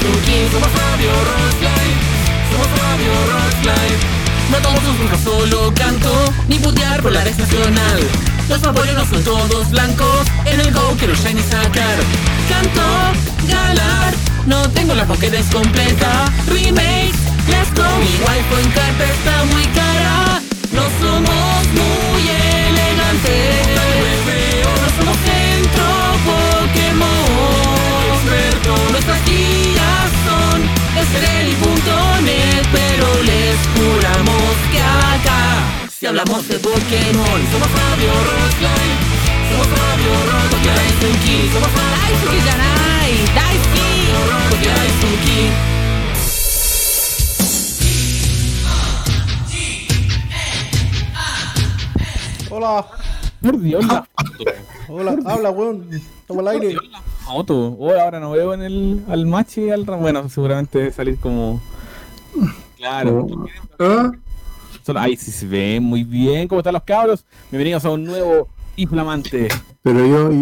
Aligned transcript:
Somos 0.00 0.72
Radio 0.72 1.10
Rockline, 1.12 1.96
somos 2.50 2.68
Radio 2.80 3.12
Rockline. 3.32 3.98
No 4.50 4.56
tomo 4.58 4.80
sus 4.80 4.98
burros, 4.98 5.20
solo 5.22 5.74
canto, 5.74 6.10
ni 6.48 6.58
putear 6.58 7.02
por 7.02 7.12
la 7.12 7.22
red 7.22 7.36
nacional. 7.36 8.00
Los 8.48 8.60
favoritos 8.60 8.96
no 8.96 9.04
son 9.04 9.24
todos 9.24 9.70
blancos, 9.70 10.26
en 10.46 10.58
el 10.58 10.72
go 10.72 10.96
quiero 10.98 11.14
shiny 11.14 11.42
sacar. 11.42 11.98
Canto, 12.48 12.82
galar, 13.46 14.14
no 14.46 14.66
tengo 14.70 14.94
la 14.94 15.04
Pokédex 15.04 15.46
completa. 15.52 16.32
Remake, 16.48 17.12
let's 17.48 17.70
go. 17.74 17.84
Mi 18.00 18.06
wifi 18.24 18.64
en 18.64 18.70
carta 18.72 19.04
está 19.04 19.44
muy 19.52 19.64
cara, 19.66 20.40
no 20.72 20.82
somos 20.98 21.66
muy 21.76 22.22
elegantes. 22.70 23.66
No 24.64 25.04
somos 25.04 25.16
son 31.10 31.16
estrelli.net, 31.16 32.66
pero 32.72 33.22
les 33.22 33.56
juramos 33.74 34.54
que 34.70 34.80
acá 34.80 35.88
si 35.90 36.06
hablamos 36.06 36.46
de 36.48 36.58
Pokémon 36.58 37.40
somos 37.50 37.70
Radio 37.72 38.12
Rockline, 38.28 38.96
somos 39.50 39.66
Radio 39.66 40.12
Rockline, 40.30 40.76
Daisuki, 40.76 41.36
somos 41.52 41.70
Radio 41.72 41.90
Daisuki 42.00 42.38
Janai, 42.48 43.12
Daisuki. 43.34 43.88
Rockline, 44.30 44.74
Daisuki. 44.76 45.40
Hola, 52.52 52.84
Por 53.40 53.60
Dios, 53.60 53.86
la 53.86 54.04
hola, 54.88 55.16
habla, 55.24 55.50
weón. 55.50 55.88
Estamos 55.92 56.40
al 56.40 56.48
aire. 56.48 56.76
Foto. 57.24 57.76
Oh, 57.78 57.90
ahora 57.92 58.20
no 58.20 58.30
veo 58.32 58.54
en 58.54 58.62
el 58.62 59.04
al 59.08 59.26
machi 59.26 59.62
y 59.66 59.70
al. 59.70 59.84
Bueno, 59.84 60.28
seguramente 60.28 60.78
debe 60.78 60.92
salir 60.92 61.18
como. 61.18 61.60
Claro. 62.76 63.26
¿Ah? 63.78 64.12
Solo- 64.84 65.00
Ay, 65.00 65.16
sí 65.16 65.30
se 65.30 65.46
ve 65.46 65.78
muy 65.80 66.04
bien. 66.04 66.48
¿Cómo 66.48 66.60
están 66.60 66.74
los 66.74 66.82
cabros? 66.84 67.24
Bienvenidos 67.50 67.84
a 67.84 67.90
un 67.90 68.04
nuevo 68.04 68.48
y 68.76 68.86
flamante. 68.86 69.48
Pero 69.82 70.06
yo, 70.06 70.32
y, 70.32 70.36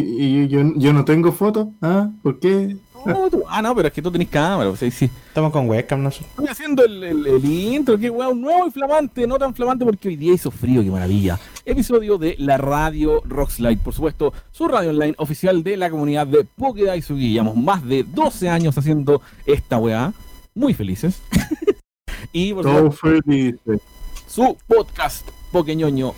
y 0.45 0.49
yo, 0.49 0.61
yo 0.77 0.93
no 0.93 1.05
tengo 1.05 1.33
foto. 1.33 1.73
¿Ah? 1.83 2.11
¿Por 2.23 2.39
qué? 2.39 2.77
Oh, 3.07 3.29
tú- 3.31 3.45
Ah, 3.49 3.63
no, 3.63 3.75
pero 3.75 3.89
es 3.89 3.95
que 3.95 4.03
tú 4.03 4.11
tenés 4.11 4.29
cámara. 4.29 4.69
pues, 4.71 4.83
ahí 4.83 4.91
sí. 4.91 5.11
Estamos 5.29 5.53
con 5.53 5.69
webcam, 5.69 6.03
no 6.03 6.11
sé. 6.11 6.23
Estoy 6.23 6.49
haciendo 6.49 6.85
el, 6.85 7.03
el- 7.05 7.27
el 7.27 7.45
intro, 7.45 7.97
qué 7.99 8.11
weón, 8.11 8.33
un 8.33 8.41
nuevo 8.43 8.67
y 8.67 8.71
flamante, 8.71 9.27
no 9.27 9.39
tan 9.39 9.55
flamante 9.55 9.85
porque 9.85 10.09
hoy 10.09 10.17
día 10.17 10.35
hizo 10.35 10.51
frío, 10.51 10.83
qué 10.83 10.91
maravilla. 10.91 11.39
Episodio 11.65 12.19
de 12.19 12.35
la 12.39 12.57
radio 12.59 13.23
Rockslide, 13.25 13.79
por 13.79 13.95
supuesto, 13.95 14.33
su 14.51 14.69
radio 14.69 14.91
online 14.91 15.15
oficial 15.19 15.63
de 15.63 15.77
la 15.77 15.91
comunidad 15.91 16.27
de 16.27 16.45
Pokédaisugi. 16.45 17.33
Llevamos 17.33 17.57
más 17.57 17.85
de 17.87 18.03
12 18.05 18.49
años 18.49 18.77
haciendo 18.77 19.23
esta 19.47 19.79
weá, 19.79 20.13
muy 20.55 20.75
felices. 20.75 21.23
y 22.33 22.53
por 22.53 22.65
Todo 22.65 22.91
supuesto, 22.93 23.23
feliz. 23.27 23.55
su 24.27 24.57
podcast 24.67 25.29
Pokeñoño 25.53 26.13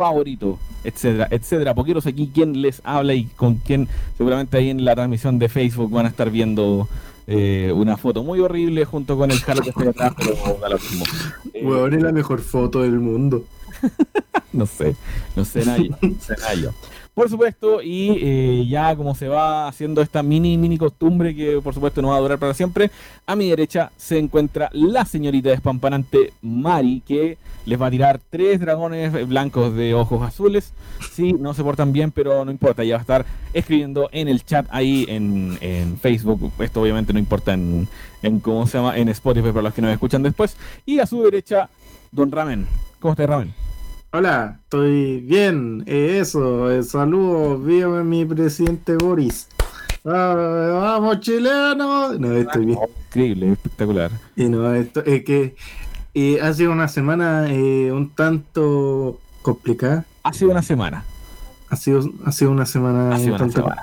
favorito, 0.00 0.58
etcétera, 0.82 1.28
etcétera. 1.30 1.74
Poqueros 1.74 2.06
aquí 2.06 2.30
quien 2.32 2.62
les 2.62 2.80
habla 2.84 3.12
y 3.12 3.24
con 3.24 3.56
quien 3.56 3.86
seguramente 4.16 4.56
ahí 4.56 4.70
en 4.70 4.82
la 4.82 4.94
transmisión 4.94 5.38
de 5.38 5.50
Facebook 5.50 5.90
van 5.90 6.06
a 6.06 6.08
estar 6.08 6.30
viendo 6.30 6.88
eh, 7.26 7.70
una 7.76 7.98
foto 7.98 8.22
muy 8.22 8.40
horrible 8.40 8.86
junto 8.86 9.18
con 9.18 9.30
el 9.30 9.38
Jalo 9.40 9.60
que 9.60 9.68
está 9.68 9.90
atrás, 9.90 10.14
pero 10.16 10.58
da 10.58 10.70
lo 10.70 10.78
mismo. 10.78 11.04
Eh, 11.52 11.94
es 11.96 12.02
la 12.02 12.12
mejor 12.12 12.40
foto 12.40 12.80
del 12.80 12.98
mundo. 12.98 13.44
no 14.54 14.64
sé, 14.64 14.96
no 15.36 15.44
sé 15.44 15.66
nada 15.66 15.76
yo, 15.76 15.90
no 16.00 16.14
sé 16.18 16.34
nada 16.38 16.54
yo. 16.54 16.70
Por 17.14 17.28
supuesto, 17.28 17.82
y 17.82 18.18
eh, 18.22 18.66
ya 18.68 18.94
como 18.96 19.14
se 19.14 19.28
va 19.28 19.68
haciendo 19.68 20.00
esta 20.00 20.22
mini, 20.22 20.56
mini 20.56 20.78
costumbre 20.78 21.34
que 21.34 21.60
por 21.62 21.74
supuesto 21.74 22.00
no 22.00 22.08
va 22.08 22.16
a 22.16 22.20
durar 22.20 22.38
para 22.38 22.54
siempre, 22.54 22.90
a 23.26 23.36
mi 23.36 23.50
derecha 23.50 23.90
se 23.96 24.18
encuentra 24.18 24.70
la 24.72 25.04
señorita 25.04 25.50
despampanante 25.50 26.32
Mari, 26.40 27.02
que 27.06 27.36
les 27.66 27.80
va 27.80 27.86
a 27.86 27.90
tirar 27.90 28.20
tres 28.30 28.60
dragones 28.60 29.28
blancos 29.28 29.74
de 29.74 29.94
ojos 29.94 30.22
azules. 30.22 30.72
Sí, 31.12 31.32
no 31.32 31.52
se 31.52 31.62
portan 31.62 31.92
bien, 31.92 32.10
pero 32.10 32.44
no 32.44 32.50
importa, 32.50 32.84
ya 32.84 32.94
va 32.94 32.98
a 32.98 33.02
estar 33.02 33.26
escribiendo 33.52 34.08
en 34.12 34.28
el 34.28 34.44
chat 34.44 34.66
ahí 34.70 35.04
en, 35.08 35.58
en 35.60 35.98
Facebook. 35.98 36.52
Esto 36.58 36.80
obviamente 36.80 37.12
no 37.12 37.18
importa 37.18 37.52
en, 37.52 37.88
en 38.22 38.40
cómo 38.40 38.66
se 38.66 38.78
llama, 38.78 38.96
en 38.96 39.08
Spotify 39.08 39.48
para 39.48 39.62
los 39.62 39.74
que 39.74 39.82
nos 39.82 39.92
escuchan 39.92 40.22
después. 40.22 40.56
Y 40.86 41.00
a 41.00 41.06
su 41.06 41.22
derecha, 41.22 41.68
Don 42.12 42.30
Ramen. 42.30 42.66
¿Cómo 42.98 43.12
está 43.12 43.26
Ramen? 43.26 43.69
Hola, 44.12 44.58
estoy 44.64 45.20
bien. 45.20 45.84
Eh, 45.86 46.18
eso, 46.20 46.70
eh, 46.70 46.82
saludos. 46.82 47.64
Viva 47.64 48.02
mi 48.02 48.24
presidente 48.24 48.96
Boris. 48.96 49.48
Ah, 50.04 50.70
vamos, 50.72 51.20
chilenos. 51.20 52.18
No, 52.18 52.32
estoy 52.32 52.66
bien. 52.66 52.78
Increíble, 53.08 53.52
espectacular. 53.52 54.10
Y 54.34 54.44
no, 54.48 54.74
esto 54.74 55.04
es 55.04 55.24
que 55.24 55.54
eh, 56.14 56.40
ha 56.40 56.52
sido 56.54 56.72
una 56.72 56.88
semana 56.88 57.46
eh, 57.52 57.92
un 57.92 58.10
tanto 58.10 59.20
complicada. 59.42 60.04
Ha 60.24 60.32
sido 60.32 60.50
una 60.50 60.62
semana. 60.62 61.04
Ha 61.68 61.76
sido, 61.76 62.02
ha 62.24 62.32
sido 62.32 62.50
una 62.50 62.66
semana, 62.66 63.14
Ha 63.14 63.18
sido 63.18 63.34
un, 63.34 63.34
una 63.34 63.38
tanto, 63.38 63.60
semana. 63.60 63.82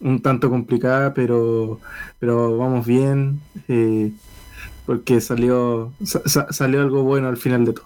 un 0.00 0.22
tanto 0.22 0.50
complicada, 0.50 1.14
pero, 1.14 1.78
pero 2.18 2.56
vamos 2.58 2.84
bien. 2.84 3.40
eh, 3.68 4.10
porque 4.86 5.20
salió, 5.20 5.92
sa- 6.04 6.22
sa- 6.26 6.52
salió 6.52 6.80
algo 6.80 7.02
bueno 7.04 7.28
al 7.28 7.36
final 7.36 7.64
de 7.64 7.72
todo. 7.74 7.84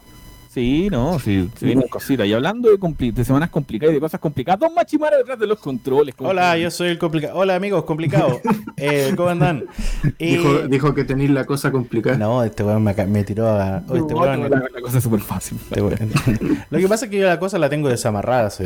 Sí, 0.52 0.88
no, 0.90 1.16
sí, 1.20 1.48
se 1.56 1.64
vienen 1.66 1.86
cositas. 1.86 2.26
Y 2.26 2.32
hablando 2.32 2.68
de, 2.70 2.76
compli- 2.76 3.12
de 3.12 3.24
semanas 3.24 3.50
complicadas 3.50 3.92
y 3.92 3.94
de 3.94 4.00
cosas 4.00 4.18
complicadas, 4.18 4.58
Don 4.58 4.74
Machimara 4.74 5.16
detrás 5.16 5.38
de 5.38 5.46
los 5.46 5.60
controles. 5.60 6.12
¿cómo 6.16 6.28
Hola, 6.30 6.58
yo 6.58 6.72
soy 6.72 6.88
el 6.88 6.98
complicado. 6.98 7.38
Hola, 7.38 7.54
amigos, 7.54 7.84
complicado. 7.84 8.40
Eh, 8.82 9.12
¿Cómo 9.14 9.28
andan? 9.28 9.64
Y- 10.18 10.38
Dijo, 10.38 10.58
dijo 10.66 10.94
que 10.94 11.04
tenéis 11.04 11.30
la 11.30 11.44
cosa 11.44 11.70
complicada. 11.70 12.16
No, 12.16 12.42
este 12.42 12.64
weón 12.64 12.82
me, 12.82 12.94
me 13.06 13.22
tiró 13.24 13.46
a. 13.46 13.82
oh, 13.88 13.94
este 13.94 14.14
No, 14.14 14.20
weón- 14.22 14.48
la, 14.48 14.58
la 14.72 14.80
cosa 14.80 14.98
es 14.98 15.04
súper 15.04 15.20
fácil. 15.20 15.58
este 15.62 15.82
weón. 15.82 16.10
Lo 16.70 16.78
que 16.78 16.88
pasa 16.88 17.04
es 17.04 17.10
que 17.10 17.18
yo 17.18 17.26
la 17.26 17.38
cosa 17.38 17.58
la 17.58 17.68
tengo 17.68 17.88
desamarrada. 17.88 18.50
sí. 18.50 18.64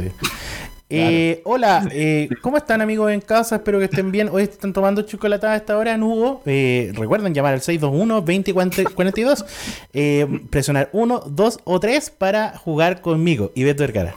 Eh, 0.97 1.43
hola, 1.45 1.89
eh, 1.93 2.29
¿cómo 2.41 2.57
están 2.57 2.81
amigos 2.81 3.11
en 3.11 3.21
casa? 3.21 3.57
Espero 3.57 3.79
que 3.79 3.87
estén 3.87 4.13
bien. 4.13 4.29
Hoy 4.31 4.45
están 4.45 4.73
tomando 4.73 5.03
chocolatada 5.03 5.55
a 5.55 5.57
esta 5.57 5.77
hora 5.77 5.95
en 5.95 6.03
Hugo. 6.03 6.43
Eh, 6.47 6.93
recuerden 6.95 7.35
llamar 7.35 7.55
al 7.55 7.61
621-2042. 7.61 9.45
Eh, 9.97 10.27
presionar 10.51 10.89
1, 10.93 11.23
2 11.27 11.59
o 11.65 11.81
3 11.81 12.11
para 12.11 12.57
jugar 12.59 13.01
conmigo. 13.01 13.53
Y 13.55 13.63
Beto 13.65 13.83
Vergara. 13.83 14.15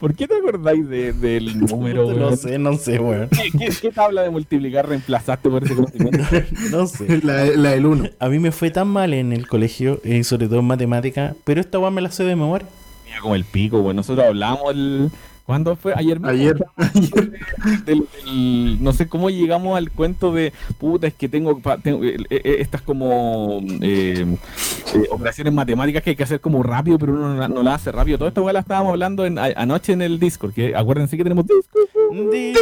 ¿Por 0.00 0.14
qué 0.14 0.26
te 0.28 0.36
acordáis 0.36 0.88
de- 0.88 1.12
del 1.12 1.58
número? 1.66 2.10
No 2.12 2.26
weón? 2.28 2.36
sé, 2.36 2.58
no 2.58 2.74
sé, 2.76 2.98
weón. 2.98 3.28
¿Qué, 3.28 3.50
qué, 3.58 3.68
qué 3.80 3.90
tabla 3.90 4.22
de 4.22 4.30
multiplicar 4.30 4.88
reemplazaste 4.88 5.48
por 5.50 5.64
ese 5.64 5.74
conocimiento? 5.74 6.24
No 6.70 6.86
sé. 6.86 7.20
La, 7.22 7.44
la 7.46 7.70
del 7.72 7.84
1. 7.86 8.10
A 8.18 8.28
mí 8.28 8.38
me 8.38 8.52
fue 8.52 8.70
tan 8.70 8.88
mal 8.88 9.12
en 9.12 9.32
el 9.32 9.46
colegio, 9.48 10.00
y 10.04 10.24
sobre 10.24 10.46
todo 10.48 10.60
en 10.60 10.66
matemática, 10.66 11.34
pero 11.44 11.60
esta 11.60 11.78
weá 11.78 11.90
me 11.90 12.00
la 12.00 12.10
sé 12.10 12.24
de 12.24 12.36
memoria. 12.36 12.66
Mira, 13.04 13.20
como 13.20 13.34
el 13.34 13.44
pico, 13.44 13.80
bueno, 13.82 13.98
nosotros 13.98 14.24
hablamos 14.26 14.70
el... 14.72 15.10
¿Cuándo 15.48 15.76
fue? 15.76 15.94
Ayer 15.96 16.20
mismo. 16.20 16.28
Ayer, 16.28 16.62
ayer. 16.76 17.32
del- 17.86 18.06
del- 18.26 18.82
no 18.84 18.92
sé 18.92 19.08
cómo 19.08 19.30
llegamos 19.30 19.78
al 19.78 19.90
cuento 19.90 20.30
de 20.30 20.52
puta 20.76 21.06
es 21.06 21.14
que 21.14 21.26
tengo, 21.26 21.58
tengo, 21.82 22.04
eh, 22.04 22.18
eh, 22.28 22.56
estas 22.60 22.82
como 22.82 23.60
eh, 23.80 24.26
eh, 24.94 25.02
operaciones 25.10 25.54
matemáticas 25.54 26.02
que 26.02 26.10
hay 26.10 26.16
que 26.16 26.22
hacer 26.24 26.42
como 26.42 26.62
rápido 26.62 26.98
pero 26.98 27.14
uno 27.14 27.30
no, 27.32 27.40
la- 27.40 27.48
no 27.48 27.62
la 27.62 27.76
hace 27.76 27.90
rápido 27.90 28.18
todo 28.18 28.28
esto 28.28 28.42
igual 28.42 28.52
la 28.52 28.60
estábamos 28.60 28.90
hablando 28.90 29.24
en- 29.24 29.38
a- 29.38 29.46
anoche 29.56 29.94
en 29.94 30.02
el 30.02 30.18
Discord 30.20 30.52
que 30.52 30.76
acuérdense 30.76 31.16
que 31.16 31.22
tenemos 31.22 31.46
Discord 31.46 31.88
Igual 32.10 32.58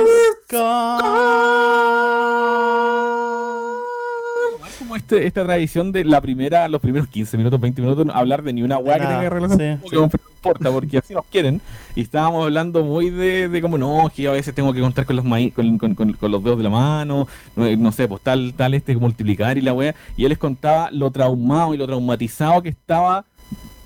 como 4.86 4.96
este, 4.96 5.26
esta 5.26 5.44
tradición 5.44 5.92
de 5.92 6.04
la 6.04 6.20
primera 6.20 6.68
los 6.68 6.80
primeros 6.80 7.08
15 7.08 7.36
minutos 7.36 7.60
20 7.60 7.82
minutos 7.82 8.06
no 8.06 8.12
hablar 8.12 8.42
de 8.42 8.52
ni 8.52 8.62
una 8.62 8.78
weá 8.78 8.96
que 8.98 9.06
tenga 9.06 9.30
relación 9.30 9.80
sí, 9.82 9.96
no 9.96 10.04
importa 10.04 10.70
porque 10.70 10.98
así 10.98 11.12
nos 11.14 11.24
quieren. 11.26 11.60
Y 11.96 12.02
estábamos 12.02 12.44
hablando 12.44 12.84
muy 12.84 13.10
de, 13.10 13.48
de 13.48 13.60
como 13.62 13.78
no, 13.78 14.10
que 14.14 14.28
a 14.28 14.32
veces 14.32 14.54
tengo 14.54 14.72
que 14.72 14.80
contar 14.80 15.04
con 15.06 15.16
los 15.16 15.24
maíz, 15.24 15.52
con, 15.54 15.76
con- 15.78 15.94
con- 15.94 16.12
con 16.12 16.30
los 16.30 16.42
dedos 16.44 16.58
de 16.58 16.64
la 16.64 16.70
mano, 16.70 17.26
no, 17.56 17.76
no 17.76 17.92
sé, 17.92 18.06
pues 18.06 18.22
tal, 18.22 18.54
tal 18.54 18.74
este 18.74 18.94
multiplicar 18.96 19.58
y 19.58 19.60
la 19.62 19.72
wea, 19.72 19.94
y 20.16 20.24
él 20.24 20.28
les 20.30 20.38
contaba 20.38 20.90
lo 20.92 21.10
traumado 21.10 21.74
y 21.74 21.76
lo 21.78 21.86
traumatizado 21.86 22.62
que 22.62 22.68
estaba 22.68 23.24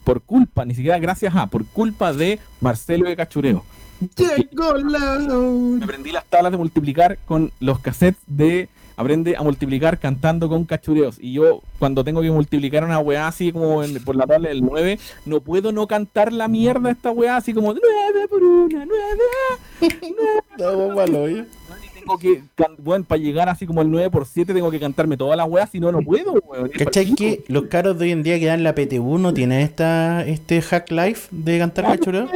por 0.05 0.21
culpa, 0.23 0.65
ni 0.65 0.75
siquiera 0.75 0.99
gracias 0.99 1.35
a, 1.35 1.47
por 1.47 1.65
culpa 1.67 2.13
de 2.13 2.39
Marcelo 2.61 3.09
de 3.09 3.17
Cachureo. 3.17 3.65
Llegó 4.17 4.75
la 4.75 5.19
Me 5.79 5.85
aprendí 5.85 6.11
las 6.11 6.25
tablas 6.25 6.53
de 6.53 6.59
multiplicar 6.59 7.19
con 7.27 7.53
los 7.61 7.79
cassettes 7.81 8.21
de 8.27 8.69
aprende 9.01 9.37
a 9.37 9.43
multiplicar 9.43 9.99
cantando 9.99 10.49
con 10.49 10.65
cachureos. 10.65 11.17
Y 11.21 11.33
yo, 11.33 11.63
cuando 11.79 12.05
tengo 12.05 12.21
que 12.23 12.31
multiplicar 12.31 12.85
una 12.85 12.99
weá 12.99 13.27
así 13.29 13.51
como 13.53 13.83
en- 13.83 14.03
por 14.05 14.15
la 14.17 14.27
tabla 14.27 14.49
del 14.51 14.63
9, 14.63 14.99
no 15.27 15.41
puedo 15.41 15.73
no 15.73 15.87
cantar 15.87 16.33
la 16.33 16.49
mierda 16.49 16.89
de 16.89 16.93
esta 16.93 17.11
weá 17.11 17.37
así 17.37 17.53
como 17.55 17.73
9 17.75 18.29
por 18.29 18.43
una, 18.43 18.85
9. 18.87 19.99
No, 20.59 20.95
malo, 20.95 21.27
¿eh? 21.29 21.45
Y 21.85 21.99
tengo 22.01 22.19
que, 22.19 22.43
bueno, 22.79 23.05
para 23.07 23.21
llegar 23.21 23.49
así 23.49 23.67
como 23.67 23.83
el 23.83 23.91
9 23.91 24.11
por 24.11 24.27
7 24.27 24.53
tengo 24.55 24.71
que 24.71 24.81
cantarme 24.81 25.17
toda 25.17 25.37
la 25.37 25.45
weá, 25.45 25.67
si 25.67 25.81
no, 25.81 25.91
no 25.93 26.01
puedo, 26.03 26.33
weón. 26.47 26.69
¿Cachai 26.71 27.15
que 27.15 27.45
los 27.49 27.65
caros 27.67 27.99
de 27.99 28.05
hoy 28.07 28.13
en 28.13 28.23
día 28.23 28.39
que 28.39 28.47
dan 28.47 28.63
la 28.63 28.75
PTU 28.75 29.19
no 29.19 29.33
tienen 29.35 29.61
esta, 29.61 30.25
este 30.27 30.61
hack 30.63 30.91
life 30.91 31.29
de 31.31 31.59
cantar 31.59 31.85
cachureo? 31.87 32.29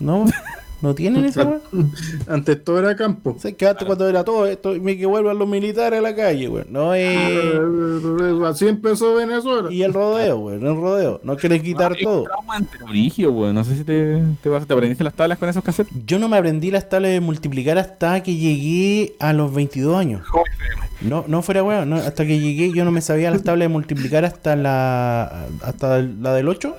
¿No? 0.00 0.24
¿No 0.80 0.94
tienen 0.94 1.24
esa? 1.24 1.58
Antes 2.28 2.62
todo 2.64 2.78
era 2.78 2.94
campo. 2.96 3.34
¿Sabes 3.38 3.56
que 3.56 3.66
antes 3.66 3.84
cuando 3.84 4.08
era 4.08 4.22
todo 4.22 4.46
esto, 4.46 4.74
me 4.80 4.96
que 4.96 5.06
vuelvan 5.06 5.36
los 5.38 5.48
militares 5.48 5.98
a 5.98 6.02
la 6.02 6.14
calle, 6.14 6.48
weón? 6.48 6.66
No 6.70 6.94
es... 6.94 7.16
Eh, 7.16 8.40
Así 8.46 8.68
empezó 8.68 9.14
Venezuela. 9.16 9.72
Y 9.72 9.82
el 9.82 9.92
rodeo, 9.92 10.38
weón, 10.38 10.64
el 10.66 10.76
rodeo. 10.76 11.20
No 11.24 11.36
quieren 11.36 11.62
quitar 11.62 11.92
un 11.92 11.98
todo. 11.98 12.24
origio. 12.84 13.52
No 13.52 13.64
sé 13.64 13.76
si 13.76 13.84
te, 13.84 14.22
te, 14.42 14.48
vas- 14.48 14.66
te 14.66 14.72
aprendiste 14.72 15.02
las 15.04 15.14
tablas 15.14 15.38
con 15.38 15.48
esos 15.48 15.64
cassettes. 15.64 15.92
Yo 16.06 16.18
no 16.18 16.28
me 16.28 16.36
aprendí 16.36 16.70
las 16.70 16.88
tablas 16.88 17.10
de 17.10 17.20
multiplicar 17.20 17.76
hasta 17.78 18.22
que 18.22 18.36
llegué 18.36 19.14
a 19.18 19.32
los 19.32 19.52
22 19.52 19.96
años. 19.96 20.22
No, 21.00 21.24
no 21.28 21.42
fuera 21.42 21.62
weón, 21.62 21.90
no, 21.90 21.96
hasta 21.96 22.24
que 22.26 22.40
llegué 22.40 22.72
yo 22.72 22.84
no 22.84 22.90
me 22.90 23.00
sabía 23.00 23.30
las 23.30 23.42
tablas 23.44 23.66
de 23.66 23.72
multiplicar 23.72 24.24
hasta 24.24 24.56
la 24.56 25.46
hasta 25.62 26.02
la 26.02 26.34
del 26.34 26.48
8. 26.48 26.74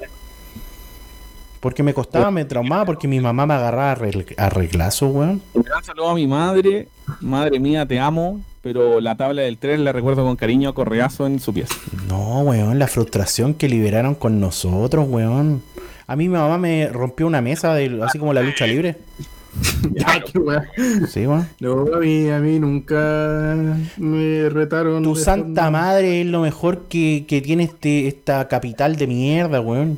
Porque 1.60 1.84
me 1.84 1.94
costaba, 1.94 2.32
me 2.32 2.46
traumaba, 2.46 2.86
porque 2.86 3.08
mi 3.08 3.20
mamá 3.20 3.46
me 3.46 3.54
agarraba 3.54 3.92
a 3.92 3.96
regl- 3.98 4.34
a 4.38 4.50
reglazos, 4.50 5.14
weón. 5.14 5.42
Un 5.54 5.64
gran 5.64 5.84
saludo 5.84 6.10
a 6.10 6.16
mi 6.16 6.26
madre. 6.28 6.88
Madre 7.22 7.60
mía, 7.60 7.86
te 7.86 8.00
amo. 8.00 8.42
Pero 8.62 9.00
la 9.00 9.16
tabla 9.16 9.42
del 9.44 9.58
3 9.58 9.80
la 9.80 9.92
recuerdo 9.94 10.26
con 10.26 10.36
cariño 10.36 10.70
a 10.70 10.74
correazo 10.76 11.26
en 11.28 11.40
su 11.40 11.54
pieza. 11.54 11.74
No, 12.10 12.42
weón, 12.42 12.78
la 12.78 12.88
frustración 12.88 13.54
que 13.54 13.70
liberaron 13.70 14.16
con 14.16 14.40
nosotros, 14.40 15.08
weón. 15.10 15.62
A 16.08 16.16
mí 16.16 16.28
mi 16.28 16.36
mamá 16.38 16.58
me 16.58 16.88
rompió 16.88 17.26
una 17.28 17.42
mesa, 17.42 17.74
de, 17.74 18.00
así 18.04 18.20
como 18.20 18.34
la 18.34 18.42
lucha 18.42 18.66
libre. 18.68 18.98
Ya, 19.96 20.22
qué 20.22 20.38
weá. 20.38 20.64
Sí, 21.10 21.26
weón. 21.26 21.48
No, 21.60 21.86
a 21.96 22.00
mí, 22.00 22.30
a 22.30 22.38
mí 22.40 22.60
nunca 22.60 23.56
me 23.98 24.48
retaron. 24.50 25.02
Tu 25.04 25.16
santa 25.16 25.64
forma- 25.64 25.80
madre 25.80 26.22
es 26.22 26.28
lo 26.28 26.42
mejor 26.42 26.84
que, 26.88 27.26
que 27.28 27.42
tiene 27.42 27.64
este, 27.64 28.08
esta 28.08 28.48
capital 28.48 28.96
de 28.96 29.08
mierda, 29.08 29.60
weón. 29.60 29.98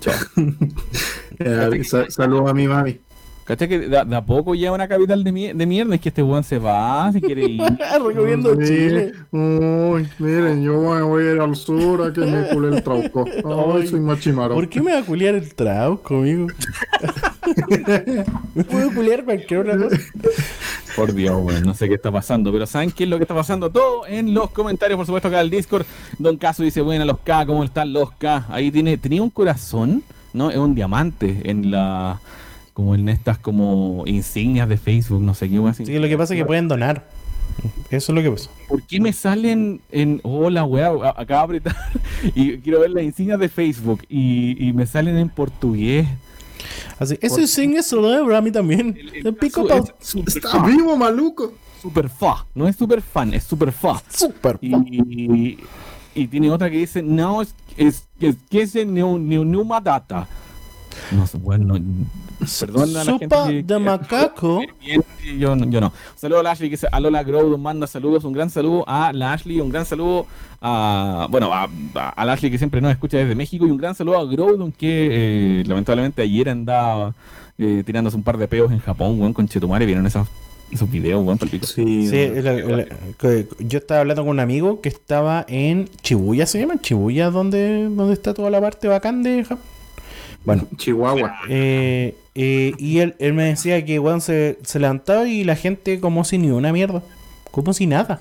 Sa- 1.84 2.10
Saludos 2.10 2.50
a 2.50 2.54
mi 2.54 2.66
mami. 2.68 2.98
¿Cachai 3.44 3.66
que 3.66 3.78
de, 3.78 3.88
de 4.04 4.16
a 4.16 4.24
poco 4.26 4.54
ya 4.54 4.70
una 4.72 4.86
capital 4.86 5.24
de, 5.24 5.32
mie- 5.32 5.54
de 5.54 5.64
mierda? 5.66 5.94
Es 5.94 6.02
que 6.02 6.10
este 6.10 6.22
weón 6.22 6.44
se 6.44 6.58
va, 6.58 7.10
si 7.14 7.20
quiere 7.22 7.44
ir. 7.48 7.62
Recorriendo 8.06 8.54
Sí. 8.56 8.64
Chile. 8.66 9.12
Uy, 9.30 10.06
miren, 10.18 10.62
yo 10.62 10.78
me 10.82 11.00
voy 11.00 11.24
a 11.24 11.32
ir 11.32 11.40
al 11.40 11.56
sur 11.56 12.02
a 12.02 12.12
que 12.12 12.20
me 12.20 12.46
cule 12.50 12.76
el 12.76 12.82
trauco. 12.82 13.24
Ay, 13.74 13.86
soy 13.86 14.00
machimaro. 14.00 14.54
¿Por 14.54 14.68
qué 14.68 14.82
me 14.82 14.92
va 14.92 14.98
a 14.98 15.02
culiar 15.02 15.34
el 15.34 15.54
trauco, 15.54 16.16
amigo? 16.18 16.48
me 18.54 18.64
puedo 18.64 18.92
culiar 18.92 19.24
cualquier 19.24 19.60
otra 19.60 19.78
cosa. 19.78 19.96
Por 20.98 21.14
Dios, 21.14 21.62
no 21.64 21.74
sé 21.74 21.88
qué 21.88 21.94
está 21.94 22.10
pasando, 22.10 22.50
pero 22.52 22.66
¿saben 22.66 22.90
qué 22.90 23.04
es 23.04 23.10
lo 23.10 23.16
que 23.18 23.22
está 23.24 23.34
pasando? 23.34 23.70
Todo 23.70 24.06
en 24.06 24.34
los 24.34 24.50
comentarios, 24.50 24.96
por 24.96 25.06
supuesto, 25.06 25.28
acá 25.28 25.38
del 25.38 25.50
Discord. 25.50 25.86
Don 26.18 26.36
Caso 26.36 26.62
dice, 26.64 26.80
bueno, 26.80 27.04
los 27.04 27.18
K, 27.20 27.46
¿cómo 27.46 27.62
están 27.62 27.92
los 27.92 28.10
K? 28.12 28.46
Ahí 28.48 28.70
tiene, 28.72 28.96
tenía 28.98 29.22
un 29.22 29.30
corazón, 29.30 30.02
¿no? 30.32 30.50
Es 30.50 30.56
un 30.56 30.74
diamante 30.74 31.42
en 31.44 31.70
la, 31.70 32.20
como 32.72 32.94
en 32.96 33.08
estas 33.08 33.38
como 33.38 34.02
insignias 34.06 34.68
de 34.68 34.76
Facebook, 34.76 35.22
no 35.22 35.34
sé 35.34 35.48
qué, 35.48 35.58
así. 35.68 35.86
Sí, 35.86 35.98
lo 35.98 36.08
que 36.08 36.18
pasa 36.18 36.34
es 36.34 36.40
que 36.40 36.44
pueden 36.46 36.66
donar. 36.68 37.06
Eso 37.90 38.12
es 38.12 38.16
lo 38.16 38.22
que 38.22 38.30
pasa. 38.30 38.50
¿Por 38.68 38.82
qué 38.82 39.00
me 39.00 39.12
salen 39.12 39.80
en, 39.90 40.20
hola, 40.24 40.64
weá, 40.64 40.88
a- 40.88 41.14
acabo 41.22 41.52
de 41.52 41.58
apretar 41.58 41.76
y 42.34 42.58
quiero 42.58 42.80
ver 42.80 42.90
las 42.90 43.04
insignias 43.04 43.38
de 43.40 43.48
Facebook 43.48 44.02
y, 44.08 44.68
y 44.68 44.72
me 44.72 44.86
salen 44.86 45.16
en 45.16 45.28
portugués? 45.28 46.06
Así, 46.98 47.18
ese 47.20 47.46
se 47.82 47.96
lo 47.96 48.08
debo 48.10 48.34
a 48.34 48.40
mí 48.40 48.50
también. 48.50 48.98
El 49.12 49.34
pico 49.34 49.62
Su- 49.62 49.68
pa... 49.68 49.76
es 49.78 49.92
super 50.00 50.36
Está 50.36 50.50
fa, 50.50 50.66
vivo, 50.66 50.96
maluco. 50.96 51.52
super 51.80 52.08
fa, 52.08 52.46
no 52.54 52.66
es 52.68 52.76
super 52.76 53.00
fan, 53.02 53.34
es 53.34 53.44
super 53.44 53.72
fa. 53.72 54.02
Super. 54.08 54.58
Y, 54.60 55.58
y 56.14 56.26
tiene 56.26 56.50
otra 56.50 56.70
que 56.70 56.78
dice, 56.78 57.02
no, 57.02 57.42
es, 57.42 57.54
es, 57.76 58.08
es 58.20 58.36
que 58.50 58.62
es 58.62 58.74
new, 58.74 59.18
new, 59.18 59.44
Numa 59.44 59.80
data. 59.80 60.26
No 61.12 61.24
bueno, 61.40 61.74
perdón 62.60 62.96
a 62.96 63.04
la 63.04 63.18
gente 63.18 63.24
Sopa 63.26 63.46
que- 63.48 63.52
de 63.54 63.64
que- 63.66 63.78
macaco. 63.78 64.60
Bien, 64.80 65.02
yo, 65.38 65.56
no- 65.56 65.64
yo 65.70 65.80
no. 65.80 65.86
Un 65.88 66.18
saludo 66.18 66.40
a 66.40 66.42
la 66.42 66.50
Ashley 66.52 66.70
que 66.70 66.78
a 66.90 67.00
Lola 67.00 67.22
Grow 67.22 67.56
manda 67.58 67.86
saludos, 67.86 68.24
un 68.24 68.32
gran 68.32 68.50
saludo 68.50 68.84
a 68.86 69.12
la 69.12 69.32
Ashley, 69.32 69.60
un 69.60 69.70
gran 69.70 69.86
saludo 69.86 70.26
a, 70.60 71.26
bueno, 71.30 71.52
a, 71.52 71.68
a, 71.94 72.08
a 72.10 72.24
la 72.24 72.32
Ashley 72.34 72.50
que 72.50 72.58
siempre 72.58 72.80
nos 72.80 72.90
escucha 72.90 73.16
desde 73.18 73.34
México 73.34 73.66
y 73.66 73.70
un 73.70 73.76
gran 73.78 73.94
saludo 73.94 74.18
a 74.18 74.24
Groudon 74.26 74.72
que 74.72 75.60
eh, 75.60 75.64
lamentablemente 75.66 76.22
ayer 76.22 76.48
andaba 76.50 77.14
eh, 77.58 77.82
tirándose 77.86 78.16
un 78.16 78.22
par 78.22 78.36
de 78.38 78.46
peos 78.46 78.70
en 78.70 78.78
Japón, 78.80 79.20
weón, 79.20 79.32
con 79.32 79.48
Chetumare, 79.48 79.84
vieron 79.86 80.06
esos, 80.06 80.28
esos 80.70 80.90
videos, 80.90 81.24
weón. 81.24 81.38
Sí, 81.40 82.06
Sí, 82.08 82.16
el- 82.16 82.46
el- 82.46 82.88
que- 83.18 83.48
yo 83.60 83.78
estaba 83.78 84.00
hablando 84.00 84.22
con 84.22 84.30
un 84.30 84.40
amigo 84.40 84.80
que 84.80 84.88
estaba 84.90 85.44
en 85.48 85.88
Chibuya, 86.02 86.46
¿se 86.46 86.60
llama? 86.60 86.80
Chibuya, 86.80 87.30
donde, 87.30 87.84
donde 87.88 88.12
está 88.12 88.34
toda 88.34 88.50
la 88.50 88.60
parte 88.60 88.86
bacán 88.88 89.22
de 89.22 89.42
Japón. 89.44 89.64
Bueno, 90.48 90.66
Chihuahua. 90.76 91.36
eh, 91.50 92.16
eh, 92.34 92.72
y 92.78 93.00
él, 93.00 93.14
él 93.18 93.34
me 93.34 93.44
decía 93.44 93.84
que 93.84 93.98
weón 93.98 94.22
se, 94.22 94.58
se 94.62 94.78
levantaba 94.78 95.28
y 95.28 95.44
la 95.44 95.56
gente 95.56 96.00
como 96.00 96.24
si 96.24 96.38
ni 96.38 96.50
una 96.50 96.72
mierda. 96.72 97.02
Como 97.50 97.74
si 97.74 97.86
nada. 97.86 98.20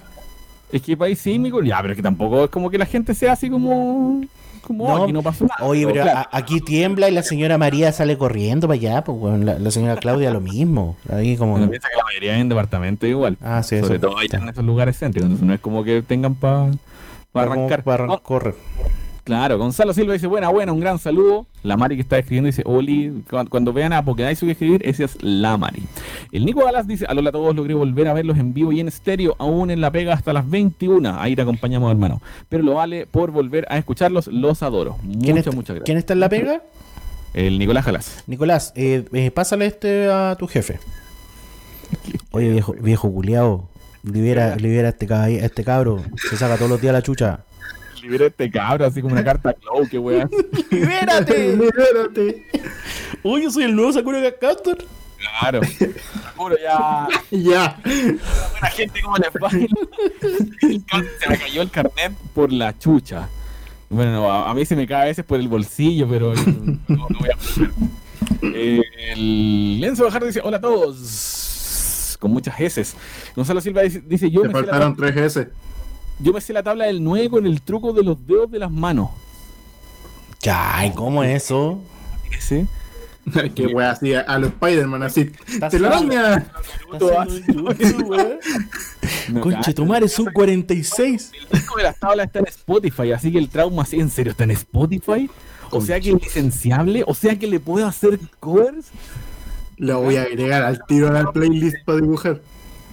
Es 0.71 0.81
que 0.81 0.97
país 0.97 1.19
sísmico, 1.19 1.63
ya, 1.63 1.77
pero 1.81 1.93
es 1.93 1.95
que 1.95 2.03
tampoco 2.03 2.43
es 2.43 2.49
como 2.49 2.69
que 2.69 2.77
la 2.77 2.85
gente 2.85 3.13
sea 3.13 3.31
así 3.31 3.49
como. 3.49 4.23
Como 4.61 4.85
No, 4.89 5.03
aquí 5.03 5.13
no 5.13 5.21
pasó 5.23 5.45
nada. 5.45 5.63
Oye, 5.65 5.87
pero 5.87 6.03
Claro. 6.03 6.19
a- 6.19 6.37
aquí 6.37 6.59
tiembla 6.59 7.07
y 7.07 7.13
la 7.13 7.23
señora 7.23 7.57
María 7.57 7.93
sale 7.93 8.17
corriendo 8.17 8.67
para 8.67 8.77
allá, 8.77 9.03
pues 9.05 9.17
weón, 9.17 9.45
la, 9.45 9.57
la 9.57 9.71
señora 9.71 9.95
Claudia 9.95 10.29
lo 10.31 10.41
mismo. 10.41 10.97
Ahí 11.09 11.37
como. 11.37 11.55
Piensa 11.69 11.87
que 11.87 11.95
la 11.95 12.03
mayoría 12.03 12.37
en 12.37 12.49
departamento 12.49 13.07
igual. 13.07 13.37
Ah, 13.41 13.63
sí, 13.63 13.79
Sobre 13.79 13.95
eso. 13.95 14.07
todo 14.09 14.17
ahí 14.17 14.27
en 14.29 14.49
esos 14.49 14.65
lugares 14.65 14.97
céntricos. 14.99 15.27
Entonces 15.27 15.47
no 15.47 15.53
es 15.53 15.61
como 15.61 15.85
que 15.85 16.01
tengan 16.01 16.35
para 16.35 16.71
arrancar. 17.33 17.83
para 17.83 18.05
No, 18.07 18.21
correr. 18.21 18.55
Claro, 19.27 19.57
Gonzalo 19.57 19.93
Silva 19.93 20.13
dice, 20.13 20.25
buena, 20.25 20.47
buena, 20.47 20.71
un 20.71 20.79
gran 20.79 20.99
saludo. 20.99 21.45
La 21.61 21.75
Mari 21.75 21.95
que 21.97 22.01
está 22.01 22.17
escribiendo 22.17 22.47
dice, 22.47 22.63
Oli, 22.65 23.25
cuando, 23.49 23.73
vean 23.73 23.91
a 23.91 24.05
Pokédaisu 24.05 24.45
que 24.45 24.53
escribir, 24.53 24.81
esa 24.87 25.03
es 25.03 25.21
la 25.21 25.57
Mari. 25.57 25.83
El 26.31 26.45
Nico 26.45 26.65
Alas 26.65 26.87
dice, 26.87 27.05
alola 27.05 27.27
a 27.27 27.33
todos, 27.33 27.53
logré 27.53 27.73
volver 27.73 28.07
a 28.07 28.13
verlos 28.13 28.37
en 28.37 28.53
vivo 28.53 28.71
y 28.71 28.79
en 28.79 28.87
estéreo, 28.87 29.35
aún 29.37 29.69
en 29.69 29.81
la 29.81 29.91
pega 29.91 30.13
hasta 30.13 30.31
las 30.31 30.49
21. 30.49 31.19
Ahí 31.19 31.35
te 31.35 31.41
acompañamos, 31.41 31.91
hermano. 31.91 32.21
Pero 32.47 32.63
lo 32.63 32.75
vale 32.75 33.05
por 33.05 33.31
volver 33.31 33.67
a 33.69 33.77
escucharlos, 33.77 34.27
los 34.27 34.63
adoro. 34.63 34.95
¿Quién, 35.01 35.17
Muchas, 35.17 35.37
está, 35.39 35.51
muchas 35.51 35.75
gracias. 35.75 35.85
¿Quién 35.85 35.97
está 35.97 36.13
en 36.13 36.19
la 36.21 36.29
pega? 36.29 36.61
El 37.33 37.59
Nicolás 37.59 37.83
Jalas. 37.83 38.23
Nicolás, 38.27 38.71
eh, 38.77 39.03
eh, 39.11 39.31
pásale 39.31 39.65
este 39.65 40.09
a 40.09 40.37
tu 40.39 40.47
jefe. 40.47 40.79
Oye, 42.31 42.49
viejo, 42.49 42.73
viejo 42.79 43.11
culiao. 43.11 43.67
Libera, 44.03 44.55
libera 44.55 44.87
a 44.87 44.91
este, 44.91 45.13
a 45.13 45.29
este 45.29 45.65
cabro. 45.65 46.01
Se 46.29 46.37
saca 46.37 46.55
todos 46.55 46.71
los 46.71 46.79
días 46.79 46.93
la 46.93 47.01
chucha. 47.01 47.41
Libera 48.07 48.27
este 48.27 48.49
cabro, 48.49 48.85
así 48.85 49.01
como 49.01 49.13
una 49.13 49.23
carta 49.23 49.53
Clow, 49.53 49.85
que 49.89 49.99
weá. 49.99 50.29
¡Libérate! 50.71 51.57
Libérate. 51.57 52.45
Uy, 53.21 53.43
yo 53.43 53.51
soy 53.51 53.65
el 53.65 53.75
nuevo 53.75 53.91
Sakura 53.91 54.21
Captor. 54.39 54.77
Claro. 55.17 55.59
Seguro 55.63 56.55
ya. 56.57 57.07
Ya. 57.31 57.77
Buena 57.83 58.67
gente, 58.69 59.01
¿cómo 59.01 59.17
les 59.17 59.29
va? 59.31 59.49
Se 61.19 61.29
me 61.29 61.37
cayó 61.37 61.61
el 61.63 61.69
carnet 61.69 62.13
por 62.33 62.53
la 62.53 62.77
chucha. 62.79 63.27
Bueno, 63.89 64.13
no, 64.13 64.31
a, 64.31 64.49
a 64.49 64.53
mí 64.53 64.65
se 64.65 64.77
me 64.77 64.87
cae 64.87 65.01
a 65.01 65.05
veces 65.05 65.25
por 65.25 65.39
el 65.39 65.49
bolsillo, 65.49 66.07
pero 66.07 66.33
no, 66.33 66.79
no 66.87 67.19
voy 67.19 67.29
a. 67.29 67.37
Eh, 68.53 68.81
el 69.11 69.81
Lenzo 69.81 70.05
Bajar 70.05 70.23
dice: 70.23 70.39
Hola 70.43 70.57
a 70.57 70.61
todos. 70.61 72.17
Con 72.19 72.31
muchas 72.31 72.59
heces. 72.59 72.95
Gonzalo 73.35 73.59
Silva 73.59 73.81
dice: 73.81 74.01
dice, 74.01 74.29
yo, 74.29 74.41
Te 74.43 74.47
me 74.47 74.53
faltaron 74.53 74.95
tres 74.95 75.15
S. 75.17 75.49
yo 76.19 76.33
me 76.33 76.41
sé 76.41 76.53
la 76.53 76.63
tabla 76.63 76.85
del 76.85 77.03
9 77.03 77.29
con 77.29 77.45
el 77.45 77.61
truco 77.61 77.93
de 77.93 78.03
los 78.03 78.25
dedos 78.25 78.49
de 78.51 78.59
las 78.59 78.71
manos. 78.71 79.09
Ya, 80.41 80.85
¿y 80.85 80.91
cómo 80.91 81.23
es 81.23 81.43
eso? 81.43 81.79
Ese. 82.31 82.67
Qué 83.55 83.67
wea 83.67 83.91
así 83.91 84.13
a, 84.13 84.21
a 84.21 84.39
los 84.39 84.51
Spider-Man 84.51 85.03
así. 85.03 85.31
Un 87.51 87.65
jutsu, 87.65 88.05
weón. 88.05 88.39
No, 89.29 89.41
Conche, 89.41 89.73
tu 89.73 89.85
madre 89.85 90.07
son 90.07 90.27
46. 90.33 91.31
El 91.51 91.59
disco 91.59 91.77
de 91.77 91.83
las 91.83 91.99
tablas 91.99 92.27
está 92.27 92.39
en 92.39 92.47
Spotify, 92.47 93.11
así 93.11 93.31
que 93.31 93.37
el 93.37 93.49
trauma, 93.49 93.85
sí, 93.85 93.99
en 93.99 94.09
serio, 94.09 94.31
está 94.31 94.45
en 94.45 94.51
Spotify. 94.51 95.29
O 95.71 95.81
sea 95.81 95.99
que 95.99 96.11
es 96.11 96.21
licenciable, 96.21 97.03
o 97.05 97.13
sea 97.13 97.37
que 97.37 97.47
le 97.47 97.59
puedo 97.59 97.85
hacer 97.85 98.19
covers. 98.39 98.87
Lo 99.75 100.01
voy 100.01 100.15
a 100.15 100.23
agregar 100.23 100.63
al 100.63 100.81
tiro 100.87 101.09
a 101.09 101.11
la 101.11 101.31
playlist 101.31 101.77
para 101.85 101.99
dibujar. 101.99 102.41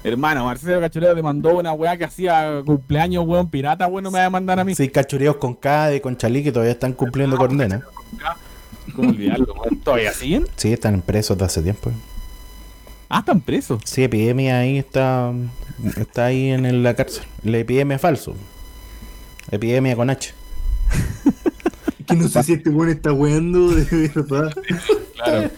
Hermano, 0.05 0.45
Marcelo 0.45 0.81
Cachoreo 0.81 1.15
te 1.15 1.23
mandó 1.23 1.57
una 1.59 1.73
weá 1.73 1.97
que 1.97 2.05
hacía 2.05 2.63
cumpleaños, 2.65 3.25
weón, 3.27 3.49
pirata, 3.49 3.87
weón, 3.87 4.05
no 4.05 4.11
me 4.11 4.19
va 4.19 4.27
a 4.27 4.31
mandar 4.31 4.61
a 4.61 4.65
mí. 4.65 4.75
Sí, 4.75 4.89
cachureos 4.91 5.37
con 5.37 5.55
K 5.55 5.89
de 5.89 6.01
con 6.03 6.17
Chalí 6.17 6.45
que 6.45 6.53
todavía 6.53 6.73
están 6.73 6.93
cumpliendo 6.93 7.37
condena. 7.39 7.81
¿Cómo 8.95 9.09
olvidarlo, 9.09 9.55
weón? 9.55 9.79
¿Todavía 9.81 10.13
siguen? 10.13 10.47
Sí, 10.57 10.73
están 10.75 11.01
presos 11.01 11.39
de 11.39 11.45
hace 11.47 11.63
tiempo. 11.63 11.91
Ah, 13.09 13.21
están 13.21 13.41
presos. 13.41 13.81
Sí, 13.85 14.03
epidemia 14.05 14.59
ahí 14.59 14.77
está. 14.79 15.33
Está 15.97 16.27
ahí 16.27 16.51
en 16.51 16.67
el- 16.67 16.83
la 16.83 16.95
cárcel. 16.95 17.25
La 17.43 17.59
epidemia 17.59 17.95
es 17.97 18.01
falso. 18.03 18.35
Epidemia 19.51 19.97
con 19.97 20.11
H. 20.11 20.35
Que 22.07 22.15
no 22.15 22.29
sé 22.29 22.43
si 22.43 22.53
este 22.55 22.69
weón 22.69 22.91
está 22.91 23.13
weando 23.13 23.69
de 23.71 24.09
verdad. 24.15 24.53
Claro. 25.25 25.51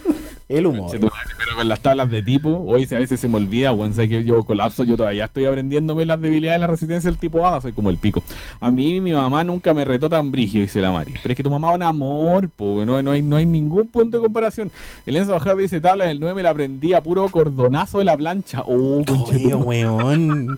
El 0.49 0.65
humor. 0.65 0.91
Tú- 0.97 1.09
Pero 1.37 1.55
con 1.57 1.67
las 1.67 1.79
tablas 1.81 2.09
de 2.09 2.23
tipo, 2.23 2.49
hoy 2.65 2.87
a 2.89 2.99
veces 2.99 3.19
se 3.19 3.27
me 3.27 3.35
olvida, 3.35 3.73
weón, 3.73 3.93
sé 3.93 4.07
que 4.07 4.23
yo 4.23 4.43
colapso, 4.45 4.85
yo 4.85 4.95
todavía 4.95 5.25
estoy 5.25 5.45
aprendiéndome 5.45 6.05
las 6.05 6.21
debilidades 6.21 6.55
de 6.55 6.59
la 6.61 6.67
resistencia 6.67 7.09
del 7.11 7.19
tipo 7.19 7.45
A, 7.45 7.59
soy 7.59 7.73
como 7.73 7.89
el 7.89 7.97
pico. 7.97 8.23
A 8.61 8.71
mí 8.71 9.01
mi 9.01 9.11
mamá 9.11 9.43
nunca 9.43 9.73
me 9.73 9.83
retó 9.83 10.09
tan 10.09 10.31
brígido, 10.31 10.61
dice 10.61 10.79
la 10.79 10.91
Mari. 10.91 11.13
Pero 11.21 11.33
es 11.33 11.35
que 11.37 11.43
tu 11.43 11.49
mamá 11.49 11.71
es 11.71 11.75
un 11.75 11.83
amor, 11.83 12.49
po, 12.49 12.85
no, 12.85 13.01
no, 13.03 13.11
hay, 13.11 13.21
no 13.21 13.35
hay 13.35 13.45
ningún 13.45 13.87
punto 13.87 14.17
de 14.17 14.23
comparación. 14.23 14.71
El 15.05 15.17
Enzo 15.17 15.33
Bajar 15.33 15.57
dice 15.57 15.81
tabla 15.81 16.05
del 16.05 16.19
9 16.19 16.35
me 16.35 16.43
la 16.43 16.51
aprendí 16.51 16.93
a 16.93 17.01
puro 17.03 17.27
cordonazo 17.27 17.99
de 17.99 18.05
la 18.05 18.15
plancha. 18.15 18.61
Oh, 18.65 19.03
Oye, 19.29 19.53
weón. 19.53 20.57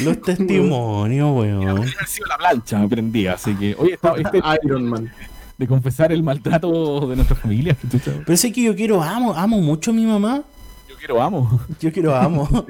Los 0.00 0.20
testimonios, 0.22 1.30
weón. 1.36 1.68
Haber 1.68 1.88
sido 2.06 2.26
la 2.26 2.38
plancha, 2.38 2.78
me 2.78 2.86
aprendí, 2.86 3.26
así 3.28 3.54
que, 3.54 3.76
oye, 3.78 3.94
está, 3.94 4.14
este, 4.16 4.40
Iron 4.64 4.84
Man. 4.88 5.12
De 5.58 5.66
confesar 5.66 6.12
el 6.12 6.22
maltrato 6.22 7.06
de 7.08 7.16
nuestra 7.16 7.36
familia. 7.36 7.76
Pero 8.24 8.36
sé 8.36 8.52
que 8.52 8.62
yo 8.62 8.74
quiero, 8.74 9.02
amo, 9.02 9.34
amo 9.34 9.60
mucho 9.60 9.90
a 9.90 9.94
mi 9.94 10.06
mamá. 10.06 10.42
Yo 10.88 10.96
quiero 10.96 11.20
amo. 11.20 11.60
Yo 11.80 11.92
quiero, 11.92 12.16
amo. 12.16 12.48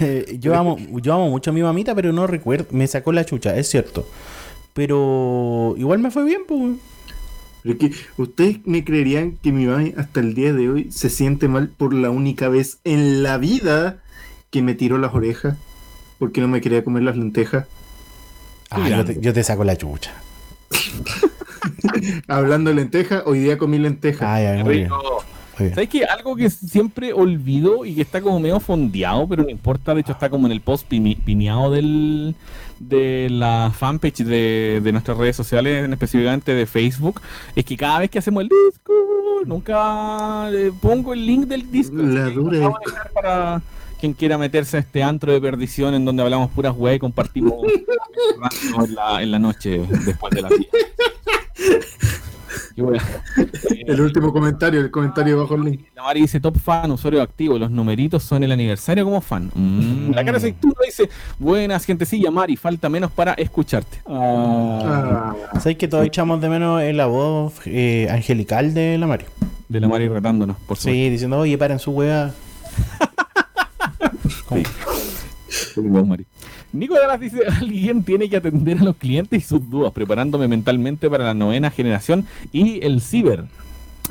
Eh, 0.00 0.38
yo 0.40 0.56
amo, 0.56 0.78
yo 1.02 1.12
amo 1.12 1.28
mucho 1.28 1.50
a 1.50 1.52
mi 1.52 1.62
mamita, 1.62 1.94
pero 1.94 2.10
no 2.10 2.26
recuerdo, 2.26 2.66
me 2.70 2.86
sacó 2.86 3.12
la 3.12 3.24
chucha, 3.26 3.54
es 3.56 3.68
cierto. 3.68 4.08
Pero 4.72 5.74
igual 5.76 5.98
me 5.98 6.10
fue 6.10 6.24
bien, 6.24 6.42
pues. 6.48 6.78
Pero 7.62 7.74
es 7.74 7.78
que 7.78 7.92
ustedes 8.16 8.58
me 8.64 8.82
creerían 8.82 9.32
que 9.42 9.52
mi 9.52 9.66
mamá 9.66 9.84
hasta 9.98 10.20
el 10.20 10.34
día 10.34 10.52
de 10.54 10.70
hoy 10.70 10.90
se 10.90 11.10
siente 11.10 11.48
mal 11.48 11.68
por 11.68 11.92
la 11.92 12.10
única 12.10 12.48
vez 12.48 12.78
en 12.84 13.22
la 13.22 13.36
vida 13.36 14.02
que 14.50 14.62
me 14.62 14.74
tiró 14.74 14.98
las 14.98 15.14
orejas 15.14 15.56
porque 16.18 16.40
no 16.40 16.48
me 16.48 16.60
quería 16.60 16.82
comer 16.82 17.02
las 17.02 17.16
lentejas. 17.16 17.66
Ah, 18.74 18.88
yo 18.88 19.04
te, 19.04 19.20
yo 19.20 19.32
te 19.32 19.42
saco 19.42 19.64
la 19.64 19.76
chucha. 19.76 20.12
Hablando 22.28 22.70
de 22.70 22.76
lentejas, 22.76 23.22
hoy 23.26 23.40
día 23.40 23.58
comí 23.58 23.78
lentejas. 23.78 24.22
Ay, 24.22 24.46
ay, 24.46 24.64
muy 24.64 24.76
bien. 24.78 24.90
¿Sabes 25.56 25.88
qué? 25.88 26.04
Algo 26.04 26.34
que 26.34 26.50
siempre 26.50 27.12
olvido 27.12 27.84
y 27.84 27.94
que 27.94 28.02
está 28.02 28.20
como 28.20 28.40
medio 28.40 28.58
fondeado, 28.58 29.28
pero 29.28 29.44
no 29.44 29.50
importa, 29.50 29.94
de 29.94 30.00
hecho 30.00 30.12
está 30.12 30.28
como 30.28 30.46
en 30.46 30.52
el 30.52 30.60
post 30.60 30.88
pineado 30.88 31.70
del, 31.70 32.34
de 32.80 33.28
la 33.30 33.72
fanpage 33.76 34.24
de, 34.24 34.80
de 34.82 34.92
nuestras 34.92 35.16
redes 35.16 35.36
sociales, 35.36 35.84
en 35.84 35.92
específicamente 35.92 36.54
de 36.54 36.66
Facebook, 36.66 37.20
es 37.54 37.64
que 37.64 37.76
cada 37.76 38.00
vez 38.00 38.10
que 38.10 38.18
hacemos 38.18 38.42
el 38.42 38.48
disco, 38.48 38.92
nunca 39.46 40.50
eh, 40.52 40.72
pongo 40.80 41.12
el 41.12 41.24
link 41.24 41.46
del 41.46 41.70
disco. 41.70 41.96
La 41.96 42.26
que 42.26 42.34
dura 42.34 42.58
lo 42.58 42.64
vamos 42.64 42.80
a 42.84 42.90
dejar 42.90 43.10
para 43.12 43.62
quien 44.04 44.12
quiera 44.12 44.36
meterse 44.36 44.76
a 44.76 44.80
este 44.80 45.02
antro 45.02 45.32
de 45.32 45.40
perdición 45.40 45.94
en 45.94 46.04
donde 46.04 46.22
hablamos 46.22 46.50
puras 46.50 46.74
weas 46.76 46.96
y 46.96 46.98
compartimos 46.98 47.54
en 47.64 48.94
la, 48.94 49.22
en 49.22 49.30
la 49.30 49.38
noche 49.38 49.80
después 50.04 50.30
de 50.34 50.42
la 50.42 50.48
fiesta. 50.50 50.76
Qué 52.76 52.82
wea. 52.82 53.00
El 53.86 53.98
último 54.02 54.30
comentario, 54.30 54.80
el 54.80 54.90
comentario 54.90 55.38
bajo 55.38 55.54
el 55.54 55.64
link. 55.64 55.80
La 55.94 56.02
Mari 56.02 56.20
dice 56.22 56.38
top 56.38 56.58
fan, 56.58 56.90
usuario 56.90 57.22
activo, 57.22 57.58
los 57.58 57.70
numeritos 57.70 58.22
son 58.22 58.42
el 58.42 58.52
aniversario 58.52 59.04
como 59.04 59.22
fan. 59.22 59.50
Mm, 59.54 60.10
La 60.12 60.22
cara 60.24 60.36
aceituna 60.36 60.74
dice, 60.84 61.08
buenas 61.38 61.86
gentecilla 61.86 62.30
Mari, 62.30 62.56
falta 62.56 62.90
menos 62.90 63.10
para 63.10 63.32
escucharte. 63.34 64.02
Ah, 64.06 65.34
¿Sabes 65.54 65.78
que 65.78 65.88
todos 65.88 66.04
echamos 66.04 66.42
de 66.42 66.48
menos 66.50 66.82
en 66.82 66.96
la 66.98 67.06
voz 67.06 67.54
eh, 67.64 68.08
angelical 68.10 68.74
de 68.74 68.98
la 68.98 69.06
Mario? 69.06 69.28
De 69.68 69.80
la 69.80 69.88
Mari 69.88 70.08
retándonos, 70.08 70.56
por 70.56 70.76
supuesto. 70.76 70.90
Sí, 70.90 71.08
diciendo, 71.08 71.38
oye, 71.38 71.56
paren 71.56 71.78
su 71.78 71.92
weá. 71.92 72.34
Por 74.48 75.84
vos, 75.84 76.06
Mari. 76.06 76.26
Nico 76.72 76.94
Dallas 76.94 77.20
dice, 77.20 77.40
alguien 77.60 78.02
tiene 78.02 78.28
que 78.28 78.36
atender 78.36 78.78
a 78.78 78.84
los 78.84 78.96
clientes 78.96 79.42
y 79.42 79.46
sus 79.46 79.68
dudas, 79.70 79.92
preparándome 79.92 80.48
mentalmente 80.48 81.08
para 81.08 81.24
la 81.24 81.34
novena 81.34 81.70
generación 81.70 82.26
y 82.52 82.84
el 82.84 83.00
ciber. 83.00 83.44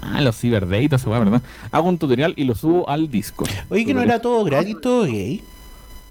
Ah, 0.02 0.22
los 0.22 0.38
ciber 0.38 0.68
dates, 0.68 1.02
esa 1.02 1.10
weá, 1.10 1.20
¿verdad? 1.20 1.42
Hago 1.72 1.88
un 1.88 1.98
tutorial 1.98 2.34
y 2.36 2.46
lo 2.46 2.56
subo 2.56 2.90
al 2.90 3.12
disco. 3.12 3.46
Oye, 3.70 3.86
que 3.86 3.94
no 3.94 4.02
era 4.02 4.20
todo 4.20 4.44
gratis, 4.44 4.78
todo 4.82 5.04
gay. 5.04 5.44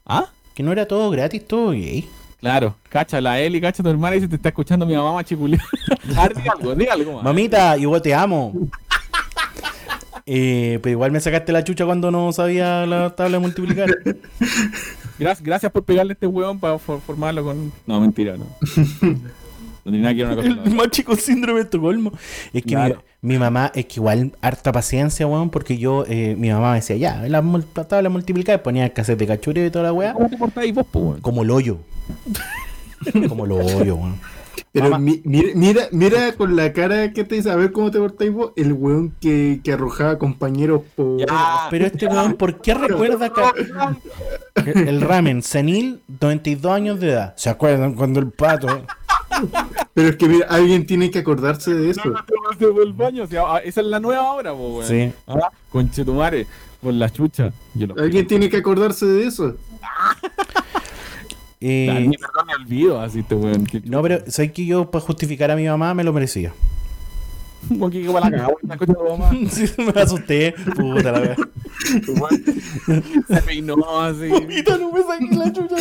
¿Ah? 0.06 0.26
Que 0.54 0.62
no 0.62 0.72
era 0.72 0.86
todo 0.86 1.10
gratis, 1.10 1.46
todo 1.46 1.70
gay. 1.70 2.08
Claro, 2.40 2.74
cacha 2.88 3.20
la 3.20 3.40
Eli, 3.40 3.60
cacha 3.60 3.82
tu 3.82 3.88
hermana 3.88 4.16
y 4.16 4.20
se 4.20 4.28
te 4.28 4.36
está 4.36 4.48
escuchando 4.48 4.84
mi 4.84 4.94
mamá 4.94 5.12
machiculía. 5.14 5.62
A 6.16 6.28
ver, 6.28 6.42
di 6.42 6.48
algo, 6.48 6.74
di 6.74 6.86
algo. 6.86 7.14
más. 7.14 7.22
Mamita, 7.24 7.76
yo 7.76 8.02
te 8.02 8.14
amo. 8.14 8.52
Eh, 10.26 10.78
pero 10.82 10.92
igual 10.92 11.10
me 11.12 11.20
sacaste 11.20 11.52
la 11.52 11.64
chucha 11.64 11.84
cuando 11.84 12.10
no 12.10 12.32
sabía 12.32 12.86
la 12.86 13.10
tabla 13.10 13.38
de 13.38 13.42
multiplicar. 13.42 13.88
Gracias, 15.18 15.42
gracias 15.44 15.70
por 15.70 15.84
pegarle 15.84 16.12
a 16.12 16.14
este 16.14 16.26
huevón 16.26 16.58
para 16.58 16.78
for- 16.78 17.00
formarlo 17.00 17.44
con. 17.44 17.72
No, 17.86 18.00
mentira, 18.00 18.36
no. 18.36 18.46
No 19.84 19.90
tiene 19.90 19.98
nada 20.00 20.14
que 20.14 20.24
ver 20.24 20.32
una 20.32 20.36
cosa 20.36 20.62
El 20.68 20.74
más 20.74 20.88
chico 20.90 21.14
síndrome 21.16 21.58
de 21.60 21.64
Estocolmo. 21.64 22.12
Es 22.52 22.62
que 22.62 22.70
Claro. 22.70 23.02
mi, 23.20 23.34
mi 23.34 23.38
mamá, 23.38 23.70
es 23.74 23.86
que 23.86 23.94
igual 23.96 24.32
harta 24.40 24.72
paciencia, 24.72 25.26
weón, 25.26 25.50
porque 25.50 25.76
yo, 25.78 26.04
eh, 26.08 26.34
mi 26.38 26.50
mamá 26.50 26.70
me 26.70 26.76
decía, 26.76 26.96
ya, 26.96 27.22
la, 27.28 27.42
tabla 27.86 28.08
multiplicar, 28.08 28.62
ponía 28.62 28.84
el 28.86 28.92
cassette 28.92 29.18
de 29.18 29.26
cachureo 29.26 29.66
y 29.66 29.70
toda 29.70 29.84
la 29.84 29.92
weá, 29.92 30.12
¿Cómo 30.14 30.28
te 30.28 30.36
portáis 30.36 30.72
vos, 30.74 30.86
po, 30.86 30.98
weón? 31.00 31.20
como 31.20 31.42
el 31.42 31.50
hoyo. 31.50 31.78
como 33.28 33.44
el 33.44 33.52
hoyo, 33.52 33.96
weón. 33.96 34.20
Pero 34.72 34.98
mi- 34.98 35.20
mira, 35.24 35.48
mira, 35.54 35.82
mira 35.92 36.32
con 36.32 36.56
la 36.56 36.72
cara 36.72 37.12
que 37.12 37.24
te 37.24 37.34
dice, 37.36 37.50
a 37.50 37.56
ver 37.56 37.72
cómo 37.72 37.90
te 37.90 37.98
portáis 37.98 38.32
vos, 38.32 38.52
el 38.56 38.72
weón 38.72 39.14
que, 39.20 39.60
que 39.62 39.72
arrojaba 39.72 40.18
compañeros 40.18 40.82
por... 40.96 41.18
Ya. 41.18 41.66
Pero 41.70 41.86
este 41.86 42.06
weón, 42.06 42.34
¿por 42.34 42.60
qué 42.60 42.74
recuerda 42.74 43.30
que 43.32 44.70
el, 44.70 44.88
el 44.88 45.00
ramen 45.00 45.42
senil, 45.42 46.00
92 46.20 46.72
años 46.72 47.00
de 47.00 47.10
edad? 47.10 47.34
¿Se 47.36 47.50
acuerdan 47.50 47.94
cuando 47.94 48.20
el 48.20 48.30
pato? 48.30 48.68
Pero 49.94 50.08
es 50.08 50.16
que 50.16 50.28
mira, 50.28 50.46
alguien 50.48 50.86
tiene 50.86 51.10
que 51.10 51.18
acordarse 51.20 51.72
de 51.74 51.90
eso. 51.90 52.02
Se 52.58 52.66
fue 52.66 52.82
al 52.82 52.92
baño, 52.92 53.24
o 53.24 53.26
sea, 53.26 53.42
ah, 53.46 53.58
esa 53.58 53.80
es 53.80 53.86
la 53.86 54.00
nueva 54.00 54.32
hora, 54.32 54.52
po, 54.52 54.76
weón. 54.78 54.86
Sí. 54.86 55.12
Ah, 55.26 55.50
conchetumare, 55.70 56.46
por 56.80 56.94
la 56.94 57.10
chucha. 57.10 57.52
Yo 57.74 57.86
lo 57.88 57.94
Alguien 57.98 58.26
tiene 58.26 58.48
que 58.48 58.58
acordarse 58.58 59.06
de 59.06 59.26
eso. 59.26 59.56
Eh, 61.64 62.06
ni 62.08 62.16
perdón 62.16 62.46
ni 62.48 62.54
olvido, 62.54 63.00
así 63.00 63.20
este 63.20 63.36
weón. 63.36 63.68
No, 63.84 64.02
pero 64.02 64.18
sé 64.26 64.50
que 64.50 64.66
yo 64.66 64.90
para 64.90 65.04
justificar 65.04 65.48
a 65.52 65.56
mi 65.56 65.64
mamá 65.64 65.94
me 65.94 66.02
lo 66.02 66.12
merecía. 66.12 66.52
Como 67.68 67.88
que 67.88 68.04
como 68.04 68.18
la 68.18 68.28
tu 68.30 69.08
mamá. 69.08 69.30
Sí, 69.50 69.70
me 69.78 70.00
asusté. 70.00 70.52
Puta 70.74 71.12
la 71.12 71.20
wea. 71.20 71.36
Se 73.28 73.42
peinó 73.42 74.00
así. 74.00 74.28
no 74.80 74.92
me 74.92 75.02
saqué 75.02 75.36
la 75.36 75.52
chucha 75.52 75.76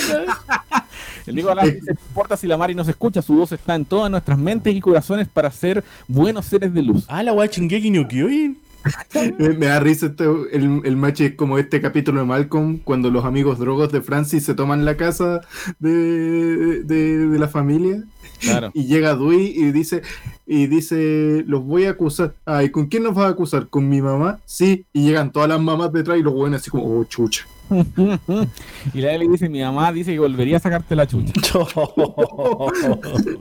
El 1.25 1.35
Nico 1.35 1.47
Galán 1.47 1.73
dice, 1.73 1.93
no 1.93 1.99
importa 2.07 2.37
si 2.37 2.45
la 2.45 2.57
Mari 2.57 2.75
nos 2.75 2.87
escucha, 2.87 3.23
su 3.23 3.33
voz 3.33 3.51
está 3.51 3.73
en 3.73 3.85
todas 3.85 4.11
nuestras 4.11 4.37
mentes 4.37 4.75
y 4.75 4.79
corazones 4.79 5.27
para 5.27 5.49
ser 5.49 5.83
buenos 6.07 6.45
seres 6.45 6.71
de 6.73 6.83
luz. 6.83 7.05
Ah, 7.07 7.23
la 7.23 7.33
wea 7.33 7.47
Shingeki 7.47 7.89
no. 7.89 8.07
Me, 9.37 9.67
da 9.67 9.79
risa 9.79 10.07
este, 10.07 10.23
el, 10.23 10.81
el 10.83 10.97
match 10.97 11.35
como 11.35 11.57
este 11.57 11.81
capítulo 11.81 12.21
de 12.21 12.25
Malcolm, 12.25 12.79
cuando 12.79 13.11
los 13.11 13.25
amigos 13.25 13.59
drogos 13.59 13.91
de 13.91 14.01
Francis 14.01 14.43
se 14.43 14.55
toman 14.55 14.85
la 14.85 14.97
casa 14.97 15.41
de, 15.79 16.83
de 16.83 17.39
la 17.39 17.47
familia. 17.47 18.03
Claro. 18.41 18.71
Y 18.81 18.85
llega 18.85 19.15
Dewey 19.15 19.53
y 19.55 19.71
dice, 19.71 20.01
y 20.45 20.67
dice, 20.67 21.43
los 21.47 21.63
voy 21.63 21.85
a 21.85 21.91
acusar. 21.91 22.33
Ay, 22.45 22.69
¿con 22.69 22.87
quién 22.87 23.03
nos 23.03 23.15
vas 23.15 23.25
a 23.25 23.29
acusar? 23.29 23.67
¿Con 23.67 23.87
mi 23.87 24.01
mamá? 24.01 24.39
Sí. 24.45 24.85
Y 24.93 25.05
llegan 25.05 25.31
todas 25.31 25.49
las 25.49 25.59
mamás 25.59 25.93
detrás 25.93 26.17
y 26.17 26.23
los 26.23 26.33
buenos 26.33 26.61
así 26.61 26.69
como, 26.69 26.85
oh, 26.85 27.03
chucha. 27.05 27.45
y 28.93 29.01
la 29.01 29.13
Eli 29.13 29.27
dice, 29.27 29.47
mi 29.47 29.61
mamá 29.61 29.91
dice 29.93 30.11
que 30.11 30.19
volvería 30.19 30.57
a 30.57 30.59
sacarte 30.59 30.95
la 30.95 31.07
chucha. 31.07 31.33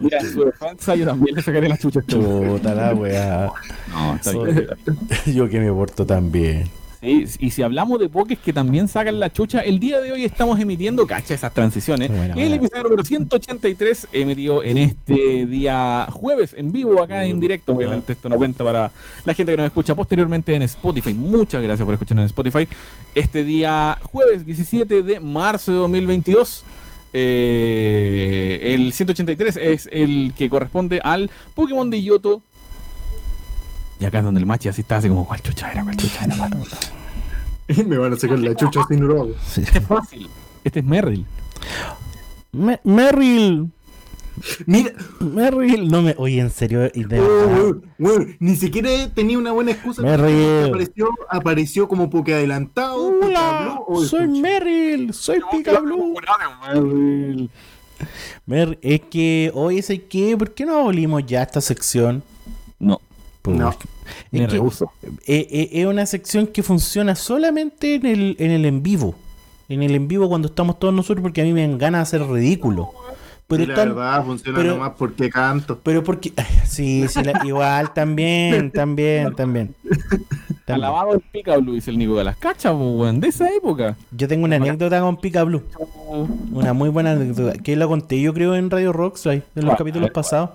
Mira, 0.01 0.21
su 0.21 0.45
defensa 0.45 0.95
yo 0.95 1.07
también 1.07 1.35
le 1.35 1.43
sacaré 1.43 1.69
la 1.69 1.77
chucha. 1.77 2.01
este. 2.01 2.17
Puta 2.17 2.75
la 2.75 2.95
wea. 2.95 3.51
No, 3.91 4.15
está 4.15 4.33
bien. 4.33 4.69
Yo 5.27 5.49
que 5.49 5.59
me 5.59 5.73
porto 5.73 6.07
tan 6.07 6.31
bien. 6.31 6.69
Y 7.03 7.27
si 7.51 7.63
hablamos 7.63 7.99
de 7.99 8.11
pokés 8.11 8.39
que 8.39 8.53
también 8.53 8.87
sacan 8.87 9.19
la 9.19 9.33
chucha, 9.33 9.61
el 9.61 9.81
día 9.81 10.01
de 10.01 10.13
hoy 10.13 10.25
estamos 10.25 10.61
emitiendo, 10.61 11.07
cacha 11.07 11.33
esas 11.33 11.55
transiciones. 11.55 12.11
Buena, 12.15 12.35
el 12.35 12.53
episodio 12.53 12.83
número 12.83 13.03
183 13.05 14.09
emitido 14.13 14.63
en 14.63 14.77
este 14.77 15.47
día 15.47 16.07
jueves, 16.11 16.55
en 16.59 16.73
vivo, 16.73 17.03
acá 17.03 17.25
en 17.25 17.41
directo. 17.41 17.73
Obviamente 17.73 18.13
esto 18.13 18.29
no 18.29 18.37
cuenta 18.37 18.65
para 18.65 18.93
la 19.25 19.33
gente 19.33 19.53
que 19.53 19.57
nos 19.57 19.67
escucha 19.67 19.95
posteriormente 19.95 20.55
en 20.55 20.61
Spotify. 20.63 21.15
Muchas 21.15 21.63
gracias 21.63 21.87
por 21.87 21.95
escucharnos 21.95 22.25
en 22.25 22.27
Spotify. 22.27 22.69
Este 23.15 23.45
día 23.45 23.99
jueves 24.03 24.45
17 24.45 25.03
de 25.03 25.21
marzo 25.21 25.73
de 25.73 25.79
2022. 25.79 26.65
eh, 27.13 28.75
el 28.75 28.93
183 28.93 29.57
es 29.57 29.89
el 29.91 30.33
que 30.37 30.51
corresponde 30.51 31.01
al 31.03 31.31
Pokémon 31.55 31.89
de 31.89 32.03
Yoto. 32.03 32.43
Y 34.01 34.05
acá 34.07 34.19
es 34.19 34.25
donde 34.25 34.41
el 34.41 34.47
machi 34.47 34.69
así 34.69 34.81
está, 34.81 34.97
así 34.97 35.09
como, 35.09 35.27
¿cuál 35.27 35.43
chucha 35.43 35.71
era? 35.71 35.85
¿Cuál 35.85 35.97
chucha 35.97 36.25
era? 36.25 36.37
mano?" 36.37 36.65
me 37.87 37.99
van 37.99 38.13
a 38.13 38.17
sacar 38.17 38.39
la 38.39 38.55
chucha 38.55 38.81
sin 38.89 39.01
droga. 39.01 39.33
Este 39.57 39.79
es 39.79 39.87
fácil. 39.87 40.29
Este 40.65 40.81
es 40.81 40.85
Merrill. 40.85 41.25
Me- 42.53 42.81
Merrill. 42.83 43.71
Mira, 44.67 44.93
Merrill. 45.21 45.89
No 45.89 46.03
me. 46.03 46.15
Oye, 46.19 46.41
en 46.41 46.51
serio. 46.51 46.81
de 46.81 47.21
oh, 47.21 47.75
ni 48.39 48.57
siquiera 48.57 48.91
tenía 49.15 49.39
una 49.39 49.53
buena 49.53 49.73
excusa. 49.73 50.03
Merrill. 50.03 50.69
Apareció, 50.69 51.09
apareció 51.29 51.89
como 51.89 52.09
porque 52.11 52.35
adelantado. 52.35 52.97
Hola. 53.23 53.81
Oh, 53.87 54.03
soy 54.03 54.27
chucha. 54.27 54.41
Merrill, 54.41 55.13
soy 55.13 55.41
Pika 55.53 55.79
Blue. 55.81 56.15
Mer, 58.47 58.79
es 58.83 59.01
que 59.03 59.51
hoy 59.55 59.83
sé 59.83 60.03
que, 60.05 60.37
¿por 60.37 60.53
qué 60.53 60.65
no 60.65 60.79
abolimos 60.79 61.25
ya 61.27 61.43
esta 61.43 61.61
sección? 61.61 62.23
Pues, 63.43 63.57
No. 63.57 63.75
Me 64.31 64.41
Es 64.41 64.47
que- 64.47 64.53
rehuso. 64.53 64.91
Eh, 65.27 65.47
eh, 65.51 65.69
es 65.73 65.87
una 65.87 66.05
sección 66.07 66.47
que 66.47 66.63
funciona 66.63 67.15
solamente 67.15 67.95
en 67.97 68.07
el, 68.07 68.37
en 68.39 68.51
el 68.51 68.65
en 68.65 68.83
vivo. 68.83 69.15
En 69.69 69.83
el 69.83 69.95
en 69.95 70.09
vivo 70.09 70.29
cuando 70.29 70.49
estamos 70.49 70.79
todos 70.79 70.93
nosotros, 70.93 71.23
porque 71.23 71.41
a 71.41 71.45
mí 71.45 71.53
me 71.53 71.63
dan 71.67 71.79
ganas 71.79 72.11
de 72.11 72.17
hacer 72.19 72.29
ridículo. 72.31 72.91
Pero 73.51 73.63
Y 73.65 73.67
la 73.67 73.75
verdad 73.75 74.25
funciona 74.25 74.57
pero- 74.59 74.73
nomás 74.77 74.93
porque 74.97 75.29
canto. 75.29 75.79
pero 75.83 76.03
porque. 76.03 76.33
Sí, 76.65 77.05
sí, 77.09 77.23
la- 77.25 77.43
igual 77.45 77.93
también, 77.93 78.71
también, 78.73 79.35
también. 79.35 79.75
Alabado 80.69 81.15
el 81.15 81.21
pica 81.21 81.57
blue, 81.57 81.75
dice 81.75 81.91
el 81.91 81.99
Nico 81.99 82.15
Galas. 82.15 82.37
Cacha, 82.37 82.71
po, 82.71 82.93
weón, 82.93 83.19
de 83.21 83.27
esa 83.29 83.53
época. 83.53 83.97
Yo 84.13 84.29
tengo 84.29 84.45
una 84.45 84.55
anécdota 84.55 85.01
con 85.01 85.17
Pica 85.17 85.43
Blue. 85.43 85.65
Una 86.53 86.73
muy 86.73 86.89
buena 86.91 87.11
anécdota. 87.13 87.59
Que 87.59 87.75
la 87.75 87.89
conté 87.89 88.21
yo 88.21 88.33
creo 88.33 88.55
en 88.55 88.71
Radio 88.71 88.93
Rockside, 88.93 89.43
en 89.57 89.65
los 89.65 89.75
Ah, 89.75 89.77
capítulos 89.77 90.11
pasados. 90.13 90.51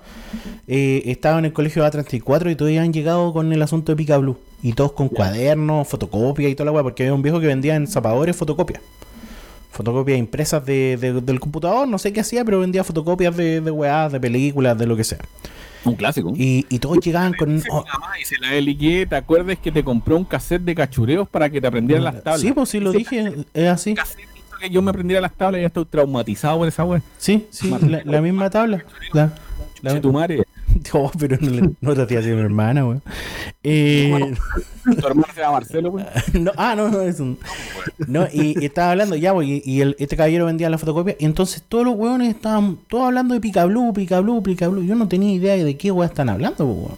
Eh, 0.68 1.04
estaba 1.08 1.38
en 1.40 1.46
el 1.46 1.52
colegio 1.54 1.84
A34 1.86 2.50
y 2.50 2.56
todos 2.56 2.72
han 2.78 2.94
llegado 2.94 3.34
con 3.34 3.52
el 3.52 3.62
asunto 3.62 3.92
de 3.92 3.98
Pica 3.98 4.18
Blue. 4.18 4.38
Y 4.64 4.72
todos 4.72 4.94
con 4.94 5.10
cuadernos, 5.10 5.86
fotocopias 5.88 6.50
y 6.50 6.56
toda 6.56 6.66
la 6.68 6.72
weá, 6.72 6.84
porque 6.84 7.04
había 7.04 7.14
un 7.14 7.22
viejo 7.22 7.42
que 7.42 7.48
vendía 7.48 7.76
en 7.76 7.86
zapadores 7.86 8.38
fotocopias. 8.38 8.82
Fotocopias 9.76 10.18
impresas 10.18 10.66
de, 10.66 10.96
de- 10.96 11.20
del 11.20 11.40
computador, 11.42 11.86
no 11.86 11.98
sé 11.98 12.14
qué 12.14 12.22
hacía, 12.22 12.46
pero 12.46 12.62
vendía 12.62 12.82
fotocopias 12.86 13.36
de, 13.36 13.60
de 13.60 13.72
weá, 13.72 14.08
de 14.08 14.22
películas, 14.22 14.78
de 14.78 14.88
lo 14.88 14.96
que 14.96 15.04
sea. 15.04 15.18
Un 15.84 15.96
clásico. 15.96 16.32
Y, 16.34 16.66
y 16.70 16.80
todos 16.80 16.98
llegaban 17.00 17.34
con. 17.34 17.62
Oh, 17.70 17.84
mamá, 17.86 18.14
dice 18.18 18.38
la 18.40 19.06
te 19.10 19.16
acuerdas 19.18 19.58
que 19.62 19.74
te 19.74 19.84
compré 19.84 20.14
un 20.16 20.24
cassette 20.24 20.62
de 20.64 20.74
cachureos 20.74 21.28
para 21.28 21.50
que 21.50 21.60
te 21.60 21.68
aprendieran 21.68 22.06
las 22.06 22.24
tablas. 22.24 22.40
sí, 22.42 22.54
pues 22.54 22.70
sí 22.70 22.80
lo 22.80 22.94
dije, 22.94 23.34
es 23.54 23.68
así. 23.68 23.94
cassette 23.96 24.22
hizo 24.22 24.58
que 24.62 24.70
yo 24.70 24.82
me 24.82 24.92
aprendiera 24.92 25.20
las 25.20 25.34
tablas 25.34 25.60
y 25.60 25.62
ya 25.64 25.68
estoy 25.68 25.84
traumatizado 25.86 26.58
por 26.60 26.68
esa 26.70 26.86
wea. 26.86 27.02
Sí, 27.18 27.46
sí, 27.50 27.70
la, 27.82 28.02
la 28.06 28.22
misma 28.22 28.50
tabla. 28.50 28.86
La, 29.12 29.34
la- 29.82 30.00
tu 30.00 30.14
madre. 30.14 30.45
Pero 31.20 31.38
no, 31.42 31.50
le- 31.50 31.70
no 31.82 31.94
te 31.96 32.02
hacía 32.02 32.20
así 32.20 32.30
mi 32.30 32.40
hermana, 32.42 32.86
weón. 32.86 33.02
Eh, 33.64 34.34
Tu 35.02 35.08
hermano 35.08 35.28
se 35.34 35.42
llama 35.42 35.54
Marcelo, 35.54 35.90
weón. 35.90 36.08
no, 36.34 36.52
ah, 36.58 36.76
no, 36.76 36.90
no, 36.90 37.02
es 37.02 37.20
un. 37.20 37.38
No, 38.08 38.28
y, 38.32 38.56
y 38.62 38.66
estaba 38.66 38.92
hablando, 38.92 39.16
ya, 39.16 39.34
pues, 39.34 39.48
y, 39.48 39.62
y 39.66 39.82
el, 39.82 39.96
este 40.00 40.16
caballero 40.16 40.46
vendía 40.46 40.70
la 40.70 40.78
fotocopia, 40.78 41.16
y 41.20 41.26
entonces 41.26 41.64
todos 41.68 41.86
los 41.86 41.96
weones 41.96 42.30
estaban 42.36 42.78
todos 42.88 43.06
hablando 43.06 43.34
de 43.34 43.42
Pica 43.42 43.66
Blue, 43.66 43.92
Pica 43.94 44.20
Blue, 44.20 44.44
Pica 44.44 44.68
Blue. 44.68 44.84
Yo 44.84 44.96
no 44.96 45.08
tenía 45.08 45.34
idea 45.34 45.56
de 45.64 45.78
qué 45.78 45.92
weón 45.92 46.10
están 46.10 46.30
hablando, 46.30 46.66
weón. 46.66 46.98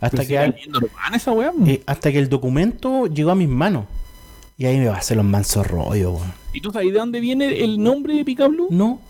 Hasta 0.00 0.18
que, 0.18 0.26
si 0.26 0.36
al- 0.36 0.44
era 0.48 0.52
bien 0.56 0.70
normal 0.72 1.14
esa 1.14 1.32
wea. 1.32 1.52
eh, 1.66 1.82
hasta 1.86 2.10
que 2.12 2.18
el 2.18 2.28
documento 2.28 3.06
llegó 3.06 3.30
a 3.32 3.34
mis 3.34 3.48
manos. 3.48 3.84
Y 4.56 4.66
ahí 4.66 4.78
me 4.78 4.86
va 4.88 4.94
a 4.94 4.98
hacer 4.98 5.16
los 5.16 5.26
mansos 5.26 5.66
rollos, 5.66 6.14
weón. 6.14 6.32
¿Y 6.52 6.60
tú 6.60 6.70
sabes 6.70 6.92
de 6.92 6.98
dónde 6.98 7.20
viene 7.20 7.62
el 7.64 7.82
nombre 7.82 8.14
de 8.14 8.24
Pica 8.24 8.46
Blue? 8.48 8.68
No, 8.70 9.00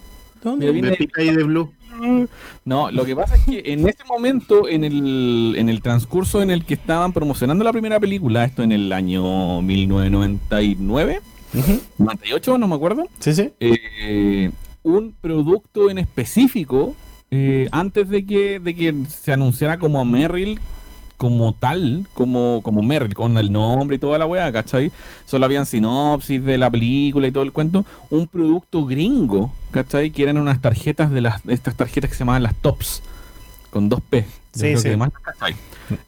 ¿de 0.43 0.51
dónde? 0.51 0.67
Mira, 0.67 0.73
viene- 0.73 0.91
De 0.91 0.97
pica 0.97 1.23
y 1.23 1.35
de 1.35 1.43
blue. 1.45 1.73
No, 2.65 2.91
lo 2.91 3.05
que 3.05 3.15
pasa 3.17 3.37
es 3.37 3.45
que 3.45 3.63
en 3.73 3.89
ese 3.89 4.05
momento, 4.09 4.69
en 4.69 4.85
el, 4.85 5.55
en 5.57 5.69
el 5.69 5.83
transcurso 5.83 6.43
en 6.43 6.51
el 6.51 6.65
que 6.65 6.75
estaban 6.75 7.13
promocionando 7.13 7.65
la 7.65 7.73
primera 7.73 7.99
película, 8.01 8.45
esto 8.45 8.63
en 8.63 8.73
el 8.73 8.93
año 8.93 9.61
1999, 9.63 11.21
Ujú, 11.53 11.81
98, 11.99 12.59
no 12.59 12.69
me 12.69 12.75
acuerdo, 12.77 13.07
Sí, 13.19 13.35
sí. 13.35 13.51
eh, 13.61 14.51
un 14.83 15.13
producto 15.21 15.91
en 15.91 15.99
específico, 15.99 16.95
eh, 17.31 17.69
antes 17.73 18.09
de 18.09 18.25
que, 18.25 18.61
de 18.61 18.75
que 18.75 18.95
se 19.09 19.33
anunciara 19.33 19.79
como 19.79 20.05
Merrill 20.05 20.59
como 21.21 21.53
tal, 21.53 22.07
como, 22.15 22.63
como 22.63 22.81
Merrill, 22.81 23.13
con 23.13 23.37
el 23.37 23.53
nombre 23.53 23.97
y 23.97 23.99
toda 23.99 24.17
la 24.17 24.25
weá, 24.25 24.51
¿cachai? 24.51 24.91
Solo 25.27 25.45
habían 25.45 25.67
sinopsis 25.67 26.43
de 26.43 26.57
la 26.57 26.71
película 26.71 27.27
y 27.27 27.31
todo 27.31 27.43
el 27.43 27.53
cuento. 27.53 27.85
Un 28.09 28.27
producto 28.27 28.87
gringo, 28.87 29.53
¿cachai? 29.71 30.13
Que 30.13 30.23
eran 30.23 30.39
unas 30.39 30.63
tarjetas 30.63 31.11
de 31.11 31.21
las, 31.21 31.43
estas 31.47 31.77
tarjetas 31.77 32.09
que 32.09 32.17
se 32.17 32.21
llamaban 32.21 32.43
las 32.43 32.55
tops, 32.55 33.03
con 33.71 33.91
dos 33.91 34.01
P. 34.01 34.25
Sí, 34.55 34.79
sí. 34.79 34.89
que. 34.89 35.55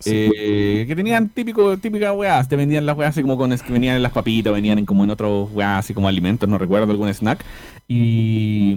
Eh, 0.06 0.84
que 0.86 0.96
tenían 0.96 1.28
típico, 1.28 1.76
típicas 1.76 2.16
weas, 2.16 2.48
te 2.48 2.56
vendían 2.56 2.86
las 2.86 2.96
weas 2.96 3.10
así 3.10 3.20
como 3.20 3.36
con 3.36 3.52
es 3.52 3.62
que 3.62 3.72
venían 3.72 3.96
en 3.96 4.02
las 4.02 4.12
papitas, 4.12 4.50
venían 4.50 4.78
en 4.78 4.86
como 4.86 5.04
en 5.04 5.10
otros 5.10 5.50
weas 5.52 5.80
así 5.80 5.92
como 5.92 6.08
alimentos, 6.08 6.48
no 6.48 6.56
recuerdo, 6.56 6.90
algún 6.90 7.10
snack. 7.10 7.44
Y. 7.86 8.76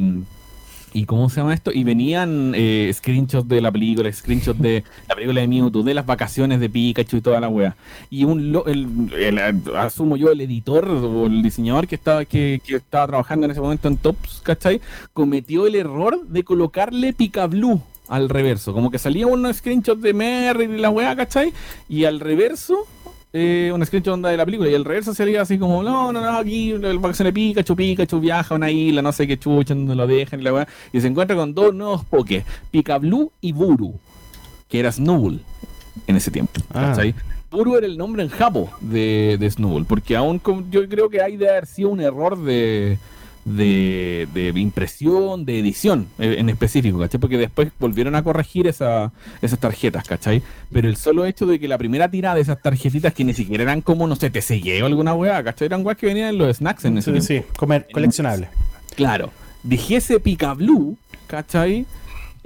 ¿Y 0.96 1.04
cómo 1.06 1.30
se 1.30 1.42
llama 1.42 1.54
esto? 1.54 1.72
Y 1.74 1.84
venían 1.84 2.54
eh, 2.56 2.90
screenshots 2.94 3.50
de 3.50 3.60
la 3.60 3.70
película, 3.70 4.10
screenshots 4.14 4.62
de 4.62 4.82
la 5.10 5.16
película 5.16 5.42
de 5.42 5.48
Mewtwo, 5.50 5.84
de 5.84 5.94
las 5.94 6.06
vacaciones 6.06 6.62
de 6.62 6.70
Pikachu 6.70 7.18
y 7.18 7.22
toda 7.22 7.42
la 7.42 7.50
wea. 7.50 7.76
Y 8.10 8.24
un 8.24 8.54
lo- 8.54 8.66
el, 8.66 8.88
el- 9.14 9.76
asumo 9.76 10.16
yo, 10.16 10.32
el 10.32 10.40
editor 10.40 10.88
o 10.88 11.26
el 11.26 11.44
diseñador 11.44 11.86
que 11.86 11.96
estaba, 11.96 12.24
que, 12.24 12.62
estaba 12.66 13.08
trabajando 13.08 13.44
en 13.46 13.52
ese 13.52 13.60
momento 13.60 13.90
en 13.90 13.98
Tops, 13.98 14.40
¿cachai? 14.42 14.80
Cometió 15.12 15.68
el 15.68 15.76
error 15.76 16.26
de 16.28 16.44
colocarle 16.46 17.12
Picablu 17.12 17.82
al 18.08 18.30
reverso. 18.30 18.72
Como 18.72 18.90
que 18.90 18.98
salía 18.98 19.28
un 19.28 19.54
screenshot 19.54 20.00
de 20.00 20.14
Merry 20.14 20.64
y 20.64 20.78
la 20.78 20.92
wea, 20.92 21.14
¿cachai? 21.14 21.52
Y 21.90 22.06
al 22.06 22.22
reverso 22.22 22.88
eh, 23.38 23.70
un 23.74 23.86
screenshot 23.86 24.14
onda 24.14 24.30
de 24.30 24.38
la 24.38 24.46
película 24.46 24.70
y 24.70 24.74
el 24.74 24.86
reverso 24.86 25.14
salía 25.14 25.42
así 25.42 25.58
como, 25.58 25.84
no, 25.84 26.14
no, 26.14 26.22
no, 26.22 26.38
aquí 26.38 26.72
el 26.72 27.00
vacaciones 27.00 27.34
de 27.34 27.34
Pikachu, 27.34 27.76
Pikachu 27.76 28.20
viaja 28.22 28.54
a 28.54 28.58
una 28.58 28.72
isla, 28.72 29.02
no 29.02 29.12
sé 29.12 29.28
qué 29.28 29.38
chucha, 29.38 29.74
donde 29.76 29.94
lo 29.94 30.08
dejan 30.08 30.40
y 30.40 30.44
la 30.44 30.54
weá, 30.54 30.68
y 30.94 31.02
se 31.02 31.08
encuentra 31.08 31.36
con 31.36 31.54
dos 31.54 31.74
nuevos 31.76 32.06
Pokés, 32.06 32.46
Picablu 32.72 33.32
y 33.42 33.52
Buru, 33.52 33.94
que 34.70 34.80
era 34.80 34.92
Snubbull 34.92 35.42
en 36.08 36.16
ese 36.16 36.32
tiempo, 36.32 36.54
Ah. 36.74 36.96
Buru 37.52 37.76
era 37.78 37.86
el 37.88 37.98
nombre 37.98 38.24
en 38.24 38.30
japo 38.30 38.70
de, 38.82 39.38
de 39.40 39.50
Snubbull, 39.52 39.86
porque 39.86 40.16
aún 40.16 40.40
con- 40.40 40.70
yo 40.72 40.88
creo 40.90 41.10
que 41.10 41.22
hay 41.22 41.38
de 41.38 41.50
haber 41.50 41.66
sido 41.66 41.90
un 41.90 42.02
error 42.02 42.38
de, 42.42 42.98
de, 43.46 44.28
de 44.34 44.50
impresión, 44.60 45.46
de 45.46 45.60
edición 45.60 46.08
eh, 46.20 46.36
en 46.40 46.50
específico, 46.50 47.00
¿cachai? 47.00 47.20
Porque 47.20 47.38
después 47.38 47.70
volvieron 47.80 48.16
a 48.16 48.24
corregir 48.24 48.68
esa, 48.68 49.12
esas 49.42 49.60
tarjetas, 49.60 50.04
¿cachai? 50.08 50.42
Pero 50.74 50.90
el 50.90 50.96
solo 50.98 51.26
hecho 51.26 51.46
de 51.46 51.60
que 51.60 51.68
la 51.68 51.78
primera 51.78 52.10
tirada 52.10 52.36
de 52.36 52.42
esas 52.42 52.62
tarjetitas, 52.62 53.14
que 53.14 53.24
ni 53.24 53.34
siquiera 53.34 53.64
eran 53.64 53.82
como, 53.82 54.08
no 54.08 54.16
sé, 54.16 54.30
TCG 54.32 54.82
o 54.84 54.88
alguna 54.88 55.14
weá, 55.14 55.44
¿cachai? 55.44 55.68
Eran 55.68 55.86
weas 55.86 55.98
que 55.98 56.08
venían 56.08 56.30
en 56.30 56.38
los 56.40 56.58
snacks 56.58 56.86
en 56.86 56.98
ese 56.98 57.12
Sí, 57.22 57.28
tiempo. 57.28 57.48
sí, 57.52 57.56
comer, 57.58 57.88
coleccionable. 57.94 58.48
Claro, 58.96 59.32
dijese 59.64 60.20
Picablu, 60.20 60.98
¿cachai? 61.28 61.86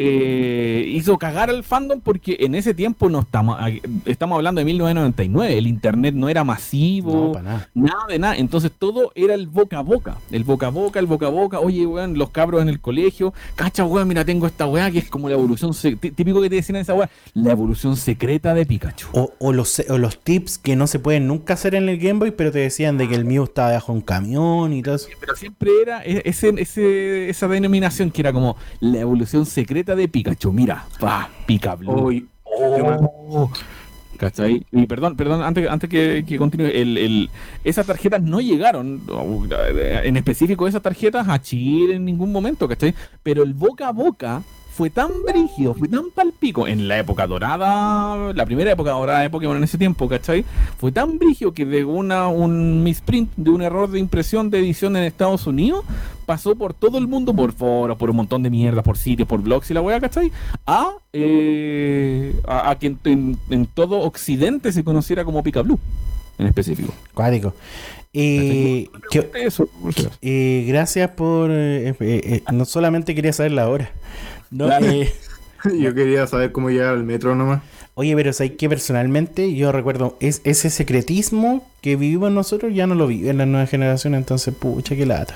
Eh, 0.02 0.86
hizo 0.94 1.18
cagar 1.18 1.50
al 1.50 1.62
fandom 1.66 2.00
porque 2.00 2.38
en 2.40 2.56
ese 2.56 2.74
tiempo 2.74 3.10
no 3.10 3.20
estamos, 3.20 3.60
estamos 4.06 4.38
hablando 4.38 4.60
de 4.60 4.66
1999, 4.66 5.58
el 5.58 5.68
internet 5.68 6.16
no 6.16 6.30
era 6.30 6.46
masivo, 6.46 7.26
No, 7.28 7.32
para 7.34 7.44
nada. 7.44 7.70
Nada 7.74 8.06
de 8.08 8.18
nada. 8.18 8.38
Entonces 8.38 8.72
todo 8.80 9.12
era 9.14 9.34
el 9.34 9.48
boca 9.48 9.80
a 9.80 9.82
boca. 9.82 10.16
El 10.32 10.46
boca 10.46 10.68
a 10.68 10.70
boca, 10.70 11.00
el 11.02 11.06
boca 11.06 11.26
a 11.26 11.30
boca. 11.30 11.60
Oye, 11.60 11.86
weón, 11.86 12.18
los 12.18 12.30
cabros 12.30 12.62
en 12.62 12.70
el 12.70 12.80
colegio. 12.80 13.34
Cacha, 13.56 13.84
weón, 13.84 14.08
mira, 14.08 14.24
tengo 14.24 14.48
esta 14.48 14.68
weá 14.68 14.90
que 14.90 15.00
es 15.00 15.10
como 15.10 15.28
la 15.28 15.36
evolución. 15.36 15.72
Típico 16.00 16.42
que 16.42 16.50
te 16.50 16.56
decían 16.56 16.78
esa 16.78 16.94
weá. 16.94 17.10
La 17.34 17.52
evolución 17.52 17.98
secreta 17.98 18.54
de 18.54 18.66
Pikachu. 18.66 19.08
O, 19.12 19.34
o 19.38 19.52
los, 19.52 19.82
o 19.90 19.98
los 19.98 20.18
tips 20.20 20.60
que 20.60 20.78
no 20.78 20.88
se 20.88 21.00
pueden 21.00 21.28
nunca 21.28 21.56
hacer 21.56 21.76
en 21.76 21.90
el 21.90 21.98
Game 21.98 22.20
Boy, 22.20 22.32
pero 22.32 22.54
te 22.54 22.60
decían 22.60 22.98
de 22.98 23.10
que 23.10 23.16
el 23.16 23.26
mío 23.26 23.44
estaba 23.44 23.74
bajo 23.74 23.92
un 23.92 24.00
camión 24.02 24.72
y 24.72 24.82
todo 24.82 24.96
eso. 24.96 25.10
Pero 25.20 25.36
siempre 25.36 25.72
era 25.82 26.06
e- 26.06 26.22
ese, 26.24 26.54
ese, 26.58 27.30
esa 27.30 27.50
denominación 27.50 28.12
que 28.12 28.22
era 28.22 28.32
como 28.32 28.56
la 28.80 29.00
evolución 29.00 29.46
secreta 29.46 29.89
de 29.96 30.08
Pikachu. 30.08 30.52
Mira, 30.54 30.86
va, 31.04 31.30
Pikachu. 31.46 31.90
Hoy, 31.92 32.28
Oh. 32.44 33.50
¿Cachai? 34.18 34.66
Y 34.74 34.86
perdón, 34.86 35.16
perdón, 35.16 35.42
antes, 35.44 35.70
antes 35.70 35.90
que, 35.90 36.26
que 36.28 36.38
continúe, 36.38 36.66
el, 36.66 36.98
el- 36.98 37.30
esas 37.64 37.86
tarjetas 37.88 38.22
no 38.22 38.42
llegaron, 38.42 39.02
en 40.04 40.18
específico 40.18 40.68
esas 40.68 40.82
tarjetas, 40.82 41.26
a 41.30 41.40
Chile 41.42 41.96
en 41.96 42.04
ningún 42.04 42.32
momento, 42.34 42.68
¿cachai? 42.68 42.94
Pero 43.24 43.44
el 43.44 43.54
boca 43.54 43.88
a 43.88 43.92
boca 43.94 44.44
fue 44.80 44.90
tan 44.90 45.12
brígido, 45.28 45.74
fue 45.74 45.90
tan 45.90 46.10
palpico 46.10 46.66
en 46.66 46.88
la 46.88 46.98
época 46.98 47.28
dorada, 47.28 48.32
la 48.32 48.46
primera 48.46 48.72
época 48.72 48.92
dorada 48.92 49.20
de 49.20 49.30
Pokémon 49.30 49.58
en 49.58 49.66
ese 49.66 49.78
tiempo, 49.78 50.08
¿cachai? 50.08 50.46
Fue 50.78 50.94
tan 50.94 51.20
brígido 51.20 51.54
que 51.54 51.66
de 51.66 51.84
una, 51.84 52.30
un 52.30 52.82
misprint, 52.82 53.30
de 53.36 53.50
un 53.50 53.62
error 53.62 53.90
de 53.92 54.00
impresión 54.00 54.50
de 54.50 54.60
edición 54.60 54.96
en 54.96 55.04
Estados 55.04 55.48
Unidos, 55.48 55.84
pasó 56.26 56.56
por 56.56 56.74
todo 56.74 56.98
el 56.98 57.10
mundo, 57.10 57.34
por 57.34 57.52
foros, 57.52 57.98
por 57.98 58.10
un 58.10 58.16
montón 58.16 58.42
de 58.42 58.50
mierda, 58.50 58.82
por 58.82 58.98
sitios, 58.98 59.28
por 59.28 59.42
blogs 59.42 59.70
y 59.70 59.74
la 59.74 59.82
weá, 59.82 60.00
¿cachai? 60.00 60.32
A, 60.66 60.94
eh, 61.12 62.34
a, 62.48 62.70
a 62.70 62.80
que 62.80 62.96
en, 63.04 63.66
todo 63.74 64.00
Occidente 64.00 64.72
se 64.72 64.86
conociera 64.86 65.26
como 65.26 65.44
Picablu, 65.44 65.78
en 66.38 66.48
específico. 66.48 66.94
Cuático. 67.14 67.54
Que- 68.12 68.90
Eso, 69.36 69.70
sea, 69.96 70.10
eh, 70.22 70.66
gracias 70.68 71.12
por. 71.12 71.52
eh, 71.52 71.90
eh, 71.90 71.96
eh, 72.00 72.44
no 72.52 72.66
solamente 72.66 73.14
quería 73.16 73.34
saber 73.34 73.52
la 73.52 73.70
hora. 73.70 73.92
No, 74.52 74.66
Claro. 74.66 74.86
eh, 74.88 75.14
yo 75.80 75.94
quería 75.94 76.26
saber 76.28 76.52
cómo 76.52 76.70
llegar 76.70 76.90
al 76.96 77.04
metro 77.04 77.36
nomás. 77.36 77.62
oye, 77.94 78.16
pero 78.16 78.34
¿sabes 78.34 78.54
que 78.54 78.68
personalmente 78.70 79.54
yo 79.54 79.72
recuerdo 79.72 80.18
es, 80.22 80.42
ese 80.44 80.70
secretismo 80.70 81.68
que 81.82 81.96
vivimos 81.98 82.32
nosotros 82.32 82.74
ya 82.74 82.88
no 82.88 82.96
lo 82.96 83.06
viven 83.08 83.38
las 83.38 83.48
nuevas 83.48 83.70
generaciones, 83.70 84.20
entonces, 84.20 84.54
pucha, 84.56 84.96
qué 84.96 85.06
lata. 85.06 85.36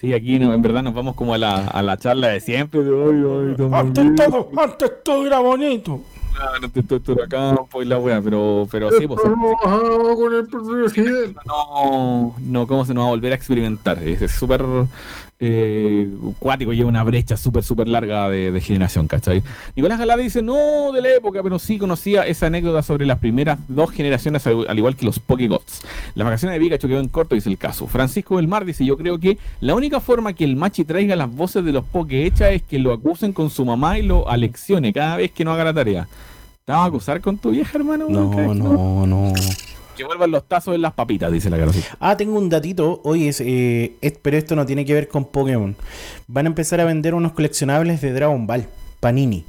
Sí, 0.00 0.12
aquí 0.14 0.38
no, 0.38 0.54
en 0.54 0.62
verdad 0.62 0.82
nos 0.84 0.94
vamos 0.94 1.14
como 1.16 1.34
a 1.34 1.38
la, 1.38 1.66
a 1.66 1.82
la 1.82 1.96
charla 1.96 2.28
de 2.28 2.40
siempre. 2.40 2.82
De, 2.84 2.90
"Ay, 2.90 3.50
ay, 3.50 3.56
tan 3.56 3.74
Antes 3.74 4.04
bonito". 4.04 4.24
todo, 4.24 4.50
antes 4.62 4.90
todo 5.04 5.26
era 5.26 5.40
bonito. 5.40 6.00
Claro, 6.38 6.68
te 6.70 6.80
estoy 6.96 7.16
campo 7.28 7.82
y 7.82 7.84
la 7.84 7.98
wea, 7.98 8.22
pero, 8.22 8.68
pero 8.70 8.92
sí, 8.92 9.08
pues. 9.08 9.20
Enojado 9.24 10.14
con 10.14 10.34
el 10.34 10.46
presidente. 10.46 11.40
No, 11.44 12.34
no, 12.38 12.66
¿cómo 12.68 12.84
se 12.84 12.94
nos 12.94 13.02
va 13.02 13.08
a 13.08 13.10
volver 13.10 13.32
a 13.32 13.34
experimentar? 13.34 13.98
Es 14.02 14.30
súper 14.30 14.64
eh, 15.40 16.08
cuático, 16.38 16.72
lleva 16.72 16.88
una 16.88 17.04
brecha 17.04 17.36
súper, 17.36 17.62
súper 17.62 17.88
larga 17.88 18.28
de, 18.28 18.50
de 18.50 18.60
generación, 18.60 19.06
¿cachai? 19.06 19.42
Nicolás 19.76 19.98
Galá 19.98 20.16
dice, 20.16 20.42
no 20.42 20.92
de 20.92 21.00
la 21.00 21.10
época, 21.10 21.42
pero 21.42 21.58
sí 21.58 21.78
conocía 21.78 22.26
esa 22.26 22.46
anécdota 22.46 22.82
sobre 22.82 23.06
las 23.06 23.18
primeras 23.18 23.58
dos 23.68 23.90
generaciones, 23.90 24.46
al 24.46 24.66
al 24.68 24.78
igual 24.78 24.96
que 24.96 25.06
los 25.06 25.18
Pokégots. 25.18 25.82
Las 26.14 26.24
vacaciones 26.24 26.58
de 26.58 26.64
Pikachu 26.64 26.88
quedó 26.88 27.00
en 27.00 27.08
corto, 27.08 27.34
dice 27.34 27.48
el 27.48 27.58
caso. 27.58 27.86
Francisco 27.86 28.36
del 28.36 28.48
Mar 28.48 28.64
dice, 28.64 28.84
yo 28.84 28.96
creo 28.96 29.18
que 29.18 29.38
la 29.60 29.74
única 29.74 30.00
forma 30.00 30.32
que 30.32 30.44
el 30.44 30.56
Machi 30.56 30.84
traiga 30.84 31.16
las 31.16 31.32
voces 31.32 31.64
de 31.64 31.72
los 31.72 31.84
Poké 31.84 32.26
hechas 32.26 32.52
es 32.52 32.62
que 32.62 32.78
lo 32.78 32.92
acusen 32.92 33.32
con 33.32 33.50
su 33.50 33.64
mamá 33.64 33.98
y 33.98 34.02
lo 34.02 34.28
aleccione 34.28 34.92
cada 34.92 35.16
vez 35.16 35.30
que 35.30 35.44
no 35.44 35.52
haga 35.52 35.64
la 35.64 35.74
tarea. 35.74 36.08
¿Te 36.64 36.72
vas 36.72 36.82
a 36.82 36.84
acusar 36.84 37.20
con 37.20 37.38
tu 37.38 37.50
vieja, 37.50 37.78
hermano? 37.78 38.06
No, 38.08 38.30
¿Crees 38.30 38.48
que 38.48 38.54
no, 38.56 39.06
no. 39.06 39.32
Que 39.98 40.04
vuelvan 40.04 40.30
los 40.30 40.46
tazos 40.48 40.74
en 40.74 40.80
las 40.82 40.92
papitas, 40.94 41.30
dice 41.30 41.50
la 41.50 41.58
carosita. 41.58 41.88
Ah, 42.00 42.16
tengo 42.16 42.38
un 42.38 42.48
datito. 42.48 43.00
Oye, 43.04 43.28
es, 43.28 43.40
eh, 43.40 43.92
es- 44.00 44.14
pero 44.22 44.36
esto 44.38 44.56
no 44.56 44.64
tiene 44.64 44.84
que 44.86 44.94
ver 44.94 45.08
con 45.08 45.24
Pokémon. 45.26 45.76
Van 46.28 46.46
a 46.46 46.48
empezar 46.48 46.80
a 46.80 46.84
vender 46.84 47.14
unos 47.14 47.32
coleccionables 47.32 48.00
de 48.00 48.12
Dragon 48.12 48.46
Ball. 48.46 48.66
Panini. 49.00 49.44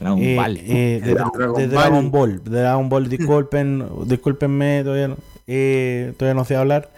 Dragon 0.00 0.18
Eh, 0.22 0.36
Ball. 0.36 0.56
eh, 0.58 1.00
de, 1.02 1.14
Dragon 1.14 1.32
de 1.54 1.66
Ball. 1.66 1.68
Dragon 1.70 2.10
Ball. 2.10 2.44
De 2.44 2.60
Dragon 2.60 2.88
Ball, 2.88 3.08
disculpen, 3.08 3.84
discúlpenme, 4.06 4.82
todavía, 4.82 5.08
no- 5.08 5.16
eh, 5.46 6.12
todavía 6.18 6.34
no 6.34 6.44
sé 6.44 6.56
hablar. 6.56 6.90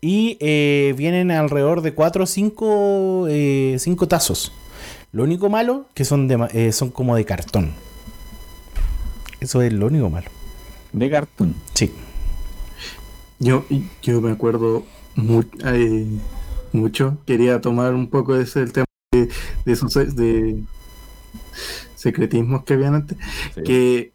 Y 0.00 0.38
eh, 0.40 0.94
vienen 0.96 1.30
alrededor 1.30 1.82
de 1.82 1.92
4 1.92 2.24
o 2.24 2.26
5 2.26 3.26
tazos. 4.08 4.52
Lo 5.12 5.24
único 5.24 5.50
malo 5.50 5.86
que 5.94 6.04
son, 6.04 6.28
de, 6.28 6.36
ma- 6.38 6.48
eh, 6.54 6.72
son 6.72 6.90
como 6.90 7.16
de 7.16 7.24
cartón. 7.24 7.72
Eso 9.40 9.62
es 9.62 9.72
lo 9.72 9.86
único 9.86 10.08
malo. 10.10 10.28
De 10.92 11.10
cartón. 11.10 11.54
Sí. 11.74 11.92
Yo, 13.40 13.64
yo 14.02 14.20
me 14.20 14.30
acuerdo 14.30 14.84
mu- 15.16 15.42
eh, 15.64 16.06
mucho. 16.72 17.18
Quería 17.26 17.60
tomar 17.60 17.94
un 17.94 18.08
poco 18.08 18.34
de 18.34 18.44
ese 18.44 18.60
el 18.60 18.72
tema 18.72 18.84
de, 19.12 19.28
de 19.64 19.72
esos 19.72 19.92
de 20.14 20.62
secretismos 21.96 22.64
que 22.64 22.74
habían 22.74 22.94
antes. 22.94 23.18
Sí. 23.54 23.62
Que 23.62 24.12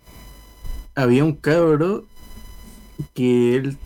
había 0.95 1.23
un 1.25 1.33
cabro 1.33 2.05
que 3.13 3.55
él, 3.57 3.77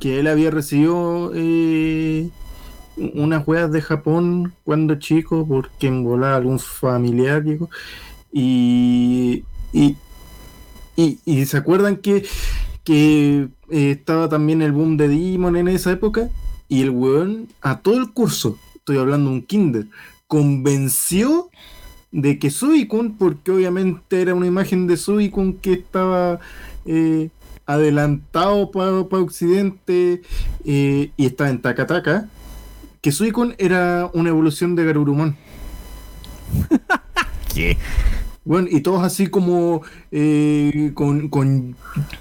que 0.00 0.18
él 0.18 0.26
había 0.26 0.50
recibido 0.50 1.30
eh, 1.34 2.28
unas 2.96 3.46
weas 3.46 3.70
de 3.70 3.82
Japón 3.82 4.54
cuando 4.64 4.96
chico, 4.96 5.46
porque 5.46 5.86
en 5.88 6.04
volaba 6.04 6.36
algún 6.36 6.58
familiar 6.58 7.44
llegó. 7.44 7.68
Y, 8.32 9.44
y, 9.72 9.96
y, 10.96 11.20
y 11.24 11.44
se 11.46 11.56
acuerdan 11.58 11.96
que, 11.98 12.24
que 12.86 13.48
eh, 13.68 13.90
estaba 13.90 14.28
también 14.28 14.62
el 14.62 14.70
boom 14.70 14.96
de 14.96 15.08
Digimon 15.08 15.56
en 15.56 15.66
esa 15.66 15.90
época. 15.90 16.30
Y 16.68 16.82
el 16.82 16.90
weón, 16.90 17.48
a 17.60 17.80
todo 17.80 17.98
el 17.98 18.12
curso, 18.12 18.58
estoy 18.76 18.98
hablando 18.98 19.30
de 19.30 19.36
un 19.36 19.42
kinder, 19.42 19.86
convenció 20.28 21.50
de 22.12 22.38
que 22.38 22.50
Suicune, 22.50 23.14
porque 23.18 23.50
obviamente 23.50 24.22
era 24.22 24.34
una 24.34 24.46
imagen 24.46 24.86
de 24.86 24.96
Suicune 24.96 25.56
que 25.60 25.72
estaba 25.74 26.38
eh, 26.84 27.30
adelantado 27.66 28.70
para 28.70 28.92
Occidente 28.92 30.22
eh, 30.64 31.10
y 31.16 31.26
estaba 31.26 31.50
en 31.50 31.60
Takataka, 31.60 32.28
que 33.00 33.10
Suicune 33.10 33.56
era 33.58 34.08
una 34.14 34.28
evolución 34.28 34.76
de 34.76 34.84
Garurumon. 34.84 35.36
¿Qué? 37.54 37.76
Bueno, 38.46 38.68
y 38.70 38.80
todos 38.80 39.02
así 39.02 39.26
como 39.26 39.82
eh, 40.12 40.92
con, 40.94 41.28
con, 41.30 41.74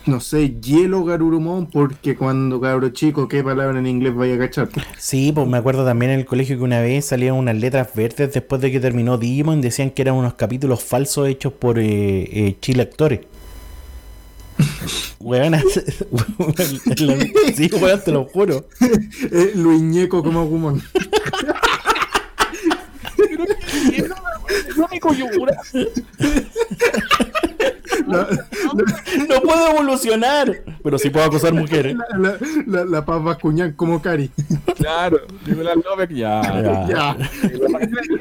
no 0.07 0.19
sé, 0.19 0.55
hielo 0.59 1.05
Garurumon, 1.05 1.67
porque 1.67 2.15
cuando 2.15 2.59
cabro 2.59 2.89
chico, 2.89 3.27
¿qué 3.27 3.43
palabra 3.43 3.77
en 3.77 3.85
inglés 3.85 4.15
vaya 4.15 4.33
a 4.33 4.39
cachar? 4.39 4.69
Sí, 4.97 5.31
pues 5.31 5.47
me 5.47 5.57
acuerdo 5.57 5.85
también 5.85 6.13
en 6.13 6.19
el 6.21 6.25
colegio 6.25 6.57
que 6.57 6.63
una 6.63 6.81
vez 6.81 7.05
salían 7.05 7.35
unas 7.35 7.55
letras 7.55 7.89
verdes 7.93 8.33
después 8.33 8.59
de 8.59 8.71
que 8.71 8.79
terminó 8.79 9.19
Digimon. 9.19 9.61
Decían 9.61 9.91
que 9.91 10.01
eran 10.01 10.15
unos 10.15 10.33
capítulos 10.33 10.83
falsos 10.83 11.27
hechos 11.27 11.53
por 11.53 11.77
eh, 11.77 11.83
eh, 11.85 12.57
Chile 12.59 12.81
Actores. 12.81 13.19
Weón, 15.19 15.53
sí, 17.55 17.69
weón, 17.79 18.01
te 18.03 18.11
lo 18.11 18.25
juro. 18.25 18.67
Eh, 19.31 19.51
lo 19.55 19.73
iñeco 19.73 20.23
como 20.23 20.39
Agumon. 20.41 20.81
No 24.77 24.87
me 24.91 24.99
coyura. 24.99 25.57
La, 28.07 28.27
No 29.29 29.41
puedo 29.41 29.69
evolucionar, 29.71 30.51
pero 30.83 30.97
sí 30.99 31.09
puedo 31.09 31.25
acosar 31.25 31.53
mujeres. 31.53 31.95
la, 32.17 32.37
la, 32.67 32.85
la, 32.85 33.01
Bascuñán 33.01 33.71
como 33.73 34.01
Cari. 34.01 34.29
Claro, 34.75 35.21
Nicolás 35.45 35.77
López, 35.77 36.09
ya. 36.09 36.41
Ya. 36.41 36.87
Ya. 36.87 37.17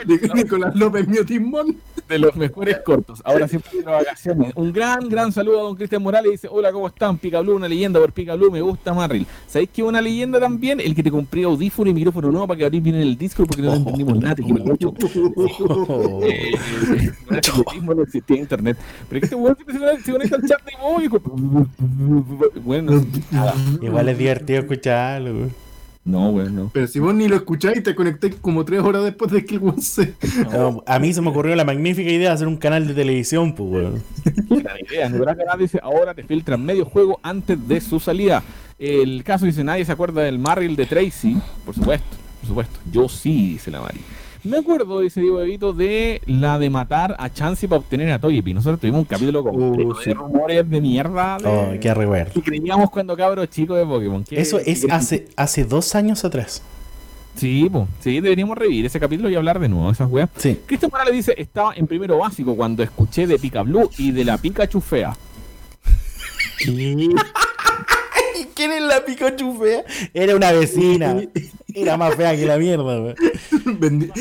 Nic- 0.07 0.35
Nicolás 0.35 0.75
López 0.77 1.09
Miotismón. 1.09 1.77
De 2.09 2.19
los 2.19 2.35
mejores 2.37 2.79
cortos. 2.85 3.23
Ahora 3.25 3.49
sí 3.49 3.59
vacaciones. 3.85 4.53
Un 4.57 4.73
gran, 4.73 5.09
gran 5.09 5.33
saludo 5.33 5.61
a 5.61 5.63
don 5.63 5.75
Cristian 5.77 6.03
Morales. 6.03 6.33
Dice: 6.33 6.49
Hola, 6.51 6.71
¿cómo 6.73 6.87
están? 6.89 7.17
Pica 7.19 7.41
Blue, 7.41 7.57
una 7.57 7.67
leyenda 7.69 7.99
por 7.99 8.13
Pica 8.13 8.35
Blue. 8.35 8.51
Me 8.51 8.61
gusta 8.61 8.93
Marril. 8.93 9.27
¿Sabéis 9.47 9.71
que 9.71 9.83
una 9.83 10.03
leyenda 10.03 10.39
también? 10.39 10.81
El 10.81 10.95
que 10.95 11.03
te 11.03 11.11
compré 11.11 11.45
audífono 11.45 11.89
y 11.91 11.95
micrófono 11.95 12.31
nuevo 12.31 12.47
para 12.47 12.59
que 12.59 12.65
abrís 12.67 12.83
bien 12.83 12.97
en 12.97 13.03
el 13.03 13.17
Discord 13.17 13.47
porque 13.47 13.63
no 13.63 13.73
Oh. 13.73 13.77
entendimos 13.77 14.19
nada. 14.21 14.35
No 17.85 18.03
existía 18.03 18.37
internet. 18.39 18.77
Pero 19.09 19.21
que 19.21 19.27
este 19.27 19.37
weón 19.37 19.57
siempre 19.57 19.79
se 20.03 20.13
conecta- 20.13 20.37
al 20.37 20.43
chat 20.49 20.65
de 20.65 20.73
con- 21.09 21.71
Bueno. 22.65 23.05
Igual 23.81 24.09
es 24.09 24.19
divertido 24.19 24.61
escucharlo. 24.61 25.49
No, 26.05 26.29
weón, 26.31 26.55
no. 26.55 26.71
Pero 26.73 26.87
si 26.87 27.01
vos 27.01 27.15
ni 27.15 27.29
lo 27.29 27.37
escucháis, 27.37 27.83
te 27.83 27.95
conectáis 27.95 28.35
como 28.37 28.65
tres 28.65 28.81
horas 28.81 29.05
después 29.05 29.31
de 29.31 29.45
que 29.45 29.55
el 29.55 29.61
weón 29.63 29.81
se. 29.81 30.15
No, 30.53 30.83
a 30.87 30.99
mí 30.99 31.15
se 31.15 31.23
me 31.23 31.31
ocurrió 31.31 31.57
la 31.57 31.65
magnífica 31.65 32.11
idea 32.11 32.29
de 32.29 32.35
hacer 32.35 32.47
un 32.47 32.59
canal 32.59 32.87
de 32.87 32.93
televisión, 32.93 33.55
pues, 33.55 33.71
weón. 33.71 34.03
La 34.63 34.79
idea, 34.81 35.09
Nicolás 35.09 35.37
Canal 35.37 35.59
dice, 35.59 35.81
ahora 35.83 36.13
te 36.15 36.23
filtran 36.23 36.63
medio 36.65 36.85
juego 36.85 37.19
antes 37.23 37.67
de 37.67 37.81
su 37.81 38.01
salida. 38.01 38.43
El 38.79 39.25
caso 39.25 39.47
dice, 39.47 39.65
nadie 39.65 39.85
se 39.85 39.93
acuerda 39.93 40.23
del 40.23 40.39
Marril 40.39 40.77
de 40.77 40.85
Tracy. 40.85 41.39
Por 41.65 41.75
supuesto, 41.75 42.17
por 42.41 42.49
supuesto. 42.49 42.81
Yo 42.93 43.09
sí, 43.09 43.53
dice 43.53 43.71
la 43.71 43.81
Mari. 43.81 44.01
Me 44.45 44.59
acuerdo, 44.59 45.01
dice 45.01 45.21
Diego 45.23 45.41
Evito, 45.41 45.73
de 45.73 46.21
la 46.27 46.59
de 46.59 46.69
matar 46.69 47.17
a 47.19 47.31
Chansey 47.33 47.67
para 47.69 47.79
obtener 47.81 48.13
a 48.13 48.19
Togepi. 48.19 48.53
Nosotros 48.53 48.79
tuvimos 48.79 48.99
un 49.01 49.05
capítulo 49.07 49.43
completo 49.43 49.89
Oh, 49.89 49.95
de 49.99 50.05
sí. 50.05 50.13
rumores 50.13 50.69
de 50.71 50.81
mierda. 50.83 51.39
De... 51.39 51.49
Oh, 51.49 51.73
qué 51.81 51.95
recuerdo. 51.95 52.33
que 52.35 52.43
creíamos 52.43 52.91
cuando 52.91 53.17
cabros 53.17 53.49
chicos 53.49 53.79
de 53.79 53.87
Pokémon. 53.87 54.23
¿Qué- 54.23 54.39
Eso 54.41 54.59
es 54.59 54.85
qué- 54.85 54.93
hace, 54.93 55.29
hace 55.37 55.65
dos 55.65 55.95
años 55.95 56.25
atrás. 56.27 56.63
Sí, 57.37 57.69
po, 57.73 57.89
sí, 58.01 58.21
deberíamos 58.21 58.57
revivir 58.59 58.85
ese 58.87 59.01
capítulo 59.01 59.29
y 59.31 59.35
hablar 59.35 59.59
de 59.59 59.69
nuevo 59.69 59.87
de 59.87 59.93
esas 59.93 60.09
weas. 60.11 60.29
Sí. 60.37 60.61
Cristian 60.67 60.91
Morales 60.93 61.15
dice, 61.15 61.35
estaba 61.39 61.73
en 61.75 61.87
primero 61.87 62.19
básico 62.19 62.55
cuando 62.55 62.83
escuché 62.83 63.27
de 63.27 63.39
Pica 63.39 63.63
Blue 63.63 63.91
y 63.99 64.13
de 64.13 64.25
la 64.25 64.37
Pikachu 64.39 64.81
fea. 64.81 65.17
¿Quién 68.55 68.73
es 68.73 68.83
la 68.83 69.05
Pikachu 69.05 69.59
fea? 69.59 69.85
Era 70.13 70.37
una 70.37 70.53
vecina. 70.53 71.17
Era 71.77 71.97
más 71.97 72.15
fea 72.15 72.37
que 72.37 72.47
la 72.47 72.57
mierda. 72.57 73.15
Vendi- 73.65 74.13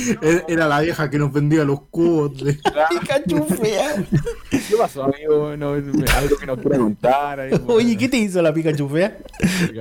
era- 0.47 0.67
la 0.67 0.81
vieja 0.81 1.07
que 1.11 1.19
nos 1.19 1.31
vendía 1.31 1.63
los 1.63 1.81
cubos 1.91 2.35
de. 2.43 2.53
Pikachu 2.53 3.43
fea. 3.43 4.03
¿Qué 4.49 4.75
pasó, 4.75 5.03
amigo? 5.03 5.55
No, 5.55 5.73
algo 5.73 6.37
que 6.39 6.45
nos 6.47 6.57
quiera 6.59 6.77
contar. 6.79 7.39
ahí, 7.41 7.51
Oye, 7.67 7.95
¿qué 7.95 8.09
te 8.09 8.17
hizo 8.17 8.41
la 8.41 8.51
Pikachu 8.51 8.89
fea? 8.89 9.19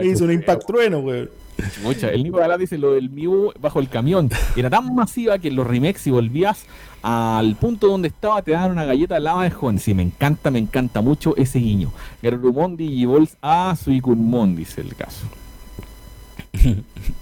Hizo 0.03 0.25
un 0.25 0.33
impact 0.33 0.67
trueno, 0.67 0.99
weón. 0.99 1.31
Mucha. 1.83 2.11
El 2.11 2.25
Nico 2.25 2.37
Galá 2.39 2.59
dice 2.59 2.77
lo 2.77 2.93
del 2.93 3.09
Mew 3.09 3.53
bajo 3.59 3.81
el 3.81 3.89
camión. 3.89 4.29
Era 4.55 4.69
tan 4.69 4.95
masiva 4.95 5.39
que 5.39 5.49
en 5.49 5.57
los 5.57 5.67
remakes, 5.67 6.03
si 6.03 6.11
volvías 6.11 6.65
al 7.03 7.57
punto 7.57 7.89
donde 7.89 8.09
estaba, 8.09 8.43
te 8.43 8.53
daban 8.53 8.71
una 8.73 8.85
galleta 8.85 9.19
lava 9.19 9.45
de 9.45 9.51
joven. 9.51 9.79
Sí, 9.79 9.93
me 9.95 10.03
encanta, 10.03 10.51
me 10.51 10.59
encanta 10.59 11.01
mucho 11.01 11.37
ese 11.37 11.59
guiño. 11.59 11.93
Garurumon 12.23 12.77
Digivolts 12.77 13.37
a 13.43 13.75
Suikunmon, 13.77 14.57
dice 14.57 14.81
el 14.81 14.95
caso. 14.95 15.27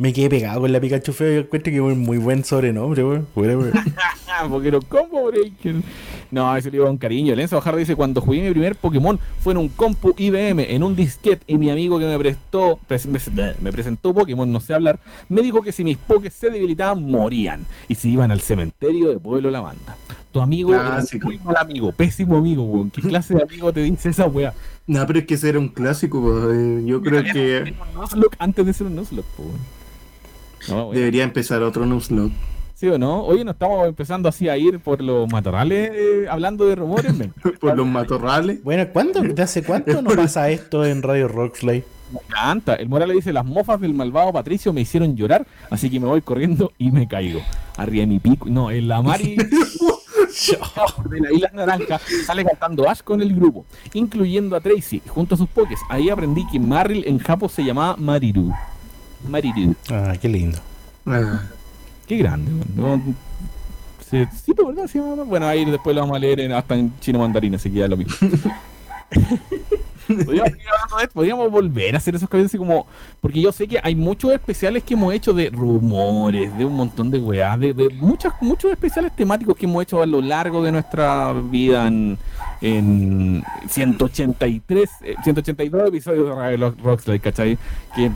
Me 0.00 0.14
quedé 0.14 0.30
pegado 0.30 0.62
con 0.62 0.72
la 0.72 0.80
Pikachu 0.80 1.12
fea 1.12 1.34
y 1.34 1.36
encuentro 1.40 1.70
que 1.70 1.76
es 1.76 1.82
un 1.82 1.98
muy 1.98 2.16
buen 2.16 2.42
sobrenombre, 2.42 3.04
weón. 3.04 3.26
Weón. 3.36 3.70
Ah, 4.28 4.46
porque 4.48 4.70
no 4.70 4.80
combo 4.80 5.26
breaker. 5.30 5.76
No, 6.30 6.56
eso 6.56 6.70
le 6.70 6.76
iba 6.78 6.86
con 6.86 6.96
cariño. 6.96 7.34
Lenzo 7.34 7.56
Bajar 7.56 7.76
dice: 7.76 7.94
Cuando 7.96 8.22
jugué 8.22 8.40
mi 8.42 8.50
primer 8.50 8.76
Pokémon 8.76 9.18
fue 9.40 9.52
en 9.52 9.58
un 9.58 9.68
compu 9.68 10.14
IBM, 10.16 10.60
en 10.74 10.82
un 10.84 10.96
disquete, 10.96 11.42
y 11.46 11.58
mi 11.58 11.68
amigo 11.70 11.98
que 11.98 12.06
me 12.06 12.18
prestó, 12.18 12.78
pres- 12.88 13.06
me, 13.06 13.52
me 13.60 13.72
presentó 13.72 14.14
Pokémon, 14.14 14.50
no 14.50 14.60
sé 14.60 14.72
hablar, 14.72 14.98
me 15.28 15.42
dijo 15.42 15.60
que 15.60 15.70
si 15.70 15.84
mis 15.84 15.98
Pokés 15.98 16.32
se 16.32 16.48
debilitaban, 16.48 17.04
morían. 17.04 17.66
Y 17.86 17.94
se 17.94 18.08
iban 18.08 18.30
al 18.30 18.40
cementerio 18.40 19.10
de 19.10 19.18
Pueblo 19.18 19.50
La 19.50 19.60
Banda. 19.60 19.96
Tu 20.32 20.40
amigo 20.40 20.72
era 20.72 20.82
Clásico. 20.92 21.28
un 21.28 21.34
muy 21.34 21.44
mal 21.44 21.56
amigo, 21.58 21.92
pésimo 21.92 22.38
amigo, 22.38 22.62
weón. 22.64 22.90
¿Qué 22.90 23.02
clase 23.02 23.34
de 23.34 23.42
amigo 23.42 23.70
te 23.70 23.82
dice 23.82 24.08
esa 24.08 24.26
weá? 24.26 24.54
No, 24.86 25.06
pero 25.06 25.18
es 25.18 25.26
que 25.26 25.34
ese 25.34 25.50
era 25.50 25.58
un 25.58 25.68
clásico. 25.68 26.50
eh, 26.50 26.82
Yo 26.86 27.02
creo 27.02 27.22
que 27.22 27.56
Era 27.58 27.64
un 27.94 28.00
Nuzlocke 28.00 28.36
antes 28.38 28.64
de 28.64 28.72
ser 28.72 28.86
un 28.86 28.96
Nuzlocke, 28.96 29.28
weón. 29.38 29.79
No, 30.68 30.90
debería 30.92 31.24
empezar 31.24 31.62
otro 31.62 31.86
Nuzlocke. 31.86 32.32
¿Sí 32.74 32.88
o 32.88 32.98
no? 32.98 33.24
Hoy 33.24 33.44
nos 33.44 33.54
estamos 33.54 33.86
empezando 33.86 34.28
así 34.28 34.48
a 34.48 34.56
ir 34.56 34.80
por 34.80 35.02
los 35.02 35.30
matorrales 35.30 35.90
eh, 35.92 36.26
hablando 36.30 36.66
de 36.66 36.76
rumores. 36.76 37.12
Me 37.14 37.28
Por 37.60 37.76
los 37.76 37.86
matorrales. 37.86 38.62
Bueno, 38.64 38.86
¿cuándo, 38.90 39.20
¿de 39.20 39.42
hace 39.42 39.62
cuánto 39.62 40.00
no 40.00 40.10
pasa 40.10 40.48
esto 40.48 40.84
en 40.86 41.02
Radio 41.02 41.28
Rockslay? 41.28 41.84
encanta. 42.12 42.74
El 42.74 42.88
Morales 42.88 43.16
dice, 43.16 43.32
las 43.32 43.44
mofas 43.44 43.80
del 43.80 43.94
malvado 43.94 44.32
Patricio 44.32 44.72
me 44.72 44.80
hicieron 44.80 45.16
llorar, 45.16 45.46
así 45.70 45.90
que 45.90 46.00
me 46.00 46.06
voy 46.06 46.22
corriendo 46.22 46.72
y 46.78 46.90
me 46.90 47.06
caigo. 47.06 47.40
Arriba 47.76 48.00
de 48.00 48.06
mi 48.06 48.18
pico. 48.18 48.48
No, 48.48 48.70
en 48.70 48.88
la 48.88 49.02
Mari 49.02 49.36
de 51.10 51.20
la 51.20 51.32
Isla 51.32 51.50
Naranja 51.52 52.00
sale 52.24 52.44
cantando 52.44 52.88
Ash 52.88 53.02
con 53.02 53.20
el 53.20 53.34
grupo, 53.34 53.64
incluyendo 53.92 54.56
a 54.56 54.60
Tracy 54.60 55.02
junto 55.06 55.34
a 55.34 55.38
sus 55.38 55.48
pokés. 55.48 55.80
Ahí 55.88 56.08
aprendí 56.08 56.46
que 56.46 56.58
Marril 56.58 57.04
en 57.06 57.18
Japo 57.18 57.48
se 57.48 57.62
llamaba 57.62 57.96
Mariru. 57.96 58.52
Mariru. 59.28 59.74
Ah, 59.90 60.14
qué 60.20 60.28
lindo. 60.28 60.58
Ah, 61.06 61.42
Qué 62.06 62.16
grande, 62.16 62.50
weón. 62.76 63.04
No, 63.06 63.14
sí, 64.10 64.26
sí, 64.44 64.52
pero 64.54 64.68
verdad, 64.68 64.88
sí, 64.88 64.98
mamá. 64.98 65.22
Bueno, 65.22 65.46
ahí 65.46 65.64
después 65.64 65.94
lo 65.94 66.02
vamos 66.02 66.16
a 66.16 66.20
leer 66.20 66.40
en- 66.40 66.52
hasta 66.52 66.74
en 66.74 66.92
chino 67.00 67.20
mandarín, 67.20 67.54
así 67.54 67.70
que 67.70 67.78
ya 67.78 67.88
lo 67.88 67.96
mismo. 67.96 68.14
podríamos, 70.24 70.52
podríamos 71.12 71.50
volver 71.50 71.94
a 71.94 71.98
hacer 71.98 72.14
esos 72.16 72.28
capítulos 72.28 72.50
así 72.50 72.58
como. 72.58 72.86
Porque 73.20 73.40
yo 73.40 73.52
sé 73.52 73.68
que 73.68 73.78
hay 73.82 73.94
muchos 73.94 74.32
especiales 74.32 74.82
que 74.82 74.94
hemos 74.94 75.14
hecho 75.14 75.32
de 75.32 75.50
rumores, 75.50 76.56
de 76.58 76.64
un 76.64 76.74
montón 76.74 77.10
de 77.12 77.18
weá, 77.18 77.56
de, 77.56 77.72
de 77.74 77.90
muchas, 77.90 78.32
muchos 78.40 78.72
especiales 78.72 79.14
temáticos 79.14 79.56
que 79.56 79.66
hemos 79.66 79.82
hecho 79.84 80.02
a 80.02 80.06
lo 80.06 80.20
largo 80.20 80.62
de 80.64 80.72
nuestra 80.72 81.32
vida 81.32 81.86
en, 81.86 82.18
en 82.60 83.44
183, 83.68 84.90
eh, 85.02 85.14
182 85.22 85.88
episodios 85.88 86.36
de 86.36 86.70
Rockslide, 86.82 87.20
¿cachai? 87.20 87.58
Que 87.94 88.10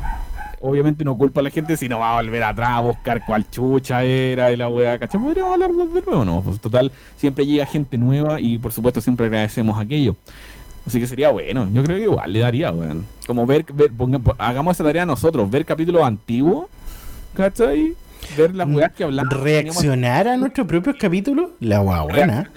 obviamente 0.66 1.04
no 1.04 1.16
culpa 1.18 1.40
a 1.40 1.42
la 1.42 1.50
gente 1.50 1.76
si 1.76 1.88
no 1.88 1.98
va 1.98 2.12
a 2.18 2.22
volver 2.22 2.42
atrás 2.42 2.70
a 2.70 2.80
buscar 2.80 3.22
cuál 3.26 3.48
chucha 3.50 4.02
era 4.02 4.50
y 4.50 4.56
la 4.56 4.68
weá, 4.68 4.98
¿cachai? 4.98 5.20
Podríamos 5.20 5.52
hablar 5.52 5.70
de 5.72 6.02
nuevo, 6.02 6.24
¿no? 6.24 6.40
Pues 6.42 6.58
total, 6.60 6.90
siempre 7.18 7.44
llega 7.44 7.66
gente 7.66 7.98
nueva 7.98 8.40
y 8.40 8.56
por 8.58 8.72
supuesto 8.72 9.00
siempre 9.00 9.26
agradecemos 9.26 9.78
aquello. 9.78 10.16
Así 10.86 11.00
que 11.00 11.06
sería 11.06 11.30
bueno, 11.30 11.68
yo 11.72 11.82
creo 11.84 11.96
que 11.98 12.02
igual 12.04 12.32
le 12.32 12.38
daría, 12.40 12.70
weón. 12.70 13.04
Como 13.26 13.46
ver, 13.46 13.64
ver 13.72 13.90
ponga- 13.92 14.34
hagamos 14.38 14.76
esa 14.76 14.84
tarea 14.84 15.04
nosotros, 15.06 15.50
ver 15.50 15.64
capítulos 15.64 16.02
antiguos, 16.02 16.66
¿cachai? 17.34 17.94
Ver 18.36 18.54
las 18.54 18.68
weas 18.68 18.92
que 18.92 19.04
hablamos. 19.04 19.32
¿Reaccionar 19.42 20.28
a 20.28 20.36
nuestros 20.38 20.66
propios 20.66 20.96
capítulos? 20.98 21.50
La 21.60 21.78
guau 21.80 22.08
buena. 22.08 22.50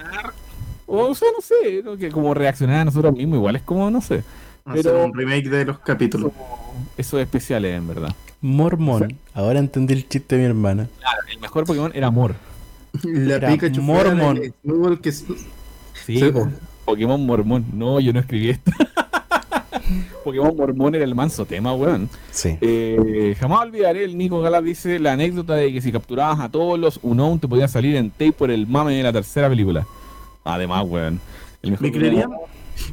O 0.85 1.13
sea, 1.13 1.27
no 1.35 1.41
sé, 1.41 1.81
¿no? 1.83 1.97
que 1.97 2.09
como 2.09 2.33
reaccionar 2.33 2.77
a 2.79 2.85
nosotros 2.85 3.13
mismos, 3.13 3.35
igual 3.37 3.57
es 3.57 3.61
como, 3.63 3.91
no 3.91 3.99
sé, 3.99 4.23
hacer 4.65 4.93
un 4.95 5.13
remake 5.13 5.49
de 5.49 5.65
los 5.65 5.79
capítulos. 5.79 6.31
Es 6.97 7.13
especiales 7.13 7.75
en 7.77 7.87
verdad. 7.87 8.13
Mormón. 8.41 9.17
Ahora 9.33 9.59
entendí 9.59 9.93
el 9.93 10.07
chiste 10.07 10.35
de 10.35 10.41
mi 10.43 10.47
hermana. 10.47 10.87
Claro, 10.99 11.17
el 11.31 11.39
mejor 11.39 11.65
Pokémon 11.65 11.91
era 11.93 12.07
Amor. 12.07 12.35
La 13.03 13.35
Era 13.35 13.49
Pikachu 13.49 13.81
Mormon. 13.81 14.35
fuera 14.37 14.45
el 14.45 14.53
Snowball 14.63 15.01
que 15.01 15.09
es- 15.09 15.25
Sí, 16.05 16.19
Sí. 16.19 16.31
po- 16.31 16.47
Pokémon 16.85 17.25
Mormón. 17.25 17.65
No, 17.73 17.99
yo 17.99 18.13
no 18.13 18.19
escribí 18.19 18.49
esto. 18.51 18.71
Pokémon 20.23 20.55
Mormón 20.55 20.95
era 20.95 21.03
el 21.03 21.15
manso 21.15 21.45
tema, 21.45 21.73
weón. 21.73 22.09
Sí. 22.31 22.57
Eh, 22.61 23.35
jamás 23.39 23.61
olvidaré, 23.61 24.03
el 24.03 24.17
Nico 24.17 24.41
Galá 24.41 24.61
dice 24.61 24.99
la 24.99 25.13
anécdota 25.13 25.55
de 25.55 25.71
que 25.71 25.81
si 25.81 25.91
capturabas 25.91 26.39
a 26.39 26.49
todos 26.49 26.77
los 26.79 26.99
Unown 27.03 27.39
te 27.39 27.47
podían 27.47 27.69
salir 27.69 27.95
en 27.95 28.09
tape 28.11 28.33
por 28.33 28.51
el 28.51 28.67
mame 28.67 28.95
de 28.95 29.03
la 29.03 29.13
tercera 29.13 29.49
película. 29.49 29.85
Además, 30.43 30.85
weón. 30.87 31.19
El 31.61 31.71
mejor 31.71 31.85
¿Me 31.87 31.91
creerían? 31.91 32.29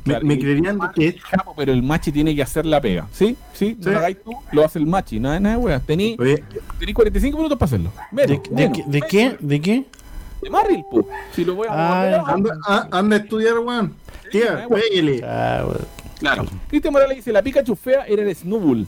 ¿Me, 0.04 0.12
Claro, 0.12 0.26
me 0.26 0.38
creerían 0.38 0.78
que 0.94 1.08
es- 1.08 1.16
Capo, 1.30 1.54
pero 1.56 1.72
el 1.72 1.82
machi 1.82 2.10
tiene 2.12 2.34
que 2.34 2.42
hacer 2.42 2.66
la 2.66 2.80
pega. 2.80 3.06
¿Sí? 3.12 3.36
¿Sí? 3.52 3.76
No 3.78 3.84
Sí. 3.84 3.90
lo 3.90 3.98
hagáis 3.98 4.16
tú, 4.24 4.32
lo 4.52 4.64
hace 4.64 4.78
el 4.78 4.86
machi. 4.86 5.20
Nada, 5.20 5.38
nada, 5.40 5.58
weón. 5.58 5.80
Tení, 5.86 6.16
tení 6.78 6.92
45 6.92 7.36
minutos 7.36 7.58
para 7.58 7.66
hacerlo. 7.66 7.90
¿De, 8.10 8.26
Menos, 8.26 8.42
de, 8.42 8.50
menos, 8.54 8.78
qué- 8.78 8.84
de 8.86 9.00
qué? 9.02 9.36
¿De 9.40 9.60
qué? 9.60 9.84
De 10.42 10.50
Marril, 10.50 10.84
po. 10.90 11.08
Si 11.32 11.44
lo 11.44 11.54
voy 11.54 11.68
a 11.70 11.72
Ah, 11.72 11.98
volver 12.00 12.14
a- 12.14 12.32
anda, 12.32 12.58
a- 12.66 12.98
anda 12.98 13.16
a 13.16 13.18
estudiar, 13.20 13.58
weón. 13.58 13.94
Tía, 14.30 14.66
pégale. 14.68 15.20
Ah. 15.24 15.64
Claro. 16.18 16.44
Cristian 16.68 16.92
Morales 16.92 17.16
dice, 17.16 17.32
la 17.32 17.42
Pikachu 17.42 17.76
fea 17.76 18.04
era 18.06 18.22
el 18.22 18.34
Snubbull. 18.34 18.86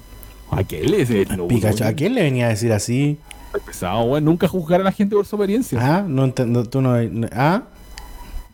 ¿A 0.50 0.62
qué 0.64 0.82
le? 0.82 1.04
Pikachu, 1.48 1.85
¿a 1.85 1.92
quién 1.92 2.14
le 2.14 2.22
venía 2.22 2.46
a 2.46 2.48
decir 2.50 2.72
así? 2.72 3.18
Ay, 3.52 3.61
pesado, 3.66 4.02
weón. 4.04 4.24
Nunca 4.24 4.48
juzgar 4.48 4.80
a 4.80 4.85
la 4.85 4.92
gente 4.92 5.14
por 5.16 5.26
su 5.26 5.35
apariencia. 5.37 5.78
Ah, 5.80 6.04
no 6.06 6.24
entiendo, 6.24 6.64
tú 6.64 6.80
no... 6.80 6.94
Ah, 7.32 7.62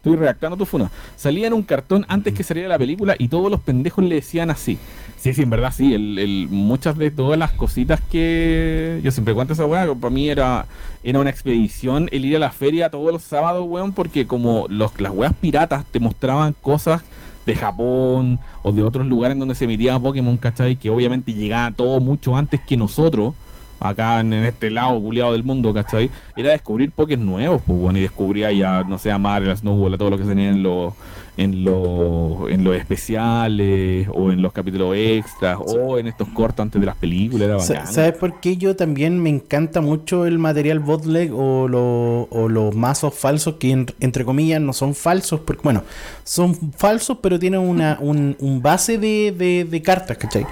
Estoy 0.03 0.17
redactando 0.17 0.57
tu 0.57 0.67
funa. 0.67 0.91
Salía 1.17 1.47
en 1.47 1.53
un 1.53 1.63
cartón 1.63 2.05
antes 2.09 2.35
que 2.35 2.43
saliera 2.43 2.69
la 2.69 2.77
película 2.79 3.15
y 3.19 3.29
todos 3.29 3.49
los 3.53 3.61
pendejos 3.61 4.05
le 4.05 4.17
decían 4.17 4.51
así. 4.51 4.77
Sí, 5.17 5.33
sí, 5.33 5.43
en 5.43 5.51
verdad 5.51 5.73
sí. 5.73 5.95
El, 5.95 6.19
el- 6.19 6.49
muchas 6.51 6.99
de 6.99 7.13
todas 7.13 7.39
las 7.39 7.53
cositas 7.53 8.01
que 8.11 9.01
yo 9.05 9.13
siempre 9.13 9.33
cuento 9.33 9.53
esa 9.53 9.65
weá, 9.65 9.87
para 9.95 10.11
mí 10.13 10.29
era, 10.29 10.67
era 11.05 11.21
una 11.21 11.31
expedición 11.31 12.09
el 12.11 12.25
ir 12.25 12.35
a 12.35 12.41
la 12.41 12.51
feria 12.51 12.91
todos 12.91 13.13
los 13.13 13.23
sábados, 13.23 13.65
weón, 13.69 13.93
porque 13.93 14.27
como 14.27 14.67
los, 14.69 15.01
las 15.01 15.13
weas 15.13 15.35
piratas 15.41 15.85
te 15.85 16.01
mostraban 16.01 16.55
cosas 16.61 17.03
de 17.47 17.55
Japón 17.55 18.41
o 18.63 18.73
de 18.73 18.83
otros 18.83 19.07
lugares 19.07 19.39
donde 19.39 19.55
se 19.55 19.65
emitía 19.67 19.99
Pokémon, 20.01 20.37
¿cachai? 20.37 20.75
Que 20.77 20.91
obviamente 20.91 21.33
llegaba 21.33 21.71
todo 21.71 22.01
mucho 22.01 22.37
antes 22.37 22.61
que 22.61 22.77
nosotros, 22.77 23.35
acá 23.83 24.21
en, 24.21 24.33
este 24.33 24.71
lado 24.71 25.01
culiado 25.01 25.33
del 25.33 25.45
mundo, 25.45 25.73
¿cachai? 25.73 26.11
Era 26.37 26.51
descubrir 26.51 26.91
Pokés 26.93 27.19
nuevos, 27.19 27.63
pues 27.67 27.79
bueno, 27.79 27.99
y 27.99 28.03
descubría 28.03 28.53
ya, 28.53 28.83
no 28.85 28.99
sé, 28.99 29.11
a 29.11 29.19
Mar, 29.19 29.49
a 29.49 29.57
Snowball, 29.57 29.95
a 29.95 29.99
todo 29.99 30.11
lo 30.11 30.19
que 30.19 30.25
se 30.25 30.31
tenía 30.31 30.51
en 30.51 30.63
los 30.63 30.95
en 31.39 31.65
los 31.65 32.51
en 32.51 32.63
los 32.63 32.77
especiales 32.77 34.07
o 34.13 34.31
en 34.33 34.43
los 34.43 34.53
capítulos 34.53 34.95
extras 34.97 35.59
o 35.59 35.99
en 35.99 36.07
estos 36.07 36.29
cortos 36.29 36.61
antes 36.63 36.79
de 36.81 36.87
las 36.87 36.97
películas 36.97 37.49
era 37.49 37.59
Sa- 37.61 37.75
bacán. 37.75 37.93
¿Sabes 37.95 38.13
por 38.15 38.41
qué 38.41 38.57
yo 38.59 38.77
también 38.77 39.19
me 39.23 39.31
encanta 39.31 39.81
mucho 39.81 40.27
el 40.27 40.39
material 40.39 40.79
botleg 40.81 41.33
o, 41.35 41.69
lo- 41.69 42.25
o 42.31 42.49
los 42.51 42.75
mazos 42.75 43.15
falsos 43.15 43.55
que 43.55 43.71
en- 43.71 43.87
entre 44.01 44.25
comillas 44.27 44.61
no 44.61 44.75
son 44.75 44.95
falsos? 44.95 45.41
Porque, 45.41 45.63
bueno, 45.63 45.85
son 46.25 46.55
falsos 46.77 47.17
pero 47.23 47.39
tienen 47.39 47.61
una, 47.61 47.97
un, 48.03 48.37
un 48.39 48.61
base 48.61 48.99
de, 48.99 49.33
de- 49.33 49.65
de 49.65 49.83
cartas, 49.83 50.19
¿cachai? 50.19 50.45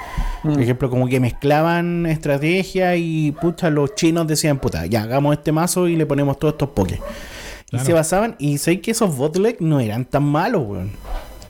Mm. 0.42 0.52
Por 0.54 0.62
ejemplo, 0.62 0.88
como 0.88 1.06
que 1.08 1.20
mezclaban 1.20 2.06
estrategia 2.06 2.96
y 2.96 3.32
pucha, 3.32 3.68
los 3.68 3.94
chinos 3.94 4.26
decían, 4.26 4.58
puta, 4.58 4.86
ya 4.86 5.02
hagamos 5.02 5.36
este 5.36 5.52
mazo 5.52 5.88
y 5.88 5.96
le 5.96 6.06
ponemos 6.06 6.38
todos 6.38 6.54
estos 6.54 6.70
pokés. 6.70 7.00
Claro. 7.70 7.82
Y 7.84 7.86
se 7.86 7.92
basaban, 7.92 8.36
y 8.38 8.58
sé 8.58 8.80
que 8.80 8.90
esos 8.90 9.16
botleg 9.16 9.60
no 9.60 9.80
eran 9.80 10.04
tan 10.04 10.24
malos, 10.24 10.62
weón. 10.66 10.90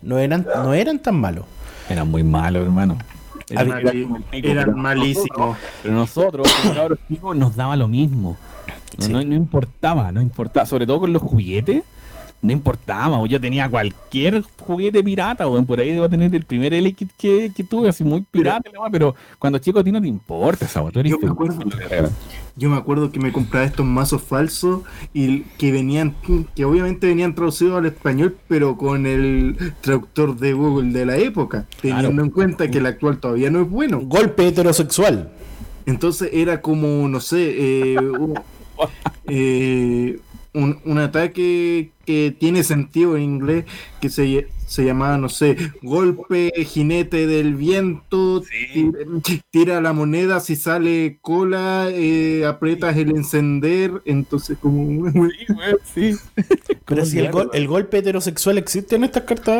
No 0.02 0.18
eran, 0.18 0.46
no 0.62 0.72
eran 0.74 0.98
tan 0.98 1.18
malos. 1.20 1.44
Eran 1.88 2.08
muy 2.10 2.22
malos, 2.22 2.62
hermano. 2.62 2.96
Eran, 3.48 4.74
malísimos. 4.80 5.56
Pero 5.82 5.94
nosotros, 5.94 6.46
cabros 6.74 6.98
chicos, 7.08 7.36
nos 7.36 7.56
daba 7.56 7.74
lo 7.76 7.88
mismo. 7.88 8.36
No, 8.98 9.04
Sí. 9.06 9.12
no, 9.12 9.22
no 9.22 9.34
importaba, 9.34 10.12
no 10.12 10.20
importaba. 10.20 10.66
Sobre 10.66 10.86
todo 10.86 11.00
con 11.00 11.12
los 11.12 11.22
juguetes, 11.22 11.82
no 12.42 12.52
importaba. 12.52 13.18
o 13.18 13.26
Yo 13.26 13.40
tenía 13.40 13.68
cualquier 13.68 14.42
juguete 14.58 15.02
pirata, 15.02 15.46
o 15.46 15.62
por 15.64 15.80
ahí 15.80 15.92
debo 15.92 16.08
tener 16.08 16.34
el 16.34 16.44
primer 16.44 16.72
Elekid 16.74 17.08
que, 17.18 17.52
que 17.54 17.64
tuve, 17.64 17.88
así 17.88 18.04
muy 18.04 18.22
pirata, 18.30 18.70
la 18.72 18.80
weá, 18.80 18.90
pero 18.90 19.14
cuando 19.38 19.58
chico 19.58 19.80
a 19.80 19.84
ti 19.84 19.92
no 19.92 20.00
te 20.00 20.08
importa 20.08 20.64
esa 20.64 20.82
weá, 20.82 20.90
tú 20.92 21.00
eres 21.00 21.12
Yo 21.12 21.18
me 21.18 21.30
acuerdo. 21.30 21.60
Yo 22.56 22.68
me 22.68 22.76
acuerdo 22.76 23.10
que 23.10 23.20
me 23.20 23.32
compraba 23.32 23.64
estos 23.64 23.86
mazos 23.86 24.22
falsos 24.22 24.80
y 25.14 25.42
que 25.56 25.72
venían, 25.72 26.14
que 26.54 26.64
obviamente 26.64 27.06
venían 27.06 27.34
traducidos 27.34 27.78
al 27.78 27.86
español, 27.86 28.36
pero 28.48 28.76
con 28.76 29.06
el 29.06 29.56
traductor 29.80 30.36
de 30.36 30.52
Google 30.52 30.92
de 30.92 31.06
la 31.06 31.16
época, 31.16 31.66
teniendo 31.80 32.08
Claro. 32.10 32.24
en 32.24 32.30
cuenta 32.30 32.70
que 32.70 32.78
el 32.78 32.86
actual 32.86 33.18
todavía 33.18 33.50
no 33.50 33.62
es 33.62 33.70
bueno. 33.70 34.00
Golpe 34.02 34.46
heterosexual. 34.48 35.30
Entonces 35.86 36.30
era 36.32 36.60
como, 36.60 37.08
no 37.08 37.20
sé, 37.20 37.54
eh, 37.56 37.96
eh, 39.26 40.18
un- 40.52 40.78
un 40.84 40.98
ataque 40.98 41.90
que 42.04 42.34
tiene 42.38 42.64
sentido 42.64 43.16
en 43.16 43.22
inglés, 43.22 43.64
que 44.00 44.08
se, 44.10 44.48
se 44.70 44.84
llamaba, 44.84 45.18
no 45.18 45.28
sé, 45.28 45.56
golpe 45.82 46.52
jinete 46.64 47.26
del 47.26 47.56
viento, 47.56 48.42
Sí. 48.44 49.40
tira 49.50 49.80
la 49.80 49.92
moneda, 49.92 50.38
si 50.38 50.54
sale 50.54 51.18
cola, 51.22 51.88
eh, 51.90 52.44
aprietas 52.46 52.96
el 52.96 53.10
encender, 53.10 53.90
entonces 54.04 54.56
como... 54.60 55.10
Sí, 55.92 56.12
sí. 56.12 56.18
Pero 56.86 57.04
si 57.04 57.18
el, 57.18 57.32
gol- 57.32 57.50
el 57.52 57.66
golpe 57.66 57.98
heterosexual 57.98 58.58
existe 58.58 58.94
en 58.94 59.02
estas 59.04 59.24
cartas, 59.24 59.56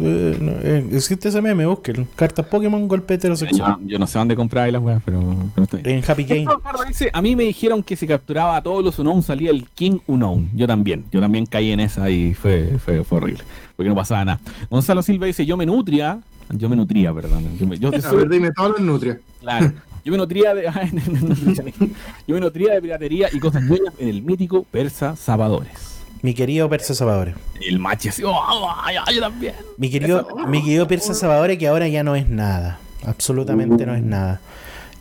eh, 0.00 0.36
no, 0.40 0.52
eh, 0.62 0.86
existe 0.92 1.28
ese 1.28 1.42
meme, 1.42 1.66
busquen. 1.66 2.08
Cartas 2.16 2.46
Pokémon, 2.46 2.88
golpe 2.88 3.14
heterosexual. 3.14 3.76
Yo, 3.82 3.86
yo 3.86 3.98
no 3.98 4.06
sé 4.06 4.18
dónde 4.18 4.34
comprar 4.34 4.64
ahí 4.64 4.72
las 4.72 4.82
weas, 4.82 5.02
pero, 5.04 5.20
pero. 5.54 5.68
En 5.84 6.02
Happy 6.06 6.24
Game. 6.24 6.46
A 7.12 7.22
mí 7.22 7.36
me 7.36 7.44
dijeron 7.44 7.82
que 7.82 7.96
si 7.96 8.06
capturaba 8.06 8.56
a 8.56 8.62
todos 8.62 8.82
los 8.84 8.98
Unown 8.98 9.22
salía 9.22 9.50
el 9.50 9.66
King 9.74 9.98
Unown. 10.06 10.48
Yo 10.54 10.66
también, 10.66 11.04
yo 11.12 11.20
también 11.20 11.44
caí 11.46 11.70
en 11.70 11.80
esa 11.80 12.08
y 12.10 12.32
fue, 12.34 12.78
fue, 12.82 13.04
fue 13.04 13.18
horrible. 13.18 13.44
Porque 13.76 13.88
no 13.88 13.94
pasaba 13.94 14.24
nada. 14.24 14.40
Gonzalo 14.70 15.02
Silva 15.02 15.26
dice, 15.26 15.44
yo 15.46 15.56
me 15.56 15.66
nutría, 15.66 16.18
yo 16.50 16.68
me 16.68 16.76
nutría, 16.76 17.12
perdón. 17.12 17.56
Yo 17.58 17.66
me, 17.66 17.78
yo 17.78 17.88
A 17.88 18.00
soy- 18.00 18.18
ver, 18.18 18.28
dime 18.28 18.52
todas 18.52 18.72
las 18.72 18.80
nutrias. 18.80 19.18
claro, 19.40 19.72
yo 20.04 20.12
me 20.12 20.18
nutría 20.18 20.54
de 20.54 20.64
yo 22.26 22.34
me 22.34 22.40
nutría 22.40 22.74
de 22.74 22.82
piratería 22.82 23.28
y 23.32 23.38
cosas 23.40 23.62
ñoñas 23.62 23.94
en 23.98 24.08
el 24.08 24.22
mítico 24.22 24.64
Persa 24.70 25.16
Sabadores. 25.16 25.92
Mi 26.22 26.32
querido 26.34 26.68
Persa 26.70 26.94
Salvadores. 26.94 27.34
El 27.60 27.78
machi 27.78 28.08
así, 28.08 28.22
oh, 28.24 28.34
ay, 28.82 28.96
ay, 29.06 29.14
yo 29.16 29.20
también. 29.20 29.54
Mi 29.76 29.90
querido, 29.90 30.26
mi 30.48 30.62
querido 30.62 30.86
Persa 30.88 31.12
Salvadores 31.14 31.58
que 31.58 31.66
ahora 31.68 31.86
ya 31.88 32.02
no 32.02 32.14
es 32.16 32.28
nada. 32.28 32.78
Absolutamente 33.06 33.84
no 33.84 33.94
es 33.94 34.02
nada. 34.02 34.40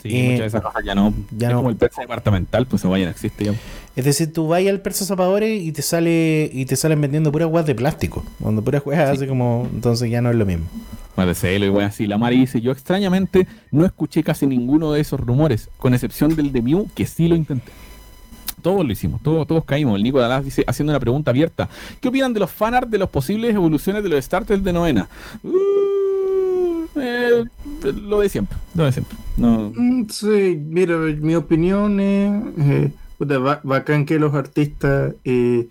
Sí, 0.04 0.10
Eh, 0.13 0.24
muchas 0.24 0.39
de 0.39 0.46
esas 0.48 0.62
cosas 0.62 0.84
ya 0.86 0.94
no. 0.94 1.13
ya 1.32 1.48
es 1.48 1.54
no. 1.54 1.60
como 1.60 1.70
el 1.70 1.78
persa 1.78 2.02
departamental, 2.02 2.68
pues 2.68 2.82
esa 2.82 2.89
vaya 2.89 3.06
no 3.06 3.12
existe 3.12 3.46
ya. 3.46 3.54
Es 3.96 4.06
decir, 4.06 4.34
tú 4.34 4.48
vas 4.48 4.66
al 4.68 4.82
Persa 4.82 5.06
Zapadores 5.06 5.62
y 5.62 5.72
te 5.72 5.82
sale 5.82 6.50
y 6.52 6.66
te 6.66 6.76
salen 6.76 7.00
vendiendo 7.00 7.32
puras 7.32 7.48
weas 7.50 7.66
de 7.66 7.76
plástico. 7.76 8.24
Cuando 8.42 8.62
puras 8.63 8.82
weas 8.86 9.10
así 9.10 9.28
como. 9.28 9.68
Entonces 9.74 10.10
ya 10.12 10.22
no 10.22 10.30
es 10.30 10.36
lo 10.36 10.46
mismo. 10.46 10.66
Más 11.16 11.28
de 11.28 11.36
celo 11.36 11.66
y 11.66 11.70
voy 11.70 11.84
así. 11.84 12.08
La 12.08 12.18
Mari 12.18 12.39
dice, 12.39 12.60
yo 12.60 12.72
extrañamente 12.72 13.48
no 13.72 13.86
escuché 13.86 14.24
casi 14.24 14.48
ninguno 14.48 14.92
de 14.92 15.00
esos 15.02 15.20
rumores, 15.20 15.70
con 15.78 15.94
excepción 15.94 16.36
del 16.36 16.52
de 16.52 16.62
Mew, 16.63 16.89
que 16.96 17.06
sí 17.06 17.28
lo 17.28 17.36
intenté. 17.36 17.72
Todos 18.63 18.84
lo 18.86 18.92
hicimos, 18.92 19.22
todos, 19.22 19.46
todos 19.46 19.63
caímos. 19.66 19.98
El 19.98 20.04
Nico 20.04 20.20
Dalás 20.20 20.44
dice, 20.44 20.63
haciendo 20.66 20.92
una 20.92 21.00
pregunta 21.00 21.30
abierta. 21.32 21.70
¿Qué 22.02 22.08
opinan 22.08 22.34
de 22.34 22.39
los 22.39 22.50
fanart 22.50 22.89
de 22.89 22.98
las 22.98 23.10
posibles 23.10 23.54
evoluciones 23.54 24.02
de 24.04 24.10
los 24.10 24.24
starters 24.26 24.63
de 24.63 24.74
novena? 24.74 25.08
Uh, 25.44 26.86
eh, 26.96 27.44
lo 27.91 28.19
de 28.22 28.30
siempre, 28.30 28.58
lo 28.76 28.86
de 28.86 28.91
siempre. 28.91 29.17
No, 29.38 29.72
Mm, 29.76 30.08
Sí, 30.10 30.58
mira, 30.63 30.98
mi 30.98 31.36
opinión 31.36 32.00
es 32.00 32.32
eh, 32.60 32.91
puta, 33.17 33.38
bacán 33.63 34.06
que 34.06 34.19
los 34.19 34.34
artistas 34.34 35.13
eh, 35.26 35.67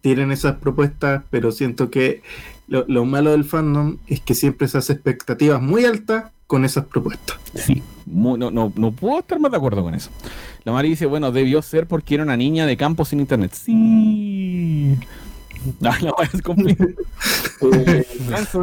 tiren 0.00 0.32
esas 0.32 0.56
propuestas, 0.56 1.22
pero 1.30 1.52
siento 1.52 1.90
que 1.90 2.22
lo, 2.68 2.84
lo 2.88 3.04
malo 3.04 3.30
del 3.32 3.44
fandom 3.44 3.98
es 4.06 4.20
que 4.20 4.34
siempre 4.34 4.68
se 4.68 4.78
hace 4.78 4.94
expectativas 4.94 5.60
muy 5.62 5.84
altas 5.84 6.24
con 6.46 6.64
esas 6.64 6.84
propuestas. 6.86 7.38
Sí, 7.54 7.82
no, 8.06 8.36
no, 8.36 8.50
no 8.50 8.92
puedo 8.92 9.20
estar 9.20 9.38
más 9.40 9.50
de 9.50 9.56
acuerdo 9.56 9.82
con 9.82 9.94
eso. 9.94 10.10
La 10.64 10.72
Mari 10.72 10.90
dice, 10.90 11.06
bueno, 11.06 11.32
debió 11.32 11.62
ser 11.62 11.86
porque 11.86 12.14
era 12.14 12.24
una 12.24 12.36
niña 12.36 12.66
de 12.66 12.76
campo 12.76 13.04
sin 13.04 13.20
internet. 13.20 13.52
Sí. 13.54 14.96
Ah, 15.84 15.98
la 16.00 16.12
wea 16.18 16.28
es 16.32 16.42
complicada. 16.42 16.90
Eh, 17.62 18.04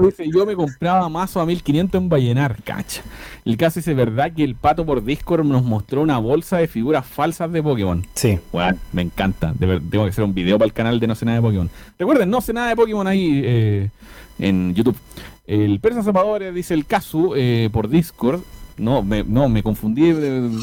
dice, 0.04 0.30
yo 0.30 0.46
me 0.46 0.56
compraba 0.58 1.08
mazo 1.08 1.40
a 1.40 1.46
1500 1.46 2.02
en 2.02 2.10
Vallenar, 2.10 2.62
cacha. 2.64 3.02
El 3.46 3.56
caso 3.56 3.80
dice, 3.80 3.94
¿verdad 3.94 4.34
que 4.34 4.44
el 4.44 4.56
pato 4.56 4.86
por 4.86 5.06
Discord 5.06 5.46
nos 5.46 5.64
mostró 5.64 6.02
una 6.02 6.18
bolsa 6.18 6.58
de 6.58 6.68
figuras 6.68 7.06
falsas 7.06 7.50
de 7.54 7.64
Pokémon? 7.64 8.06
Sí. 8.16 8.40
Bueno, 8.52 8.78
me 8.92 9.02
encanta. 9.02 9.54
De 9.58 9.80
tengo 9.80 10.04
que 10.04 10.10
hacer 10.10 10.26
un 10.26 10.34
video 10.34 10.58
para 10.58 10.66
el 10.68 10.74
canal 10.74 11.00
de 11.00 11.08
No 11.08 11.16
sé 11.16 11.24
nada 11.24 11.38
de 11.38 11.42
Pokémon. 11.42 11.70
Recuerden, 11.98 12.30
No 12.30 12.42
sé 12.42 12.52
nada 12.52 12.68
de 12.68 12.76
Pokémon 12.76 13.08
ahí 13.08 13.42
eh, 13.42 13.90
en 14.38 14.76
YouTube. 14.76 14.98
El 15.48 15.80
Persa 15.80 16.04
Zapadores 16.04 16.54
dice 16.54 16.74
el 16.74 16.86
Casu 16.86 17.34
eh, 17.36 17.70
por 17.72 17.88
Discord. 17.88 18.42
No, 18.78 19.02
me, 19.02 19.24
no, 19.24 19.50
me 19.50 19.64
confundí. 19.64 20.12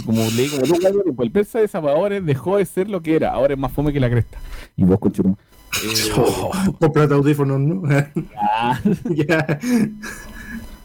como 0.04 0.22
leí 0.30 0.48
como 0.48 1.14
pues 1.14 1.26
El 1.26 1.30
Persa 1.30 1.58
de 1.60 1.68
Zapadores 1.68 2.24
dejó 2.24 2.58
de 2.58 2.66
ser 2.66 2.88
lo 2.88 3.00
que 3.00 3.16
era. 3.16 3.32
Ahora 3.32 3.54
es 3.54 3.58
más 3.58 3.72
fome 3.72 3.92
que 3.92 4.00
la 4.00 4.10
cresta. 4.10 4.38
Y 4.76 4.84
vos, 4.84 4.98
conchurum. 4.98 5.36
Eh, 5.82 6.10
Comprate 6.80 7.14
audífonos, 7.14 7.60
¿no? 7.60 7.82
ya. 9.14 9.58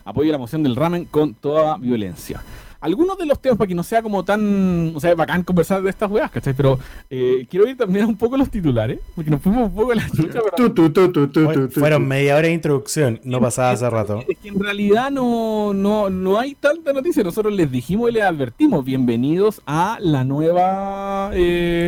apoyo 0.06 0.32
la 0.32 0.38
moción 0.38 0.64
del 0.64 0.76
ramen 0.76 1.06
con 1.06 1.34
toda 1.34 1.78
violencia. 1.78 2.42
Algunos 2.82 3.16
de 3.18 3.28
los 3.28 3.40
temas, 3.40 3.60
para 3.60 3.68
que 3.68 3.76
no 3.76 3.84
sea 3.84 4.02
como 4.02 4.26
tan, 4.26 4.94
o 4.96 5.00
sea, 5.00 5.14
bacán 5.14 5.44
conversar 5.44 5.84
de 5.84 5.90
estas 5.92 6.10
weas, 6.10 6.32
¿cachai? 6.32 6.54
Pero 6.56 6.80
eh, 7.12 7.46
quiero 7.48 7.68
ir 7.68 7.78
también 7.78 8.06
un 8.08 8.18
poco 8.18 8.36
los 8.38 8.50
titulares, 8.50 9.00
porque 9.16 9.30
nos 9.30 9.40
fuimos 9.40 9.66
un 9.70 9.76
poco 9.76 9.92
a 9.92 9.96
la 9.96 10.10
chucha, 10.10 10.40
pero 10.56 11.70
fueron 11.70 12.08
media 12.08 12.36
hora 12.36 12.48
de 12.48 12.54
introducción. 12.54 13.20
No 13.24 13.40
pasaba 13.40 13.72
hace 13.72 13.88
rato. 13.90 14.24
Es 14.28 14.38
que 14.40 14.50
en 14.50 14.60
realidad 14.60 15.12
no, 15.12 15.74
no, 15.76 16.10
no 16.10 16.40
hay 16.40 16.56
tanta 16.56 16.92
noticia. 16.92 17.24
Nosotros 17.24 17.54
les 17.54 17.70
dijimos 17.72 18.10
y 18.10 18.14
les 18.14 18.24
advertimos, 18.24 18.84
bienvenidos 18.84 19.62
a 19.68 19.98
la 20.02 20.24
nueva 20.24 21.30
eh, 21.34 21.88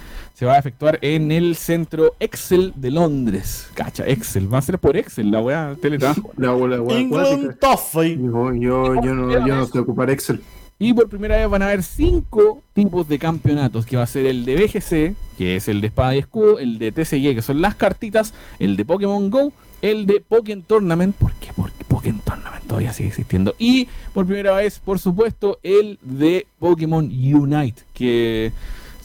se 0.42 0.48
va 0.48 0.56
a 0.56 0.58
efectuar 0.58 0.98
en 1.04 1.32
el 1.32 1.56
centro 1.56 2.16
Excel 2.20 2.74
de 2.76 2.90
Londres. 2.90 3.70
Cacha, 3.76 4.08
Excel. 4.08 4.52
Va 4.52 4.58
a 4.58 4.64
ser 4.64 4.80
por 4.80 4.98
Excel, 4.98 5.30
la 5.30 5.40
weá 5.40 5.78
teletrabajo. 5.80 6.32
La 6.36 6.50
bola 6.50 6.78
England 6.78 7.60
Toffee. 7.60 8.18
Yo, 8.18 8.52
yo, 8.56 8.96
yo, 8.96 9.14
no, 9.14 9.32
yo 9.46 9.56
no 9.56 9.68
sé 9.68 9.78
ocupar 9.78 10.10
Excel. 10.10 10.42
Y 10.80 10.96
por 10.96 11.10
primera 11.10 11.38
vez 11.38 11.48
van 11.48 11.62
a 11.62 11.66
haber 11.68 11.84
cinco 11.84 12.64
tipos 12.74 13.08
de 13.08 13.20
campeonatos, 13.20 13.86
que 13.86 13.98
va 13.98 14.02
a 14.02 14.08
ser 14.08 14.26
el 14.26 14.44
de 14.44 14.56
BGC, 14.56 15.38
que 15.38 15.58
es 15.58 15.68
el 15.68 15.80
de 15.80 15.86
espada 15.86 16.16
y 16.16 16.18
escudo, 16.18 16.58
el 16.58 16.80
de 16.80 16.92
TCG, 16.92 17.36
que 17.36 17.44
son 17.44 17.62
las 17.62 17.76
cartitas, 17.76 18.34
el 18.58 18.78
de 18.78 18.84
Pokémon 18.84 19.30
Go, 19.30 19.54
el 19.84 20.08
de 20.08 20.22
Pokémon 20.28 20.64
Tournament, 20.64 21.16
¿por 21.18 21.34
qué? 21.34 21.52
Porque 21.56 21.84
Pokémon 21.84 22.22
Tournament 22.22 22.66
todavía 22.66 22.94
sigue 22.94 23.10
existiendo. 23.10 23.54
Y 23.60 23.88
por 24.12 24.26
primera 24.26 24.56
vez, 24.56 24.80
por 24.80 24.98
supuesto, 24.98 25.60
el 25.62 26.00
de 26.02 26.48
Pokémon 26.58 27.06
Unite, 27.06 27.84
que 27.94 28.52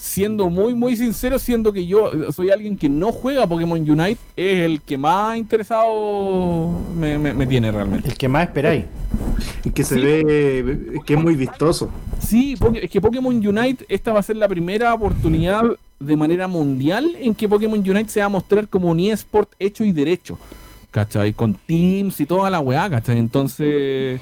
siendo 0.06 0.48
muy, 0.48 0.74
muy 0.74 0.96
sincero, 0.96 1.38
siendo 1.38 1.72
que 1.72 1.86
yo 1.86 2.10
soy 2.32 2.50
alguien 2.50 2.76
que 2.76 2.88
no 2.88 3.12
juega 3.12 3.46
Pokémon 3.46 3.78
Unite, 3.78 4.18
es 4.36 4.58
el 4.60 4.80
que 4.80 4.96
más 4.96 5.36
interesado 5.36 6.70
me, 6.96 7.18
me- 7.18 7.34
me 7.34 7.46
tiene 7.46 7.70
realmente. 7.72 8.08
El 8.10 8.16
que 8.16 8.28
más 8.28 8.44
esperáis. 8.48 8.84
Y 9.64 9.70
que 9.70 9.84
se 9.84 9.96
Sí. 9.96 10.00
ve 10.00 11.00
que 11.04 11.14
es 11.14 11.22
muy 11.22 11.34
vistoso. 11.34 11.90
Sí, 12.20 12.56
es 12.80 12.90
que 12.90 13.00
Pokémon 13.00 13.34
Unite, 13.46 13.84
esta 13.88 14.12
va 14.12 14.20
a 14.20 14.22
ser 14.22 14.36
la 14.36 14.48
primera 14.48 14.94
oportunidad 14.94 15.62
de 15.98 16.16
manera 16.16 16.46
mundial 16.48 17.12
en 17.20 17.34
que 17.34 17.48
Pokémon 17.48 17.78
Unite 17.78 18.08
se 18.08 18.20
va 18.20 18.26
a 18.26 18.30
mostrar 18.30 18.68
como 18.68 18.90
un 18.90 19.00
eSport 19.00 19.50
hecho 19.58 19.84
y 19.84 19.92
derecho. 19.92 20.38
¿Cachai? 20.90 21.32
Con 21.34 21.54
teams 21.54 22.18
y 22.20 22.26
toda 22.26 22.48
la 22.48 22.60
weá, 22.60 22.88
¿cachai? 22.88 23.18
Entonces, 23.18 24.20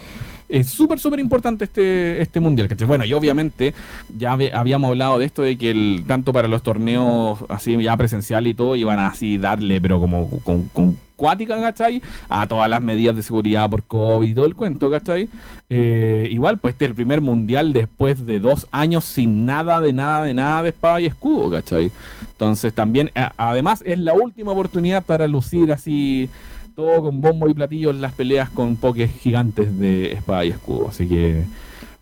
es 0.54 0.68
súper, 0.68 1.00
súper 1.00 1.18
importante 1.18 1.64
este, 1.64 2.22
este 2.22 2.38
mundial, 2.38 2.68
¿cachai? 2.68 2.86
Bueno, 2.86 3.04
y 3.04 3.12
obviamente 3.12 3.74
ya 4.16 4.32
habíamos 4.32 4.88
hablado 4.88 5.18
de 5.18 5.24
esto, 5.24 5.42
de 5.42 5.58
que 5.58 5.70
el, 5.70 6.04
tanto 6.06 6.32
para 6.32 6.46
los 6.46 6.62
torneos 6.62 7.40
así 7.48 7.76
ya 7.82 7.96
presencial 7.96 8.46
y 8.46 8.54
todo, 8.54 8.76
iban 8.76 9.00
así 9.00 9.36
darle, 9.36 9.80
pero 9.80 9.98
como 9.98 10.30
con, 10.40 10.68
con 10.68 10.96
cuática, 11.16 11.60
¿cachai? 11.60 12.00
A 12.28 12.46
todas 12.46 12.70
las 12.70 12.80
medidas 12.80 13.16
de 13.16 13.22
seguridad 13.22 13.68
por 13.68 13.82
COVID 13.82 14.28
y 14.28 14.34
todo 14.34 14.46
el 14.46 14.54
cuento, 14.54 14.90
¿cachai? 14.92 15.28
Eh, 15.68 16.28
igual, 16.30 16.58
pues 16.58 16.74
este 16.74 16.84
es 16.84 16.90
el 16.90 16.94
primer 16.94 17.20
mundial 17.20 17.72
después 17.72 18.24
de 18.24 18.38
dos 18.38 18.68
años 18.70 19.04
sin 19.04 19.46
nada, 19.46 19.80
de 19.80 19.92
nada, 19.92 20.24
de 20.24 20.34
nada 20.34 20.62
de 20.62 20.68
espada 20.68 21.00
y 21.00 21.06
escudo, 21.06 21.50
¿cachai? 21.50 21.90
Entonces 22.30 22.72
también, 22.72 23.10
además, 23.36 23.82
es 23.84 23.98
la 23.98 24.14
última 24.14 24.52
oportunidad 24.52 25.02
para 25.04 25.26
lucir 25.26 25.72
así 25.72 26.30
todo 26.74 27.02
con 27.02 27.20
bombo 27.20 27.48
y 27.48 27.54
platillo 27.54 27.92
las 27.92 28.12
peleas 28.12 28.50
con 28.50 28.76
pokés 28.76 29.10
gigantes 29.12 29.78
de 29.78 30.12
espada 30.12 30.44
y 30.44 30.48
escudo. 30.48 30.88
Así 30.88 31.08
que 31.08 31.44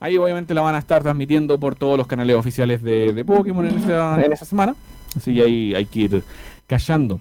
ahí 0.01 0.17
obviamente 0.17 0.55
la 0.55 0.63
van 0.63 0.75
a 0.75 0.79
estar 0.79 1.03
transmitiendo 1.03 1.59
por 1.59 1.75
todos 1.75 1.99
los 1.99 2.07
canales 2.07 2.37
oficiales 2.37 2.83
de, 2.83 3.13
de 3.13 3.25
Pokémon 3.25 3.67
en 3.67 3.79
esa, 3.79 4.23
en 4.25 4.33
esa 4.33 4.45
semana. 4.45 4.75
Así 5.17 5.35
que 5.35 5.43
ahí 5.43 5.75
hay 5.75 5.85
que 5.85 6.01
ir 6.01 6.23
callando. 6.67 7.21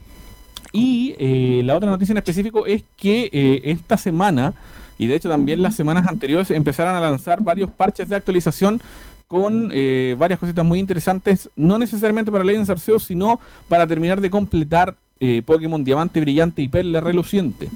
Y 0.71 1.15
eh, 1.19 1.61
la 1.65 1.75
otra 1.75 1.89
noticia 1.89 2.13
en 2.13 2.17
específico 2.19 2.65
es 2.65 2.83
que 2.95 3.29
eh, 3.33 3.61
esta 3.65 3.97
semana, 3.97 4.53
y 4.97 5.07
de 5.07 5.15
hecho 5.15 5.27
también 5.27 5.61
las 5.61 5.75
semanas 5.75 6.07
anteriores, 6.07 6.51
empezaron 6.51 6.95
a 6.95 7.01
lanzar 7.01 7.43
varios 7.43 7.69
parches 7.69 8.07
de 8.07 8.15
actualización 8.15 8.81
con 9.27 9.69
eh, 9.73 10.15
varias 10.17 10.39
cositas 10.39 10.63
muy 10.65 10.79
interesantes, 10.79 11.49
no 11.55 11.77
necesariamente 11.77 12.31
para 12.31 12.43
Legends 12.43 12.69
Arceus, 12.69 13.03
sino 13.03 13.39
para 13.67 13.87
terminar 13.87 14.21
de 14.21 14.29
completar 14.29 14.95
eh, 15.21 15.41
Pokémon 15.45 15.83
Diamante 15.83 16.19
Brillante 16.19 16.61
y 16.61 16.67
Perla 16.67 16.99
Reluciente. 16.99 17.69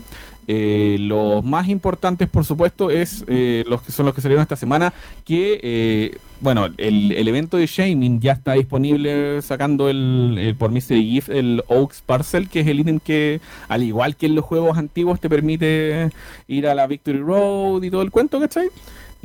Eh, 0.47 0.97
los 0.99 1.43
más 1.43 1.69
importantes, 1.69 2.27
por 2.27 2.43
supuesto, 2.43 2.91
es 2.91 3.23
eh, 3.27 3.63
los 3.67 3.81
que 3.81 3.91
son 3.91 4.05
los 4.05 4.13
que 4.13 4.21
salieron 4.21 4.41
esta 4.41 4.55
semana. 4.55 4.93
Que, 5.23 6.17
bueno, 6.41 6.65
el, 6.77 7.11
el 7.11 7.27
evento 7.27 7.57
de 7.57 7.67
Shaming 7.67 8.19
ya 8.19 8.33
está 8.33 8.53
disponible 8.53 9.41
sacando 9.41 9.89
el, 9.89 10.37
el 10.39 10.55
por 10.55 10.71
Mystery 10.71 11.03
Gift 11.03 11.29
el 11.29 11.63
Oaks 11.67 12.01
Parcel, 12.01 12.49
que 12.49 12.61
es 12.61 12.67
el 12.67 12.79
ítem 12.79 12.99
que, 12.99 13.39
al 13.67 13.83
igual 13.83 14.15
que 14.15 14.25
en 14.25 14.35
los 14.35 14.43
juegos 14.43 14.77
antiguos, 14.77 15.19
te 15.19 15.29
permite 15.29 16.09
ir 16.47 16.67
a 16.67 16.75
la 16.75 16.87
Victory 16.87 17.19
Road 17.19 17.83
y 17.83 17.91
todo 17.91 18.01
el 18.01 18.11
cuento, 18.11 18.39
¿cachai? 18.39 18.69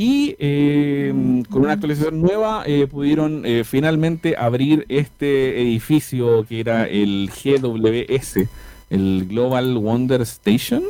Y 0.02 0.34
eh, 0.38 1.12
con 1.50 1.60
una 1.60 1.72
actualización 1.72 2.22
nueva 2.22 2.62
eh, 2.64 2.86
pudieron 2.86 3.44
eh, 3.44 3.64
finalmente 3.64 4.34
abrir 4.34 4.86
este 4.88 5.60
edificio 5.60 6.46
que 6.48 6.60
era 6.60 6.86
el 6.86 7.28
GWS, 7.28 8.48
el 8.88 9.26
Global 9.28 9.76
Wonder 9.76 10.22
Station. 10.22 10.84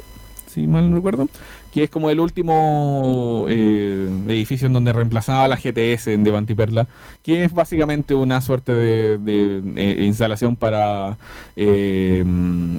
si 0.47 0.69
mal 0.69 0.89
no 0.91 0.95
recuerdo, 0.95 1.29
que 1.73 1.85
es 1.85 1.91
como 1.91 2.11
el 2.11 2.19
último 2.21 3.47
eh, 3.49 4.09
edificio 4.29 4.67
en 4.67 4.73
donde 4.73 4.93
reemplazaba 4.93 5.47
la 5.49 5.57
GTS 5.57 6.09
en 6.09 6.25
Diamante 6.25 6.53
y 6.53 6.57
Perla, 6.57 6.87
que 7.23 7.45
es 7.45 7.53
básicamente 7.53 8.15
una 8.15 8.41
suerte 8.41 8.75
de, 8.75 9.19
de, 9.19 9.63
eh, 9.77 10.05
instalación 10.05 10.57
para 10.57 11.17
eh, 11.57 12.25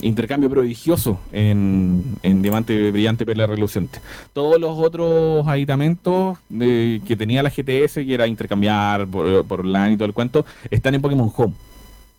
intercambio 0.01 0.49
prodigioso 0.49 1.19
en, 1.31 2.03
en 2.23 2.41
Diamante 2.41 2.91
Brillante 2.91 3.25
Perla 3.25 3.47
Reluciente. 3.47 3.99
Todos 4.33 4.59
los 4.59 4.77
otros 4.77 5.47
aditamentos 5.47 6.37
de- 6.49 7.01
que 7.07 7.15
tenía 7.15 7.43
la 7.43 7.49
GTS, 7.49 7.95
que 8.05 8.13
era 8.13 8.27
intercambiar 8.27 9.07
por, 9.07 9.45
por 9.45 9.61
online 9.61 9.93
y 9.93 9.97
todo 9.97 10.05
el 10.07 10.13
cuento, 10.13 10.45
están 10.69 10.95
en 10.95 11.01
Pokémon 11.01 11.31
Home. 11.35 11.53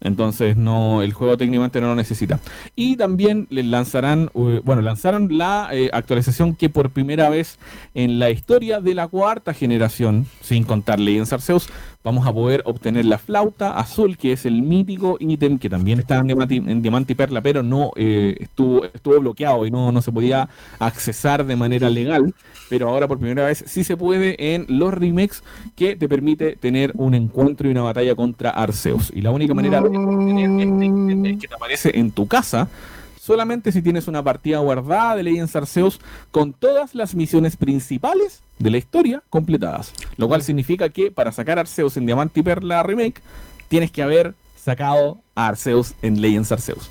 Entonces 0.03 0.57
no, 0.57 1.03
el 1.03 1.13
juego 1.13 1.37
técnicamente 1.37 1.81
no 1.81 1.89
lo 1.89 1.95
necesita. 1.95 2.41
Y 2.77 2.97
también 2.97 3.47
le 3.51 3.63
lanzarán, 3.63 4.31
eh, 4.35 4.61
bueno, 4.65 4.83
lanzaron 4.83 5.37
la 5.37 5.69
eh, 5.73 5.91
actualización 5.93 6.55
que 6.55 6.69
por 6.69 6.91
primera 6.91 7.31
vez 7.31 7.59
en 7.95 8.19
la 8.19 8.31
historia 8.31 8.81
de 8.81 8.95
la 8.95 9.09
cuarta 9.09 9.55
generación, 9.55 10.27
sin 10.41 10.65
contar 10.65 11.01
Legends 11.01 11.33
Arceus, 11.33 11.69
vamos 12.05 12.27
a 12.27 12.33
poder 12.33 12.63
obtener 12.65 13.05
la 13.05 13.19
flauta 13.19 13.79
azul, 13.79 14.17
que 14.17 14.33
es 14.33 14.47
el 14.47 14.63
mítico 14.63 15.17
ítem 15.21 15.59
que 15.59 15.71
también 15.71 16.01
está 16.01 16.19
en 16.19 16.27
Diamante, 16.27 16.57
en 16.57 16.83
Diamante 16.83 17.13
y 17.13 17.17
Perla, 17.17 17.41
pero 17.41 17.63
no 17.63 17.93
eh, 17.97 18.37
estuvo, 18.41 18.85
estuvo 18.85 19.19
bloqueado 19.21 19.67
y 19.67 19.71
no, 19.71 19.93
no 19.93 20.03
se 20.03 20.13
podía 20.13 20.49
accesar 20.79 21.45
de 21.45 21.57
manera 21.57 21.89
legal. 21.91 22.35
Pero 22.69 22.89
ahora 22.89 23.07
por 23.07 23.19
primera 23.19 23.47
vez 23.47 23.65
sí 23.67 23.85
se 23.85 23.97
puede 23.97 24.55
en 24.55 24.67
los 24.69 24.95
remakes 24.95 25.43
que 25.77 25.97
te 25.97 26.09
permite 26.09 26.57
tener 26.57 26.93
un 26.97 27.15
encuentro 27.15 27.69
y 27.69 27.73
una 27.73 27.83
batalla 27.83 28.15
contra 28.15 28.51
Arceus. 28.51 29.13
Y 29.15 29.21
la 29.21 29.31
única 29.31 29.55
manera 29.55 29.81
de 29.81 29.89
obtener 29.89 30.51
este 30.61 30.85
ítem 30.87 31.27
es 31.27 31.39
que 31.39 31.49
te 31.49 31.55
aparece 31.55 31.99
en 31.99 32.11
tu 32.11 32.27
casa 32.27 32.69
solamente 33.27 33.71
si 33.71 33.83
tienes 33.83 34.09
una 34.09 34.21
partida 34.25 34.59
guardada 34.59 35.15
de 35.15 35.23
Legends 35.23 35.55
Arceus 35.55 36.01
con 36.33 36.53
todas 36.53 36.93
las 36.97 37.15
misiones 37.15 37.57
principales 37.57 38.43
de 38.59 38.71
la 38.71 38.79
historia 38.79 39.23
completadas. 39.31 39.93
Lo 40.17 40.27
cual 40.27 40.43
significa 40.43 40.89
que 40.89 41.13
para 41.13 41.31
sacar 41.31 41.57
Arceus 41.61 41.97
en 41.97 42.07
Diamante 42.07 42.41
y 42.41 42.43
Perla 42.43 42.83
Remake, 42.83 43.23
tienes 43.69 43.93
que 43.93 44.03
haber 44.03 44.35
sacado 44.57 45.19
a 45.37 45.47
Arceus 45.47 45.95
en 46.03 46.21
Legends 46.21 46.51
Arceus. 46.51 46.91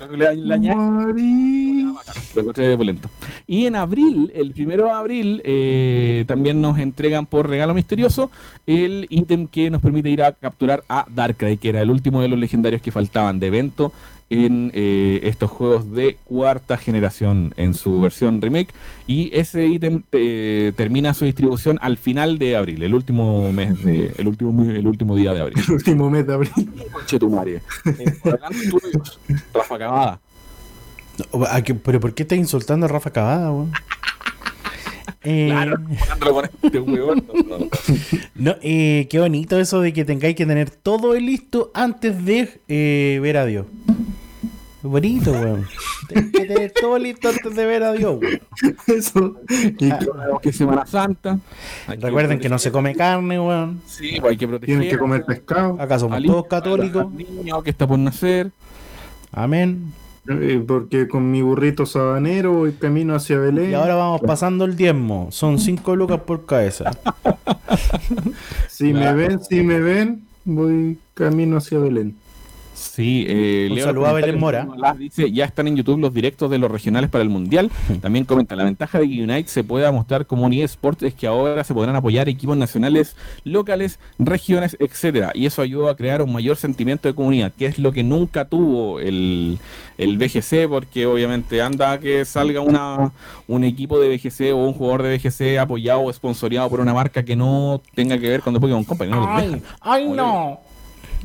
Ave 0.00 0.16
le- 0.16 0.36
le. 0.36 1.85
Lo 2.34 2.40
encontré 2.40 2.74
opulento. 2.74 3.10
Y 3.46 3.66
en 3.66 3.76
abril, 3.76 4.30
el 4.34 4.52
primero 4.52 4.84
de 4.84 4.90
abril, 4.90 5.42
eh, 5.44 6.24
también 6.26 6.60
nos 6.60 6.78
entregan 6.78 7.26
por 7.26 7.48
regalo 7.48 7.74
misterioso 7.74 8.30
el 8.66 9.06
ítem 9.10 9.46
que 9.46 9.70
nos 9.70 9.82
permite 9.82 10.10
ir 10.10 10.22
a 10.22 10.32
capturar 10.32 10.84
a 10.88 11.06
Darkrai, 11.08 11.56
que 11.56 11.68
era 11.68 11.82
el 11.82 11.90
último 11.90 12.22
de 12.22 12.28
los 12.28 12.38
legendarios 12.38 12.82
que 12.82 12.92
faltaban 12.92 13.40
de 13.40 13.46
evento 13.48 13.92
en 14.28 14.72
eh, 14.74 15.20
estos 15.22 15.50
juegos 15.50 15.92
de 15.92 16.16
cuarta 16.24 16.76
generación 16.76 17.54
en 17.56 17.74
su 17.74 18.00
versión 18.00 18.40
remake. 18.40 18.74
Y 19.06 19.30
ese 19.36 19.66
ítem 19.66 20.02
eh, 20.12 20.72
termina 20.76 21.14
su 21.14 21.24
distribución 21.24 21.78
al 21.80 21.96
final 21.96 22.38
de 22.38 22.56
abril, 22.56 22.82
el 22.82 22.94
último 22.94 23.52
mes 23.52 23.82
de, 23.84 24.12
el 24.16 24.26
último, 24.26 24.64
el 24.64 24.86
último 24.86 25.14
día 25.16 25.32
de 25.32 25.40
abril. 25.40 25.58
El 25.66 25.74
último 25.74 26.10
mes 26.10 26.26
de 26.26 26.34
abril. 26.34 26.50
Por 28.22 28.34
adelante 28.34 28.58
Rafa 29.54 29.78
Cavada. 29.78 30.20
No, 31.32 31.44
¿a 31.46 31.62
qué- 31.62 31.74
¿Pero 31.74 32.00
por 32.00 32.14
qué 32.14 32.22
estás 32.24 32.38
insultando 32.38 32.86
a 32.86 32.88
Rafa 32.88 33.10
Cavada, 33.10 33.50
weón? 33.52 33.72
Eh, 35.28 35.48
Claro, 35.50 35.76
este 36.62 36.80
no, 36.80 37.14
no. 37.16 37.68
no, 38.36 38.54
eh, 38.62 39.08
qué 39.10 39.18
bonito 39.18 39.58
eso 39.58 39.80
de 39.80 39.92
que 39.92 40.04
tengáis 40.04 40.36
que 40.36 40.46
tener 40.46 40.70
todo 40.70 41.14
listo 41.14 41.72
antes 41.74 42.24
de 42.24 42.60
eh, 42.68 43.18
ver 43.20 43.36
a 43.36 43.44
Dios. 43.44 43.66
Bonito, 44.82 45.32
weón. 45.32 45.66
Tienes 46.06 46.30
que 46.30 46.44
tener 46.44 46.70
todo 46.70 46.96
listo 46.98 47.28
antes 47.28 47.56
de 47.56 47.66
ver 47.66 47.82
a 47.82 47.92
Dios, 47.92 48.20
weón. 48.20 48.40
Eso. 48.86 49.40
Y 49.80 49.90
Ah, 49.90 49.98
que 50.40 50.50
es 50.50 50.56
Semana 50.56 50.86
Santa. 50.86 51.40
Recuerden 51.88 52.38
que 52.38 52.48
no 52.48 52.60
se 52.60 52.70
come 52.70 52.94
carne, 52.94 53.40
weón. 53.40 53.80
Sí, 53.86 54.18
pues 54.20 54.30
hay 54.30 54.36
que 54.36 54.46
proteger. 54.46 54.76
tienen 54.78 54.90
que 54.90 54.98
comer 54.98 55.24
pescado. 55.24 55.76
Acá 55.80 55.98
somos 55.98 56.22
todos 56.22 56.46
católicos. 56.46 57.10
niño 57.12 57.62
que 57.64 57.70
está 57.70 57.84
por 57.86 57.98
nacer. 57.98 58.52
Amén. 59.32 59.92
Eh, 60.28 60.64
Porque 60.66 61.08
con 61.08 61.30
mi 61.30 61.42
burrito 61.42 61.86
sabanero 61.86 62.52
voy 62.52 62.72
camino 62.72 63.14
hacia 63.14 63.38
Belén. 63.38 63.70
Y 63.70 63.74
ahora 63.74 63.94
vamos 63.94 64.20
pasando 64.22 64.64
el 64.64 64.76
diezmo. 64.76 65.28
Son 65.30 65.58
5 65.58 65.96
lucas 65.96 66.20
por 66.20 66.46
cabeza. 66.46 66.90
Si 68.68 68.92
me 68.92 69.12
ven, 69.14 69.42
si 69.42 69.62
me 69.62 69.80
ven, 69.80 70.24
voy 70.44 70.98
camino 71.14 71.56
hacia 71.58 71.78
Belén. 71.78 72.16
Sí, 72.76 73.24
eh, 73.26 73.68
Un 73.70 73.76
leo 73.76 73.86
saludo 73.86 74.06
a 74.06 74.12
Belén. 74.12 74.38
Mora. 74.38 74.68
Dice, 74.98 75.32
ya 75.32 75.46
están 75.46 75.66
en 75.66 75.76
YouTube 75.76 75.98
los 75.98 76.12
directos 76.12 76.50
de 76.50 76.58
los 76.58 76.70
regionales 76.70 77.08
para 77.08 77.22
el 77.22 77.30
Mundial. 77.30 77.70
También 78.02 78.26
comenta, 78.26 78.54
la 78.54 78.64
ventaja 78.64 78.98
de 78.98 79.08
que 79.08 79.22
Unite 79.22 79.48
se 79.48 79.64
pueda 79.64 79.90
mostrar 79.92 80.26
como 80.26 80.44
un 80.44 80.52
eSports 80.52 81.02
es 81.02 81.14
que 81.14 81.26
ahora 81.26 81.64
se 81.64 81.72
podrán 81.72 81.96
apoyar 81.96 82.28
equipos 82.28 82.54
nacionales, 82.54 83.16
locales, 83.44 83.98
regiones, 84.18 84.76
etcétera 84.78 85.32
Y 85.34 85.46
eso 85.46 85.62
ayuda 85.62 85.92
a 85.92 85.96
crear 85.96 86.20
un 86.20 86.32
mayor 86.32 86.58
sentimiento 86.58 87.08
de 87.08 87.14
comunidad, 87.14 87.50
que 87.52 87.64
es 87.64 87.78
lo 87.78 87.92
que 87.92 88.02
nunca 88.02 88.44
tuvo 88.44 89.00
el, 89.00 89.58
el 89.96 90.18
BGC, 90.18 90.68
porque 90.68 91.06
obviamente 91.06 91.62
anda 91.62 91.92
a 91.92 91.98
que 91.98 92.26
salga 92.26 92.60
una, 92.60 93.10
un 93.48 93.64
equipo 93.64 93.98
de 93.98 94.14
BGC 94.14 94.52
o 94.52 94.66
un 94.66 94.74
jugador 94.74 95.02
de 95.02 95.16
BGC 95.16 95.58
apoyado 95.58 96.02
o 96.02 96.12
sponsoreado 96.12 96.68
por 96.68 96.80
una 96.80 96.92
marca 96.92 97.24
que 97.24 97.36
no 97.36 97.80
tenga 97.94 98.18
que 98.18 98.28
ver 98.28 98.42
con 98.42 98.52
The 98.52 98.60
Pokémon 98.60 98.84
Company. 98.84 99.10
No 99.10 99.20
dejan. 99.20 99.62
¡Ay, 99.80 100.08
no! 100.10 100.60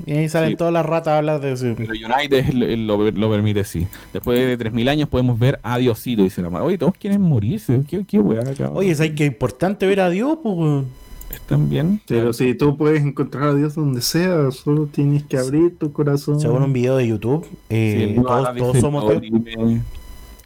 Y 0.05 0.13
ahí 0.13 0.29
salen 0.29 0.51
Sí. 0.51 0.55
todas 0.55 0.73
las 0.73 0.85
ratas 0.85 1.13
a 1.13 1.17
hablar 1.19 1.39
de 1.41 1.51
eso. 1.53 1.65
Pero 1.77 1.91
United 1.93 2.53
lo, 2.53 3.11
lo 3.11 3.29
permite, 3.31 3.63
sí. 3.63 3.87
Después 4.13 4.39
de 4.39 4.57
3.000 4.57 4.89
años 4.89 5.09
podemos 5.09 5.37
ver 5.37 5.59
a 5.63 5.77
Diosito, 5.77 6.23
dice 6.23 6.41
la 6.41 6.49
madre. 6.49 6.67
Oye, 6.67 6.77
todos 6.77 6.93
quieren 6.97 7.21
morirse. 7.21 7.81
¿Qué, 7.87 8.03
qué 8.05 8.19
weá, 8.19 8.43
cabrón? 8.43 8.71
Oye, 8.75 8.95
¿sabes 8.95 9.11
qué 9.15 9.25
importante 9.25 9.85
ver 9.85 9.99
a 10.01 10.09
Dios, 10.09 10.37
pues? 10.41 10.85
¿Están 11.31 11.69
bien? 11.69 12.01
Pero 12.07 12.33
si 12.33 12.53
tú 12.55 12.75
puedes 12.75 13.01
encontrar 13.03 13.43
a 13.49 13.53
Dios 13.55 13.75
donde 13.75 14.01
sea, 14.01 14.51
solo 14.51 14.87
tienes 14.87 15.23
que 15.23 15.37
abrir 15.37 15.77
tu 15.77 15.91
corazón. 15.93 16.39
Según 16.41 16.63
un 16.63 16.73
video 16.73 16.97
de 16.97 17.07
YouTube, 17.07 17.47
eh, 17.69 18.13
Sí, 18.15 18.21
todos, 18.21 18.55
todos 18.57 18.79
somos 18.79 19.03
Dios. 19.07 19.21
Dorime, 19.31 19.81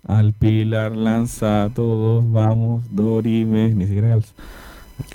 Al 0.08 0.34
pilar 0.34 0.96
lanza, 0.96 1.72
todos 1.74 2.24
vamos, 2.32 2.84
Dorime, 2.92 3.70
ni 3.70 3.86
siquiera. 3.86 4.20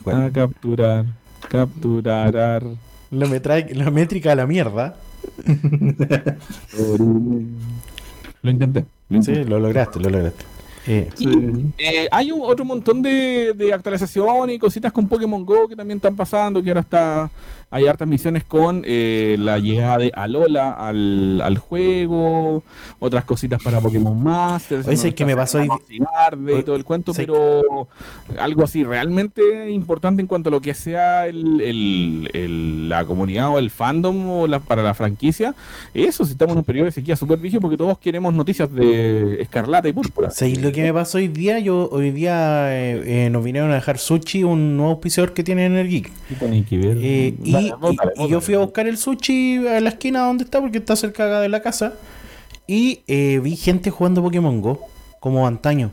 A 0.07 0.31
capturar, 0.31 1.05
capturar, 1.49 2.63
La, 3.11 3.27
la 3.27 3.91
métrica 3.91 4.33
a 4.33 4.35
la 4.35 4.47
mierda. 4.47 4.97
Lo 8.43 8.51
intenté. 8.51 8.85
Lo 9.09 9.23
Sí, 9.23 9.35
lo 9.45 9.59
lograste, 9.59 10.01
lo 10.01 10.09
lograste. 10.09 10.45
Eh. 10.87 11.11
Eh, 11.79 12.09
hay 12.11 12.33
un, 12.33 12.41
otro 12.43 12.65
montón 12.65 13.03
de, 13.03 13.53
de 13.55 13.73
actualizaciones 13.73 14.57
y 14.57 14.59
cositas 14.59 14.91
con 14.93 15.09
Pokémon 15.09 15.45
Go 15.45 15.69
que 15.69 15.77
también 15.77 15.99
están 15.99 16.17
pasando, 16.17 16.63
que 16.63 16.71
ahora 16.71 16.81
está 16.81 17.31
hay 17.71 17.87
hartas 17.87 18.09
misiones 18.09 18.45
con 18.45 18.83
eh, 18.87 19.37
la 19.39 19.59
llegada 19.59 19.99
de 19.99 20.11
Alola 20.15 20.73
al, 20.73 21.41
al 21.41 21.59
juego, 21.59 22.63
otras 22.99 23.25
cositas 23.25 23.63
para 23.63 23.81
Pokémon 23.81 24.21
Masters. 24.23 24.87
Oye, 24.87 24.97
¿sabes 24.97 25.15
qué 25.15 25.25
me 25.25 25.37
pasó 25.37 25.59
hoy? 25.59 25.69
Tarde 26.15 26.59
y 26.59 26.63
todo 26.63 26.77
el 26.77 26.85
cuento, 26.85 27.13
¿sabes 27.15 27.27
pero 27.29 27.89
algo 28.39 28.65
así 28.65 28.85
realmente 28.85 29.71
importante 29.71 30.21
en 30.23 30.27
cuanto 30.27 30.49
a 30.49 30.53
lo 30.53 30.61
que 30.61 30.75
sea 30.75 31.27
el, 31.27 31.61
el- 31.61 32.31
el- 32.33 32.89
la 32.89 33.05
comunidad 33.05 33.51
o 33.51 33.59
el 33.59 33.71
fandom 33.71 34.29
o 34.31 34.47
la- 34.47 34.61
para 34.61 34.83
la 34.83 34.95
franquicia. 34.95 35.55
Eso, 35.95 36.25
si 36.25 36.33
estamos 36.33 36.53
en 36.53 36.59
un 36.59 36.65
periodo 36.65 36.87
de 36.87 36.93
sequía 36.93 37.17
súper 37.17 37.39
porque 37.61 37.77
todos 37.77 37.99
queremos 37.99 38.35
noticias 38.35 38.73
de 38.73 39.41
Escarlata 39.41 39.89
y 39.89 39.93
Púrpura. 39.93 40.31
¿Sabéis 40.31 40.61
lo 40.61 40.73
que 40.73 40.83
me 40.83 40.93
pasó 40.93 41.19
hoy 41.19 41.29
día? 41.29 41.59
Yo 41.59 41.89
hoy 41.91 42.11
día 42.11 42.69
eh, 42.77 43.27
eh, 43.27 43.31
nos 43.31 43.43
vinieron 43.43 43.71
a 43.71 43.75
dejar 43.75 43.99
sushi, 43.99 44.45
un 44.45 44.77
nuevo 44.77 44.93
auspiciador 44.93 45.33
que 45.33 45.43
tiene 45.43 45.67
en 45.67 45.77
el 45.77 45.89
Geek. 45.89 46.11
¿Qué 46.29 46.35
y, 47.61 48.29
yo 48.29 48.41
fui 48.41 48.55
a 48.55 48.59
buscar 48.59 48.87
el 48.87 48.97
sushi 48.97 49.67
a 49.69 49.81
la 49.81 49.91
esquina 49.91 50.21
donde 50.27 50.45
está, 50.45 50.61
porque 50.61 50.79
está 50.79 50.97
cerca 50.97 51.41
de 51.41 51.49
la 51.49 51.61
casa. 51.63 51.95
Y 52.67 53.01
eh, 53.07 53.41
vi 53.43 53.57
gente 53.57 53.91
jugando 53.91 54.23
Pokémon 54.23 54.61
Go, 54.61 54.81
como 55.21 55.47
antaño. 55.47 55.91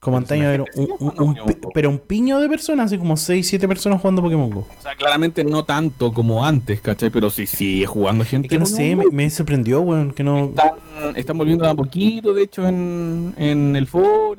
Como 0.00 0.16
antaño, 0.16 0.48
era 0.48 0.64
un, 0.76 0.88
un- 1.00 1.20
un 1.20 1.34
pi- 1.46 1.56
pero 1.74 1.90
un 1.90 1.98
piño 1.98 2.38
de 2.38 2.48
personas, 2.48 2.86
así 2.86 2.98
como 2.98 3.16
6, 3.16 3.46
7 3.48 3.66
personas 3.66 4.00
jugando 4.00 4.22
Pokémon 4.22 4.48
Go. 4.48 4.60
O 4.78 4.82
sea, 4.82 4.94
claramente 4.94 5.42
no 5.42 5.64
tanto 5.64 6.12
como 6.12 6.44
antes, 6.44 6.80
¿cachai? 6.80 7.10
Pero 7.10 7.30
sí 7.30 7.46
sigue 7.48 7.84
jugando 7.86 8.24
gente. 8.24 8.46
Es 8.46 8.50
que 8.50 8.58
no 8.60 8.66
sé, 8.66 8.94
me, 8.94 9.06
me 9.10 9.28
sorprendió, 9.28 9.80
weón, 9.80 10.12
que 10.12 10.22
no... 10.22 10.46
Están, 10.50 10.70
están 11.16 11.38
volviendo 11.38 11.68
a 11.68 11.74
poquito, 11.74 12.32
de 12.32 12.44
hecho, 12.44 12.66
en, 12.68 13.34
en 13.36 13.74
el 13.74 13.88
foro. 13.88 14.36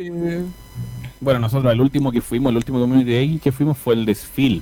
Bueno, 1.20 1.40
nosotros 1.42 1.74
el 1.74 1.82
último 1.82 2.12
que 2.14 2.22
fuimos, 2.22 2.52
el 2.52 2.56
último 2.58 2.80
Community 2.80 3.12
Day 3.12 3.40
que 3.40 3.52
fuimos 3.52 3.78
fue 3.78 3.96
el 3.96 4.06
desfile. 4.06 4.62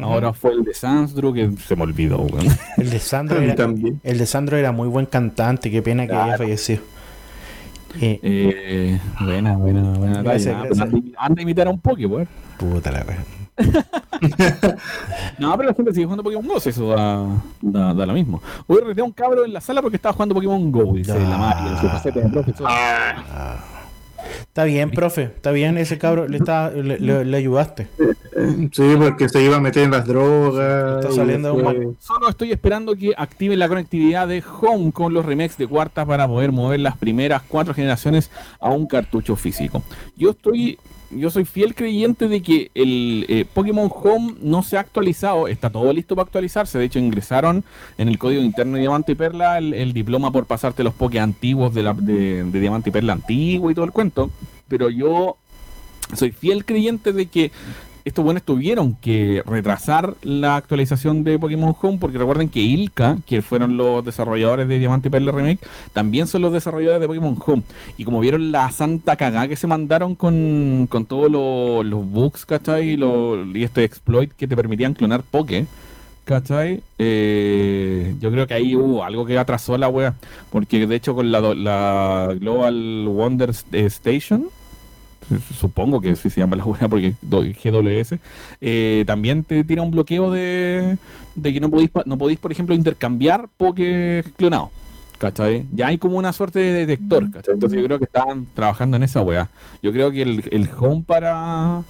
Ahora 0.00 0.32
fue 0.32 0.52
el 0.52 0.62
de 0.64 0.74
Sansdru, 0.74 1.32
que 1.34 1.50
se 1.66 1.74
me 1.76 1.82
olvidó. 1.82 2.26
El 2.76 2.90
de 2.90 2.98
Sandro 2.98 3.40
era, 3.40 3.54
también. 3.54 4.00
el 4.04 4.18
de 4.18 4.26
Sandro 4.26 4.56
era 4.56 4.70
muy 4.72 4.86
buen 4.88 5.06
cantante, 5.06 5.70
qué 5.70 5.82
pena 5.82 6.06
que 6.06 6.12
haya 6.14 6.36
fallecido. 6.36 6.82
Eh, 8.00 8.20
Eh, 8.22 9.00
buena, 9.20 9.56
buena, 9.56 9.82
buena. 9.98 10.22
Gracias, 10.22 10.54
talla. 10.54 10.66
gracias. 10.66 10.80
Anda, 10.92 11.10
anda 11.18 11.40
a 11.40 11.42
imitar 11.42 11.66
a 11.66 11.70
un 11.70 11.80
Poké, 11.80 12.06
weón. 12.06 12.28
puta 12.58 12.92
la 12.92 13.04
wea. 13.08 13.24
no, 15.38 15.56
pero 15.56 15.70
la 15.70 15.74
gente 15.74 15.92
sigue 15.92 16.04
jugando 16.04 16.22
Pokémon 16.22 16.46
Go, 16.46 16.56
eso 16.64 16.88
da, 16.90 17.26
da, 17.60 17.94
da 17.94 18.06
lo 18.06 18.12
mismo. 18.12 18.40
Hoy 18.68 18.82
reté 18.86 19.00
a 19.00 19.04
un 19.04 19.10
cabro 19.12 19.44
en 19.44 19.52
la 19.52 19.60
sala 19.60 19.82
porque 19.82 19.96
estaba 19.96 20.12
jugando 20.12 20.34
Pokémon 20.34 20.70
Go, 20.70 20.92
dice 20.94 21.12
Ah. 21.12 21.18
la 21.18 21.38
Mari, 21.38 21.68
en 21.70 21.78
su 21.80 21.88
faceta 21.88 22.20
de 22.20 22.28
profesor. 22.28 22.68
Está 24.42 24.64
bien, 24.64 24.90
profe. 24.90 25.22
Está 25.24 25.50
bien, 25.52 25.78
ese 25.78 25.98
cabro 25.98 26.26
le, 26.28 26.36
está, 26.38 26.70
le, 26.70 26.98
le- 26.98 27.24
le 27.24 27.36
ayudaste. 27.36 27.88
Sí, 28.72 28.82
porque 28.98 29.28
se 29.28 29.42
iba 29.42 29.56
a 29.56 29.60
meter 29.60 29.82
en 29.84 29.90
las 29.90 30.06
drogas. 30.06 31.04
Está 31.04 31.12
saliendo 31.14 31.54
un 31.54 31.64
después- 31.64 31.96
Solo 32.00 32.28
estoy 32.28 32.52
esperando 32.52 32.94
que 32.94 33.12
activen 33.16 33.58
la 33.58 33.68
conectividad 33.68 34.28
de 34.28 34.42
Home 34.60 34.92
con 34.92 35.12
los 35.12 35.24
remakes 35.24 35.56
de 35.58 35.66
cuarta 35.66 36.04
para 36.06 36.26
poder 36.28 36.52
mover 36.52 36.80
las 36.80 36.96
primeras 36.96 37.42
cuatro 37.48 37.74
generaciones 37.74 38.30
a 38.60 38.70
un 38.70 38.86
cartucho 38.86 39.34
físico. 39.36 39.82
Yo 40.16 40.30
estoy, 40.30 40.78
yo 41.10 41.30
soy 41.30 41.44
fiel 41.44 41.74
creyente 41.74 42.28
de 42.28 42.42
que 42.42 42.70
el 42.74 43.24
eh, 43.28 43.44
Pokémon 43.52 43.90
Home 43.92 44.34
no 44.40 44.62
se 44.62 44.76
ha 44.76 44.80
actualizado, 44.80 45.48
está 45.48 45.70
todo 45.70 45.92
listo 45.92 46.14
para 46.14 46.26
actualizarse. 46.26 46.78
De 46.78 46.84
hecho, 46.84 46.98
ingresaron 46.98 47.64
en 47.96 48.08
el 48.08 48.18
código 48.18 48.42
interno 48.42 48.74
de 48.74 48.80
Diamante 48.80 49.12
y 49.12 49.14
Perla 49.14 49.58
el, 49.58 49.92
diploma 49.92 50.30
por 50.30 50.46
pasarte 50.46 50.84
los 50.84 50.94
Poké 50.94 51.20
antiguos 51.20 51.74
de, 51.74 51.82
la, 51.82 51.94
de, 51.94 52.44
de 52.44 52.60
Diamante 52.60 52.90
y 52.90 52.92
Perla 52.92 53.14
antiguo 53.14 53.70
y 53.70 53.74
todo 53.74 53.84
el 53.84 53.92
cuento. 53.92 54.30
Pero 54.68 54.90
yo 54.90 55.36
soy 56.14 56.32
fiel 56.32 56.64
creyente 56.64 57.12
de 57.12 57.26
que 57.26 57.50
estos 58.08 58.24
buenos 58.24 58.42
tuvieron 58.42 58.94
que 58.94 59.42
retrasar 59.46 60.14
la 60.22 60.56
actualización 60.56 61.24
de 61.24 61.38
Pokémon 61.38 61.74
Home 61.80 61.98
porque 62.00 62.18
recuerden 62.18 62.48
que 62.48 62.60
Ilka, 62.60 63.18
que 63.26 63.42
fueron 63.42 63.76
los 63.76 64.04
desarrolladores 64.04 64.68
de 64.68 64.78
Diamante 64.78 65.08
y 65.08 65.10
Perla 65.10 65.32
Remake, 65.32 65.60
también 65.92 66.26
son 66.26 66.42
los 66.42 66.52
desarrolladores 66.52 67.00
de 67.00 67.06
Pokémon 67.06 67.36
Home. 67.46 67.62
Y 67.96 68.04
como 68.04 68.20
vieron 68.20 68.50
la 68.52 68.70
santa 68.70 69.16
cagada 69.16 69.48
que 69.48 69.56
se 69.56 69.66
mandaron 69.66 70.14
con, 70.14 70.86
con 70.90 71.06
todos 71.06 71.30
los, 71.30 72.06
bugs, 72.10 72.44
¿cachai? 72.46 72.90
Y, 72.90 72.96
lo- 72.96 73.44
y 73.56 73.62
este 73.64 73.84
exploit 73.84 74.32
que 74.32 74.48
te 74.48 74.56
permitían 74.56 74.94
clonar 74.94 75.22
Poké. 75.22 75.66
¿Cachai? 76.24 76.82
Eh, 76.98 78.14
yo 78.20 78.30
creo 78.30 78.46
que 78.46 78.52
ahí 78.52 78.76
hubo 78.76 79.02
algo 79.02 79.24
que 79.24 79.38
atrasó 79.38 79.78
la 79.78 79.88
wea. 79.88 80.14
Porque 80.50 80.86
de 80.86 80.94
hecho 80.96 81.14
con 81.14 81.32
la, 81.32 81.40
la 81.54 82.34
Global 82.38 83.06
Wonder 83.08 83.50
Station, 83.72 84.46
supongo 85.58 86.00
que 86.00 86.16
sí 86.16 86.30
se 86.30 86.40
llama 86.40 86.56
la 86.56 86.64
wea 86.64 86.88
porque 86.88 87.14
GWS, 87.22 88.18
eh, 88.60 89.04
también 89.06 89.44
te 89.44 89.64
tira 89.64 89.82
un 89.82 89.90
bloqueo 89.90 90.30
de, 90.30 90.98
de 91.34 91.52
que 91.52 91.60
no 91.60 91.70
podéis, 91.70 91.90
no 92.06 92.18
podéis, 92.18 92.38
por 92.38 92.52
ejemplo, 92.52 92.74
intercambiar 92.74 93.48
Poké 93.56 94.24
clonado. 94.36 94.70
¿Cachai? 95.18 95.66
Ya 95.74 95.88
hay 95.88 95.98
como 95.98 96.16
una 96.16 96.32
suerte 96.32 96.60
de 96.60 96.86
detector, 96.86 97.28
¿cachai? 97.32 97.54
Entonces 97.54 97.76
yo 97.80 97.84
creo 97.84 97.98
que 97.98 98.04
estaban 98.04 98.46
trabajando 98.54 98.96
en 98.96 99.02
esa 99.02 99.20
wea. 99.20 99.50
Yo 99.82 99.92
creo 99.92 100.12
que 100.12 100.22
el, 100.22 100.44
el 100.52 100.70
home 100.78 101.02
para, 101.04 101.82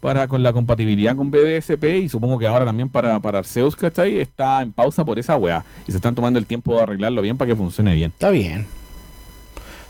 para 0.00 0.28
con 0.28 0.42
la 0.42 0.52
compatibilidad 0.52 1.16
con 1.16 1.30
BDSP 1.30 1.84
y 2.02 2.08
supongo 2.10 2.38
que 2.38 2.46
ahora 2.46 2.66
también 2.66 2.90
para, 2.90 3.20
para 3.20 3.38
Arceus, 3.38 3.74
¿cachai? 3.74 4.18
Está 4.20 4.60
en 4.60 4.70
pausa 4.72 5.02
por 5.02 5.18
esa 5.18 5.34
wea. 5.38 5.64
Y 5.88 5.92
se 5.92 5.96
están 5.96 6.14
tomando 6.14 6.38
el 6.38 6.44
tiempo 6.44 6.76
de 6.76 6.82
arreglarlo 6.82 7.22
bien 7.22 7.38
para 7.38 7.48
que 7.48 7.56
funcione 7.56 7.94
bien. 7.94 8.10
Está 8.10 8.28
bien. 8.28 8.66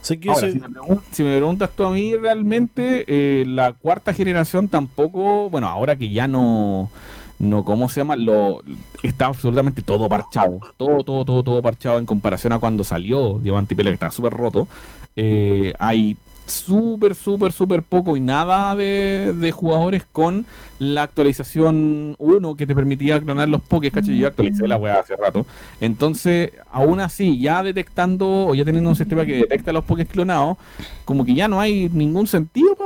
Que 0.07 0.29
Ahora, 0.29 0.51
si, 0.51 0.59
me 0.59 0.69
pregun- 0.69 1.01
si 1.13 1.23
me 1.23 1.37
preguntas 1.37 1.71
tú 1.75 1.85
a 1.85 1.91
mí, 1.91 2.15
realmente 2.15 3.05
eh, 3.09 3.45
la 3.47 3.73
cuarta 3.73 4.13
generación 4.13 4.69
tampoco, 4.69 5.49
bueno, 5.49 5.67
ahora 5.69 5.97
que 5.97 6.11
ya 6.11 6.29
no, 6.29 6.91
no 7.39 7.65
¿cómo 7.65 7.89
se 7.89 8.01
llama? 8.01 8.15
Lo, 8.17 8.63
está 9.03 9.27
absolutamente 9.27 9.81
todo 9.83 10.09
parchado, 10.09 10.61
todo, 10.77 11.03
todo, 11.05 11.25
todo, 11.25 11.43
todo 11.43 11.63
parchado 11.63 11.99
en 11.99 12.05
comparación 12.07 12.53
a 12.53 12.59
cuando 12.59 12.85
salió 12.85 13.39
Diamante 13.39 13.73
y 13.73 13.77
Pelea, 13.79 13.93
que 13.93 13.95
estaba 13.95 14.13
súper 14.13 14.35
roto. 14.35 14.69
Eh, 15.17 15.73
hay 15.79 16.17
súper, 16.47 17.15
súper, 17.15 17.53
súper 17.53 17.83
poco 17.83 18.17
y 18.17 18.21
nada 18.21 18.75
de, 18.77 19.33
de 19.35 19.53
jugadores 19.53 20.05
con 20.11 20.47
la 20.79 21.05
actualización 21.05 22.17
1 22.19 22.57
que 22.57 22.67
te 22.67 22.75
permitía 22.75 23.21
clonar 23.21 23.49
los 23.49 23.63
Pokés, 23.63 23.93
¿cachai? 23.93 24.19
Yo 24.19 24.29
actualicé 24.29 24.67
la 24.69 24.77
weá 24.77 25.01
hace 25.01 25.17
rato. 25.17 25.47
Entonces, 25.81 26.53
aún 26.71 27.01
así, 27.01 27.39
ya 27.39 27.63
detectando 27.63 28.47
o 28.47 28.55
ya 28.55 28.65
teniendo 28.65 28.91
un 28.91 28.97
sistema 28.97 29.25
que 29.25 29.37
detecta 29.37 29.73
los 29.73 29.85
Pokés 29.85 30.09
clonados, 30.09 30.59
como 31.05 31.25
que 31.25 31.35
ya 31.35 31.49
no 31.49 31.61
hay 31.61 31.89
ningún 31.91 32.27
sentido 32.27 32.77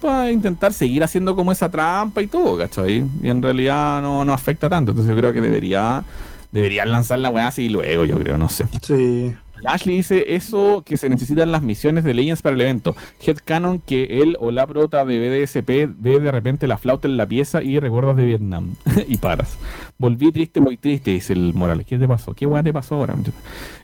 para 0.00 0.30
intentar 0.30 0.72
seguir 0.72 1.02
haciendo 1.02 1.34
como 1.34 1.52
esa 1.52 1.70
trampa 1.70 2.20
y 2.22 2.26
todo, 2.26 2.58
¿cachai? 2.58 3.04
Y 3.22 3.28
en 3.28 3.42
realidad 3.42 4.02
no, 4.02 4.24
no 4.24 4.32
afecta 4.32 4.68
tanto. 4.68 4.90
Entonces 4.90 5.14
yo 5.14 5.20
creo 5.20 5.32
que 5.32 5.40
debería 5.40 6.04
deberían 6.50 6.90
lanzar 6.90 7.18
la 7.18 7.30
weá 7.30 7.48
así 7.48 7.68
luego, 7.68 8.04
yo 8.04 8.18
creo, 8.18 8.38
no 8.38 8.48
sé. 8.48 8.66
Sí. 8.82 9.34
Ashley 9.64 9.96
dice 9.96 10.34
eso 10.34 10.82
que 10.84 10.96
se 10.96 11.08
necesitan 11.08 11.52
las 11.52 11.62
misiones 11.62 12.04
de 12.04 12.14
Legends 12.14 12.42
para 12.42 12.54
el 12.54 12.60
evento. 12.60 12.96
Headcanon 13.24 13.80
que 13.80 14.22
él 14.22 14.36
o 14.40 14.50
la 14.50 14.66
prota 14.66 15.04
de 15.04 15.18
BDSP 15.18 15.94
ve 15.98 16.20
de 16.20 16.30
repente 16.30 16.66
la 16.66 16.78
flauta 16.78 17.08
en 17.08 17.16
la 17.16 17.26
pieza 17.26 17.62
y 17.62 17.78
recuerdas 17.78 18.16
de 18.16 18.24
Vietnam. 18.24 18.74
y 19.08 19.16
paras. 19.16 19.58
Volví 19.98 20.30
triste, 20.32 20.60
muy 20.60 20.76
triste, 20.76 21.10
dice 21.10 21.32
el 21.32 21.54
Morales. 21.54 21.86
¿Qué 21.86 21.98
te 21.98 22.06
pasó? 22.06 22.34
¿Qué 22.34 22.46
weá 22.46 22.62
te 22.62 22.72
pasó 22.72 22.96
ahora? 22.96 23.14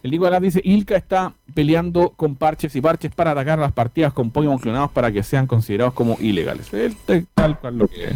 El 0.03 0.11
Nicolás 0.11 0.41
dice, 0.41 0.61
Ilka 0.65 0.97
está 0.97 1.35
peleando 1.55 2.11
con 2.11 2.37
parches 2.37 2.75
y 2.77 2.81
parches 2.81 3.15
para 3.15 3.33
atacar 3.33 3.59
las 3.59 3.73
partidas 3.73 4.13
con 4.13 4.31
Pokémon 4.31 4.59
clonados 4.59 4.91
para 4.91 5.11
que 5.11 5.23
sean 5.23 5.47
considerados 5.47 5.95
como 5.95 6.17
ilegales. 6.21 6.73
Es 6.73 6.97
tal 7.35 7.59
lo 7.73 7.89
que, 7.89 8.13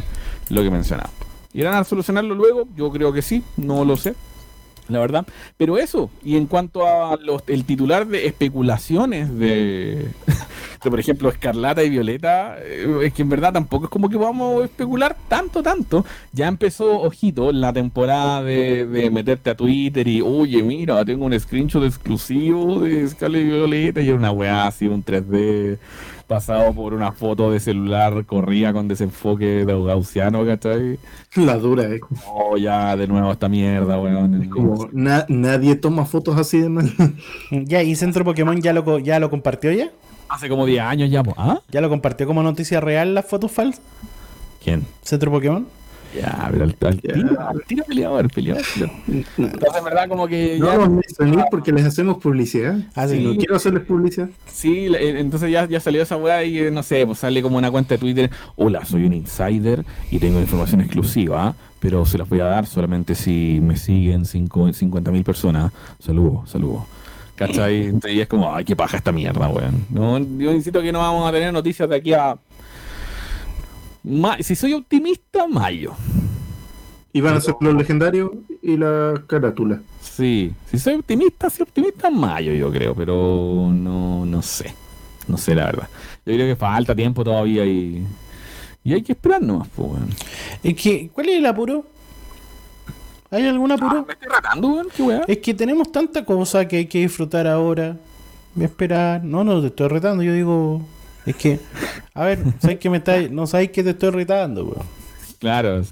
lo 0.50 0.62
mencionaba. 0.70 1.10
¿Irán 1.52 1.74
a 1.74 1.84
solucionarlo 1.84 2.34
luego? 2.34 2.68
Yo 2.76 2.90
creo 2.90 3.12
que 3.12 3.22
sí, 3.22 3.42
no 3.56 3.84
lo 3.84 3.96
sé 3.96 4.14
la 4.88 4.98
verdad. 4.98 5.26
Pero 5.56 5.78
eso, 5.78 6.10
y 6.24 6.36
en 6.36 6.46
cuanto 6.46 6.86
a 6.86 7.16
los, 7.16 7.42
el 7.46 7.64
titular 7.64 8.06
de 8.06 8.26
especulaciones 8.26 9.36
de, 9.38 10.08
de, 10.82 10.90
por 10.90 11.00
ejemplo, 11.00 11.28
Escarlata 11.28 11.82
y 11.82 11.90
Violeta, 11.90 12.56
eh, 12.60 12.86
es 13.04 13.12
que 13.12 13.22
en 13.22 13.28
verdad 13.28 13.52
tampoco 13.52 13.84
es 13.86 13.90
como 13.90 14.08
que 14.08 14.16
vamos 14.16 14.62
a 14.62 14.64
especular 14.66 15.16
tanto, 15.28 15.62
tanto. 15.62 16.04
Ya 16.32 16.48
empezó, 16.48 17.00
ojito, 17.02 17.52
la 17.52 17.72
temporada 17.72 18.42
de, 18.42 18.86
de 18.86 19.10
meterte 19.10 19.50
a 19.50 19.56
Twitter 19.56 20.06
y, 20.08 20.20
oye, 20.20 20.62
mira, 20.62 21.04
tengo 21.04 21.26
un 21.26 21.38
screenshot 21.38 21.84
exclusivo 21.84 22.80
de 22.80 23.04
Escarlata 23.04 23.40
y 23.42 23.46
Violeta 23.46 24.00
y 24.00 24.08
era 24.08 24.16
una 24.16 24.30
weá 24.30 24.66
así, 24.66 24.86
un 24.86 25.04
3D 25.04 25.78
pasado 26.26 26.74
por 26.74 26.92
una 26.92 27.10
foto 27.12 27.50
de 27.50 27.58
celular 27.58 28.26
corría 28.26 28.72
con 28.74 28.86
desenfoque 28.86 29.64
de 29.64 29.82
gaussiano, 29.84 30.44
¿cachai? 30.44 30.98
La 31.36 31.56
dura, 31.56 31.84
eh. 31.84 32.00
Oh, 32.26 32.58
ya 32.58 32.94
de 32.96 33.06
nuevo 33.06 33.32
esta 33.32 33.48
mierda, 33.48 33.98
weón. 33.98 34.42
Es 34.42 34.48
como 34.50 34.88
na- 34.92 35.24
nadie 35.30 35.74
toma 35.76 36.04
fotos 36.04 36.36
así 36.36 36.60
de 36.60 36.68
mal. 36.68 36.90
Ya, 37.50 37.82
y 37.82 37.96
Centro 37.96 38.24
Pokémon 38.26 38.60
ya 38.60 38.74
lo, 38.74 38.84
co- 38.84 38.98
ya 38.98 39.18
lo 39.18 39.30
compartió 39.30 39.72
ya. 39.72 39.90
Hace 40.28 40.48
como 40.48 40.66
10 40.66 40.80
años 40.82 41.10
ya. 41.10 41.22
¿ah? 41.36 41.60
¿Ya 41.70 41.80
lo 41.80 41.88
compartió 41.88 42.26
como 42.26 42.42
noticia 42.42 42.80
real 42.80 43.14
las 43.14 43.24
fotos 43.26 43.50
falsas? 43.52 43.82
¿Quién? 44.62 44.84
Centro 45.02 45.30
Pokémon. 45.30 45.66
Ya, 46.18 46.48
pero 46.50 46.64
al, 46.64 46.74
al 46.86 47.00
Ya. 47.02 47.12
tiro, 47.12 47.40
al 47.48 47.62
tiro 47.64 47.84
peleador, 47.84 48.30
peleador. 48.32 48.64
Entonces, 49.06 49.76
en 49.78 49.84
verdad, 49.84 50.08
como 50.08 50.26
que 50.26 50.56
No 50.58 50.66
ya. 50.72 50.76
los 50.78 50.88
mencioné 50.88 51.44
porque 51.50 51.70
les 51.70 51.84
hacemos 51.84 52.16
publicidad. 52.16 52.78
Ah, 52.94 53.06
sí. 53.06 53.16
Y 53.16 53.24
no 53.24 53.36
quiero 53.36 53.56
hacerles 53.56 53.84
publicidad. 53.84 54.30
Sí, 54.46 54.88
entonces 54.98 55.50
ya, 55.50 55.66
ya 55.68 55.80
salió 55.80 56.02
esa 56.02 56.16
weá 56.16 56.42
y 56.44 56.58
eh, 56.60 56.70
no 56.70 56.82
sé, 56.82 57.04
pues 57.04 57.18
sale 57.18 57.42
como 57.42 57.58
una 57.58 57.70
cuenta 57.70 57.94
de 57.94 57.98
Twitter. 57.98 58.30
Hola, 58.56 58.86
soy 58.86 59.04
un 59.04 59.12
insider 59.12 59.84
y 60.10 60.18
tengo 60.18 60.40
información 60.40 60.80
exclusiva, 60.80 61.54
pero 61.78 62.06
se 62.06 62.16
las 62.16 62.26
voy 62.26 62.40
a 62.40 62.44
dar 62.44 62.66
solamente 62.66 63.14
si 63.14 63.60
me 63.62 63.76
siguen 63.76 64.24
50 64.24 65.10
mil 65.10 65.24
personas. 65.24 65.72
Saludos, 65.98 66.48
saludos. 66.50 66.84
¿Cachai? 67.38 67.84
Entonces 67.84 68.16
ya 68.16 68.22
es 68.24 68.28
como, 68.28 68.52
ay, 68.54 68.64
qué 68.64 68.74
paja 68.74 68.96
esta 68.96 69.12
mierda, 69.12 69.48
weón. 69.48 69.86
No, 69.90 70.18
yo 70.18 70.52
insisto 70.52 70.82
que 70.82 70.90
no 70.92 70.98
vamos 70.98 71.28
a 71.28 71.32
tener 71.32 71.52
noticias 71.52 71.88
de 71.88 71.96
aquí 71.96 72.12
a. 72.12 72.36
ma- 74.04 74.38
si 74.42 74.54
soy 74.56 74.72
optimista, 74.74 75.46
mayo. 75.46 75.92
Y 77.12 77.20
van 77.20 77.34
a 77.36 77.40
ser 77.40 77.54
los 77.60 77.74
legendarios 77.74 78.30
y 78.62 78.76
la 78.76 79.22
carátula. 79.26 79.80
Sí, 80.02 80.52
si 80.70 80.78
soy 80.78 80.94
optimista, 80.94 81.48
soy 81.48 81.62
optimista 81.62 82.08
en 82.08 82.18
mayo, 82.18 82.52
yo 82.52 82.70
creo, 82.70 82.94
pero 82.94 83.70
no, 83.72 84.26
no 84.26 84.42
sé. 84.42 84.74
No 85.26 85.36
sé, 85.36 85.54
la 85.54 85.66
verdad. 85.66 85.88
Yo 86.26 86.34
creo 86.34 86.46
que 86.46 86.56
falta 86.56 86.94
tiempo 86.94 87.22
todavía 87.24 87.64
y, 87.64 88.04
y 88.84 88.92
hay 88.92 89.02
que 89.02 89.12
esperar 89.12 89.42
nomás, 89.42 89.68
pues, 89.74 89.90
weón. 89.90 90.08
Es 90.62 90.74
que, 90.74 91.08
¿cuál 91.12 91.28
es 91.28 91.36
el 91.38 91.46
apuro? 91.46 91.84
¿Hay 93.30 93.46
algún 93.46 93.70
apuro? 93.70 94.04
¿Me 94.06 94.14
estoy 94.14 94.28
ratando, 94.28 94.68
weón? 94.68 94.88
¿Qué 94.94 95.02
weá? 95.02 95.22
Es 95.26 95.38
que 95.38 95.52
tenemos 95.54 95.92
tanta 95.92 96.24
cosa 96.24 96.66
que 96.66 96.78
hay 96.78 96.86
que 96.86 97.00
disfrutar 97.00 97.46
ahora. 97.46 97.96
Voy 98.54 98.64
a 98.64 98.66
esperar. 98.66 99.22
No, 99.22 99.44
no 99.44 99.60
te 99.60 99.66
estoy 99.66 99.88
retando. 99.88 100.22
Yo 100.22 100.32
digo. 100.32 100.82
Es 101.26 101.36
que. 101.36 101.60
A 102.14 102.24
ver, 102.24 102.38
¿sabes 102.60 102.78
que 102.78 102.88
me 102.88 102.98
está, 102.98 103.20
No 103.28 103.46
sabes 103.46 103.70
que 103.70 103.82
te 103.82 103.90
estoy 103.90 104.10
retando, 104.10 104.64
weón. 104.64 104.86
Claro. 105.38 105.84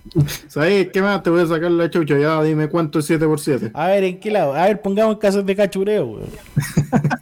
¿Sabes 0.49 0.89
qué 0.93 1.03
más? 1.03 1.23
Te 1.23 1.31
voy 1.31 1.43
a 1.43 1.47
sacar 1.47 1.71
la 1.71 1.91
chucha. 1.91 2.19
Ya 2.19 2.43
dime 2.43 2.69
cuánto 2.69 3.01
es 3.01 3.11
7x7. 3.11 3.71
A 3.75 3.87
ver, 3.89 4.05
¿en 4.05 4.19
qué 4.19 4.31
lado? 4.31 4.55
A 4.55 4.65
ver, 4.65 4.81
pongamos 4.81 5.19
casos 5.19 5.45
de 5.45 5.55
cachureo, 5.55 6.07
weón. 6.07 6.31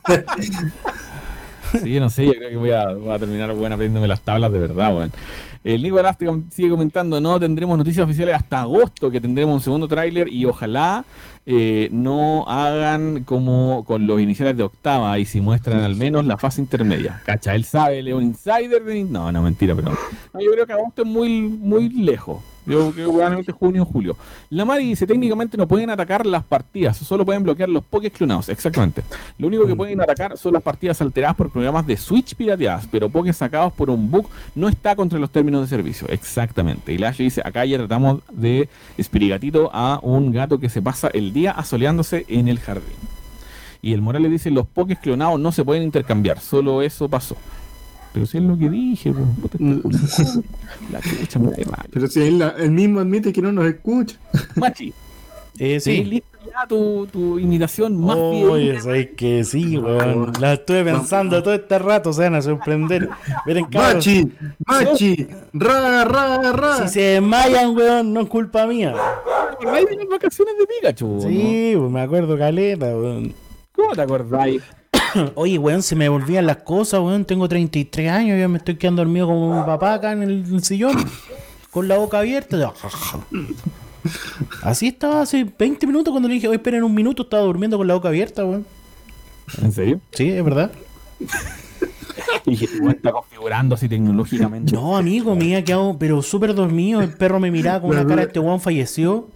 Sí, 1.82 1.98
no 2.00 2.10
sé, 2.10 2.26
yo 2.26 2.34
creo 2.34 2.50
que 2.50 2.56
voy 2.56 2.70
a, 2.70 3.18
terminar 3.18 3.52
bueno, 3.54 3.74
aprendiéndome 3.74 4.08
las 4.08 4.20
tablas 4.20 4.52
de 4.52 4.58
verdad, 4.58 4.96
weón. 4.96 5.12
El 5.64 5.82
Nico 5.82 5.98
Elástico 5.98 6.42
sigue 6.50 6.68
comentando, 6.68 7.20
no 7.22 7.40
tendremos 7.40 7.78
noticias 7.78 8.04
oficiales 8.04 8.34
hasta 8.34 8.60
agosto, 8.60 9.10
que 9.10 9.18
tendremos 9.18 9.54
un 9.54 9.60
segundo 9.62 9.88
tráiler 9.88 10.28
y 10.30 10.44
ojalá 10.44 11.06
eh, 11.46 11.88
no 11.90 12.44
hagan 12.46 13.24
como 13.24 13.82
con 13.86 14.06
los 14.06 14.20
iniciales 14.20 14.58
de 14.58 14.62
octava 14.62 15.18
y 15.18 15.24
si 15.24 15.40
muestran 15.40 15.80
al 15.80 15.96
menos 15.96 16.26
la 16.26 16.36
fase 16.36 16.60
intermedia. 16.60 17.22
Cacha, 17.24 17.54
él 17.54 17.64
sabe, 17.64 18.00
él 18.00 18.08
es 18.08 18.14
un 18.14 18.24
insider 18.24 18.84
de... 18.84 19.04
No, 19.04 19.32
no, 19.32 19.40
mentira, 19.40 19.74
pero... 19.74 19.90
no, 20.34 20.40
yo 20.40 20.52
creo 20.52 20.66
que 20.66 20.72
agosto 20.74 21.02
es 21.02 21.08
muy, 21.08 21.40
muy 21.42 21.88
lejos. 21.88 22.42
Yo 22.66 22.90
creo 22.92 22.94
que 22.94 23.12
probablemente 23.12 23.52
junio 23.52 23.82
o 23.82 23.84
julio. 23.84 24.16
La 24.50 24.64
Mari 24.64 24.88
dice, 24.88 25.06
técnicamente 25.06 25.56
no 25.56 25.68
pueden 25.68 25.90
atacar 25.90 26.24
las 26.24 26.44
partidas, 26.44 26.96
solo 26.96 27.24
pueden 27.24 27.42
bloquear 27.42 27.68
los 27.68 27.84
pokés 27.84 28.12
clonados, 28.12 28.48
exactamente. 28.48 29.02
Lo 29.38 29.48
único 29.48 29.66
que 29.66 29.76
pueden 29.76 30.00
atacar 30.00 30.38
son 30.38 30.54
las 30.54 30.62
partidas 30.62 31.00
alteradas 31.02 31.36
por 31.36 31.50
programas 31.50 31.86
de 31.86 31.96
Switch 31.96 32.34
pirateadas, 32.34 32.88
pero 32.90 33.10
pokés 33.10 33.36
sacados 33.36 33.72
por 33.72 33.90
un 33.90 34.10
bug 34.10 34.26
no 34.54 34.68
está 34.68 34.96
contra 34.96 35.18
los 35.18 35.30
términos 35.30 35.62
de 35.62 35.68
servicio, 35.68 36.08
exactamente. 36.08 36.92
Y 36.92 36.98
Lash 36.98 37.18
dice, 37.18 37.42
acá 37.44 37.64
ya 37.64 37.76
tratamos 37.76 38.20
de 38.32 38.68
espirigatito 38.96 39.70
a 39.72 40.00
un 40.02 40.32
gato 40.32 40.58
que 40.58 40.68
se 40.68 40.80
pasa 40.80 41.08
el 41.12 41.32
día 41.32 41.50
asoleándose 41.50 42.24
en 42.28 42.48
el 42.48 42.58
jardín. 42.58 42.96
Y 43.82 43.92
el 43.92 44.00
Morales 44.00 44.30
dice, 44.30 44.50
los 44.50 44.66
pokés 44.66 44.98
clonados 44.98 45.38
no 45.38 45.52
se 45.52 45.62
pueden 45.62 45.82
intercambiar, 45.82 46.40
solo 46.40 46.80
eso 46.80 47.10
pasó. 47.10 47.36
Pero 48.14 48.24
si 48.26 48.38
es 48.38 48.44
lo 48.44 48.56
que 48.56 48.70
dije, 48.70 49.12
pues, 49.12 49.26
puta, 49.42 49.58
esta- 49.58 50.40
la 50.92 51.00
chucha 51.00 51.38
me 51.40 51.50
da 51.50 51.56
mal. 51.70 51.86
Pero 51.90 52.06
si 52.06 52.22
él, 52.22 52.42
él 52.58 52.70
mismo 52.70 53.00
admite 53.00 53.32
que 53.32 53.42
no 53.42 53.50
nos 53.52 53.66
escucha. 53.66 54.16
Machi, 54.56 54.92
Eh, 55.58 55.78
¿sí? 55.80 56.02
listo 56.04 56.28
ya 56.46 56.66
tu, 56.68 57.06
tu 57.12 57.38
imitación 57.38 57.96
más 57.96 58.16
Oye, 58.16 58.80
sabes 58.80 59.10
que 59.16 59.44
sí, 59.44 59.78
weón. 59.78 60.32
La 60.40 60.54
estuve 60.54 60.84
pensando 60.84 61.42
todo 61.42 61.54
este 61.54 61.78
rato, 61.78 62.12
se 62.12 62.22
van 62.22 62.34
a 62.36 62.42
sorprender. 62.42 63.08
Miren, 63.46 63.64
cabros, 63.66 63.94
Machi, 64.06 64.32
Machi, 64.66 65.26
ra, 65.52 66.04
ra, 66.04 66.52
ra. 66.52 66.76
si 66.86 66.94
se 66.94 67.00
desmayan, 67.00 67.74
weón, 67.76 68.12
no 68.12 68.20
es 68.22 68.28
culpa 68.28 68.66
mía. 68.66 68.94
¿Te 69.60 69.66
de 69.66 69.96
las 69.96 70.08
vacaciones 70.08 70.54
de 70.58 70.66
Pikachu? 70.66 71.20
Sí, 71.22 71.74
pues 71.76 71.90
me 71.90 72.00
acuerdo 72.00 72.36
caleta, 72.38 72.86
weón. 72.86 73.22
¿no? 73.28 73.34
¿Cómo 73.72 73.92
te 73.94 74.02
acordáis? 74.02 74.62
Oye, 75.34 75.58
weón, 75.58 75.82
se 75.82 75.96
me 75.96 76.08
volvían 76.08 76.46
las 76.46 76.58
cosas, 76.58 77.00
weón. 77.00 77.24
Tengo 77.24 77.48
33 77.48 78.10
años, 78.10 78.38
ya 78.38 78.48
me 78.48 78.58
estoy 78.58 78.76
quedando 78.76 79.02
dormido 79.02 79.26
como 79.26 79.58
mi 79.58 79.66
papá 79.66 79.94
acá 79.94 80.12
en 80.12 80.22
el, 80.22 80.64
sillón, 80.64 80.96
con 81.70 81.88
la 81.88 81.96
boca 81.96 82.18
abierta. 82.18 82.72
Así 84.62 84.88
estaba 84.88 85.22
hace 85.22 85.44
20 85.44 85.86
minutos 85.86 86.12
cuando 86.12 86.28
le 86.28 86.34
dije, 86.34 86.48
oye, 86.48 86.56
esperen 86.56 86.84
un 86.84 86.94
minuto, 86.94 87.22
estaba 87.22 87.42
durmiendo 87.42 87.78
con 87.78 87.86
la 87.86 87.94
boca 87.94 88.08
abierta, 88.08 88.44
weón. 88.44 88.66
¿En 89.62 89.72
serio? 89.72 90.00
Sí, 90.12 90.30
es 90.30 90.44
verdad. 90.44 90.70
Y 92.46 92.50
dije, 92.50 92.66
tú 92.66 92.90
está 92.90 93.10
configurando 93.10 93.74
así 93.74 93.88
tecnológicamente. 93.88 94.74
No, 94.74 94.98
amigo, 94.98 95.34
me 95.34 95.44
había 95.44 95.64
quedado, 95.64 95.96
pero 95.98 96.20
súper 96.20 96.54
dormido. 96.54 97.00
El 97.00 97.14
perro 97.14 97.40
me 97.40 97.50
miraba 97.50 97.80
con 97.80 97.90
una 97.90 98.06
cara, 98.06 98.22
este 98.22 98.38
weón 98.38 98.60
falleció. 98.60 99.28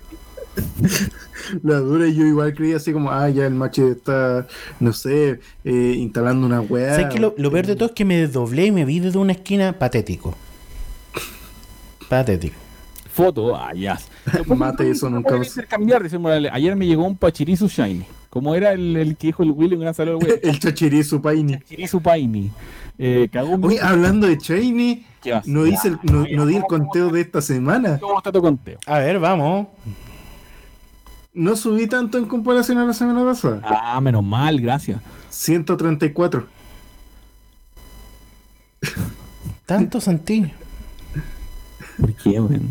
La 1.63 1.77
dura 1.79 2.07
y 2.07 2.15
yo 2.15 2.25
igual 2.27 2.53
creía 2.55 2.77
así 2.77 2.93
como, 2.93 3.11
ah, 3.11 3.29
ya 3.31 3.47
el 3.47 3.55
Machi 3.55 3.83
está, 3.83 4.47
no 4.81 4.93
sé, 4.93 5.41
eh, 5.65 5.95
instalando 5.97 6.47
una 6.47 6.61
weá. 6.61 6.95
¿Sabes 6.97 7.15
qué? 7.15 7.21
Lo, 7.21 7.35
lo 7.39 7.51
peor 7.51 7.67
de 7.67 7.75
todo 7.77 7.89
es 7.89 7.95
que 7.95 8.05
me 8.05 8.17
desdoblé 8.19 8.67
y 8.67 8.73
me 8.73 8.85
vi 8.85 9.01
desde 9.01 9.19
una 9.19 9.33
esquina 9.33 9.73
patético. 9.79 10.35
Patético. 12.09 12.57
Foto, 13.13 13.57
ah, 13.57 13.73
ya. 13.75 13.99
Mate, 14.47 14.91
eso 14.91 15.11
nunca 15.11 15.35
dice 15.39 16.19
Morales. 16.19 16.51
Ayer 16.55 16.77
me 16.77 16.87
llegó 16.87 17.05
un 17.05 17.17
Pachirisu 17.17 17.69
Shiny. 17.69 18.05
Como 18.31 18.55
era 18.55 18.73
el, 18.73 18.97
el 18.97 19.17
que 19.17 19.29
dijo 19.29 19.43
el 19.43 19.51
Willy, 19.53 19.75
un 19.75 19.81
gran 19.81 19.95
saludo 19.95 20.19
al 20.19 20.25
Willy. 20.25 20.39
El 20.43 20.59
chachirizo 20.59 21.21
paini. 21.21 21.57
Pachirisu 21.57 22.01
Paini. 22.01 22.51
Eh, 22.99 23.29
cagó 23.33 23.51
un 23.55 23.65
Oye, 23.65 23.81
hablando 23.81 24.27
de 24.27 24.37
Shiny, 24.37 25.07
no 25.47 25.67
hice 25.67 25.89
el, 25.89 25.99
no, 26.03 26.27
Ya, 26.27 26.37
no 26.37 26.45
di 26.47 26.57
el 26.57 26.63
¿cómo- 26.63 26.85
conteo 26.85 27.09
de 27.11 27.23
esta 27.23 27.41
semana. 27.41 27.99
¿Cómo 27.99 28.19
está 28.19 28.31
tu 28.31 28.43
conteo? 28.43 28.79
A 28.87 28.99
ver, 28.99 29.19
vamos. 29.19 29.69
No 31.35 31.57
subí 31.57 31.87
tanto 31.87 32.19
en 32.19 32.27
comparación 32.27 32.79
a 32.79 32.85
la 32.85 32.93
semana 32.95 33.25
pasada. 33.25 33.61
Ah, 33.65 34.01
menos 34.01 34.25
mal, 34.25 34.61
gracias. 34.61 35.01
134. 35.31 36.47
Tanto 39.67 40.01
sentí. 40.01 40.51
¿Por 42.01 42.15
qué, 42.15 42.41
weón? 42.41 42.71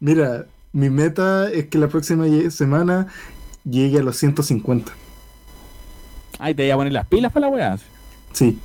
Mira, 0.00 0.46
mi 0.72 0.90
meta 0.90 1.50
es 1.50 1.66
que 1.68 1.78
la 1.78 1.88
próxima 1.88 2.26
semana 2.50 3.06
llegue 3.64 3.98
a 3.98 4.02
los 4.02 4.16
150. 4.16 4.92
Ay, 6.38 6.54
te 6.54 6.62
voy 6.64 6.70
a 6.70 6.76
poner 6.76 6.92
las 6.92 7.06
pilas 7.06 7.32
para 7.32 7.46
la 7.46 7.52
weá. 7.52 7.78
Sí, 8.32 8.58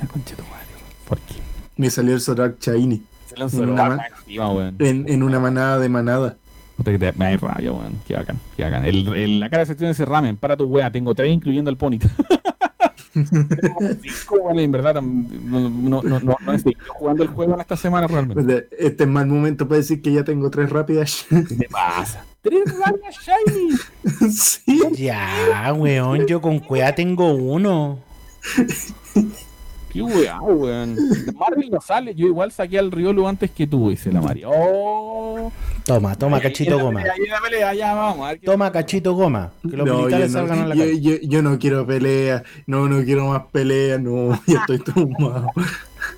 La 0.00 0.06
concha 0.06 0.30
de 0.30 0.42
tu 0.42 0.48
madre, 0.48 0.66
weón. 0.74 0.92
¿Por 1.06 1.18
qué? 1.20 1.34
me 1.76 1.90
salió 1.90 2.14
el 2.14 2.20
Zorak 2.20 2.56
En 2.68 3.68
una 3.68 4.06
en, 4.78 5.08
en 5.08 5.22
una 5.22 5.40
manada 5.40 5.78
de 5.78 5.88
manada. 5.88 6.36
Te 6.82 6.98
me 6.98 7.12
da 7.12 7.36
rabia, 7.36 7.72
weón. 7.72 7.94
Qué 8.06 8.14
bacán, 8.14 8.38
qué 8.56 8.64
bacán. 8.64 8.84
El, 8.84 9.06
el- 9.14 9.40
la 9.40 9.48
cara 9.48 9.60
de 9.60 9.66
sección 9.66 9.88
de 9.88 9.92
ese 9.92 10.04
ramen, 10.04 10.36
para 10.36 10.56
tu 10.56 10.64
weá, 10.64 10.90
tengo 10.90 11.14
tres 11.14 11.32
incluyendo 11.32 11.70
el 11.70 11.76
pony. 11.76 11.98
Tengo 11.98 12.14
como 13.74 13.88
cinco, 14.02 14.34
weón, 14.42 14.58
en 14.58 14.72
verdad, 14.72 14.94
no, 15.00 15.70
no, 15.70 16.02
no, 16.02 16.20
no, 16.20 16.36
no 16.44 16.52
estoy 16.52 16.76
jugando 16.88 17.22
el 17.22 17.28
juego 17.28 17.54
en 17.54 17.60
esta 17.60 17.76
semana 17.76 18.06
realmente. 18.08 18.68
Este 18.78 19.04
es 19.04 19.08
mal 19.08 19.26
momento 19.26 19.68
para 19.68 19.78
decir 19.78 20.02
que 20.02 20.12
ya 20.12 20.24
tengo 20.24 20.50
tres 20.50 20.68
rápidas. 20.70 21.24
¿Qué 21.28 21.42
te 21.56 21.68
pasa? 21.68 22.24
¡Tres 22.42 22.64
rayas 22.78 23.16
shiny! 23.24 24.30
sí. 24.32 24.82
Ya, 24.96 25.72
weón, 25.76 26.26
yo 26.26 26.40
con 26.40 26.58
cuea 26.58 26.94
tengo 26.94 27.32
uno. 27.34 28.00
¡Qué 29.94 30.02
weá, 30.02 30.40
weón! 30.42 30.96
Marvel 31.38 31.70
no 31.70 31.80
sale, 31.80 32.14
yo 32.14 32.26
igual 32.26 32.50
saqué 32.52 32.78
al 32.78 32.90
Riolu 32.90 33.26
antes 33.28 33.50
que 33.52 33.66
tú, 33.66 33.88
dice 33.90 34.12
la 34.12 34.20
Mario. 34.20 34.50
¡Oh! 34.52 35.52
Toma, 35.84 36.14
toma, 36.16 36.38
Ahí, 36.38 36.42
cachito 36.42 36.78
goma. 36.78 37.00
ahí, 37.00 37.06
ahí, 37.10 37.26
la 37.28 37.40
pelea, 37.40 37.74
ya 37.74 37.94
vamos. 37.94 38.26
a 38.26 38.30
ver 38.30 38.40
qué- 38.40 38.46
Toma, 38.46 38.72
cachito 38.72 39.14
goma. 39.14 39.52
Que 39.62 39.76
los 39.76 39.86
No, 39.86 39.92
yo, 39.94 39.98
militares 40.00 40.32
no, 40.32 40.38
salgan 40.40 40.58
a 40.58 40.66
la 40.66 40.74
yo- 40.74 40.80
calle. 40.84 41.00
yo- 41.00 41.16
yo 41.22 41.42
no 41.42 41.58
quiero 41.58 41.86
pelea. 41.86 42.42
No, 42.66 42.88
no 42.88 43.04
quiero 43.04 43.26
más 43.28 43.42
pelea. 43.52 43.98
No, 43.98 44.30
ya 44.46 44.58
estoy 44.60 44.78
traumado. 44.80 45.50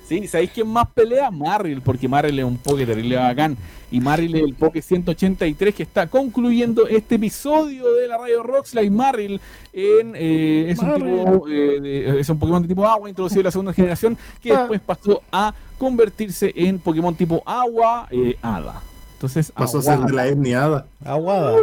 Sí, 0.07 0.25
¿sabéis 0.27 0.51
quién 0.53 0.67
más 0.67 0.87
pelea? 0.93 1.29
Marril, 1.31 1.81
porque 1.81 2.07
Marril 2.07 2.39
es 2.39 2.45
un 2.45 2.57
poke 2.57 2.85
terrible 2.85 3.17
bacán. 3.17 3.57
Y 3.91 3.99
Marril 3.99 4.35
es 4.35 4.43
el 4.43 4.53
poke 4.53 4.81
183 4.81 5.75
que 5.75 5.83
está 5.83 6.07
concluyendo 6.07 6.87
este 6.87 7.15
episodio 7.15 7.93
de 7.93 8.07
la 8.07 8.17
Radio 8.17 8.41
Rockslide. 8.43 8.89
Marril 8.89 9.41
en, 9.73 10.13
eh, 10.15 10.67
es, 10.69 10.79
un 10.79 10.93
tipo, 10.95 11.47
eh, 11.49 11.79
de- 11.81 12.19
es 12.21 12.29
un 12.29 12.39
Pokémon 12.39 12.61
de 12.61 12.67
tipo 12.69 12.85
agua, 12.87 13.09
introducido 13.09 13.41
en 13.41 13.45
la 13.45 13.51
segunda 13.51 13.73
generación, 13.73 14.17
que 14.41 14.53
Ah. 14.53 14.59
después 14.59 14.79
pasó 14.79 15.21
a 15.31 15.53
convertirse 15.77 16.53
en 16.55 16.79
Pokémon 16.79 17.13
tipo 17.15 17.43
agua, 17.45 18.07
eh, 18.11 18.37
hada. 18.41 18.81
Entonces, 19.13 19.51
Pasó 19.51 19.79
a 19.79 19.81
ser 19.81 19.99
de 19.99 20.13
la 20.13 20.27
etniada. 20.27 20.85
Aguada, 21.03 21.53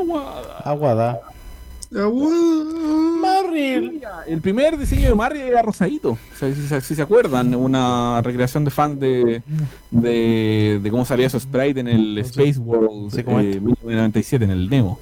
Aguada. 0.00 0.58
aguada. 0.64 1.20
El 4.26 4.40
primer 4.40 4.76
diseño 4.78 5.08
de 5.08 5.14
Mario 5.14 5.46
era 5.46 5.62
rosadito. 5.62 6.12
O 6.12 6.18
sea, 6.38 6.52
si, 6.54 6.66
se- 6.66 6.80
si 6.80 6.94
se 6.94 7.02
acuerdan, 7.02 7.54
una 7.54 8.20
recreación 8.22 8.64
de 8.64 8.70
fan 8.70 8.98
de, 8.98 9.42
de, 9.90 10.80
de 10.82 10.90
cómo 10.90 11.04
salía 11.04 11.28
su 11.30 11.38
sprite 11.40 11.80
en 11.80 11.88
el 11.88 12.18
Space 12.18 12.58
World 12.58 13.10
Sí, 13.10 13.18
eh, 13.18 13.20
este. 13.20 13.60
1997, 13.60 14.44
en 14.44 14.50
el 14.50 14.68
demo. 14.68 14.98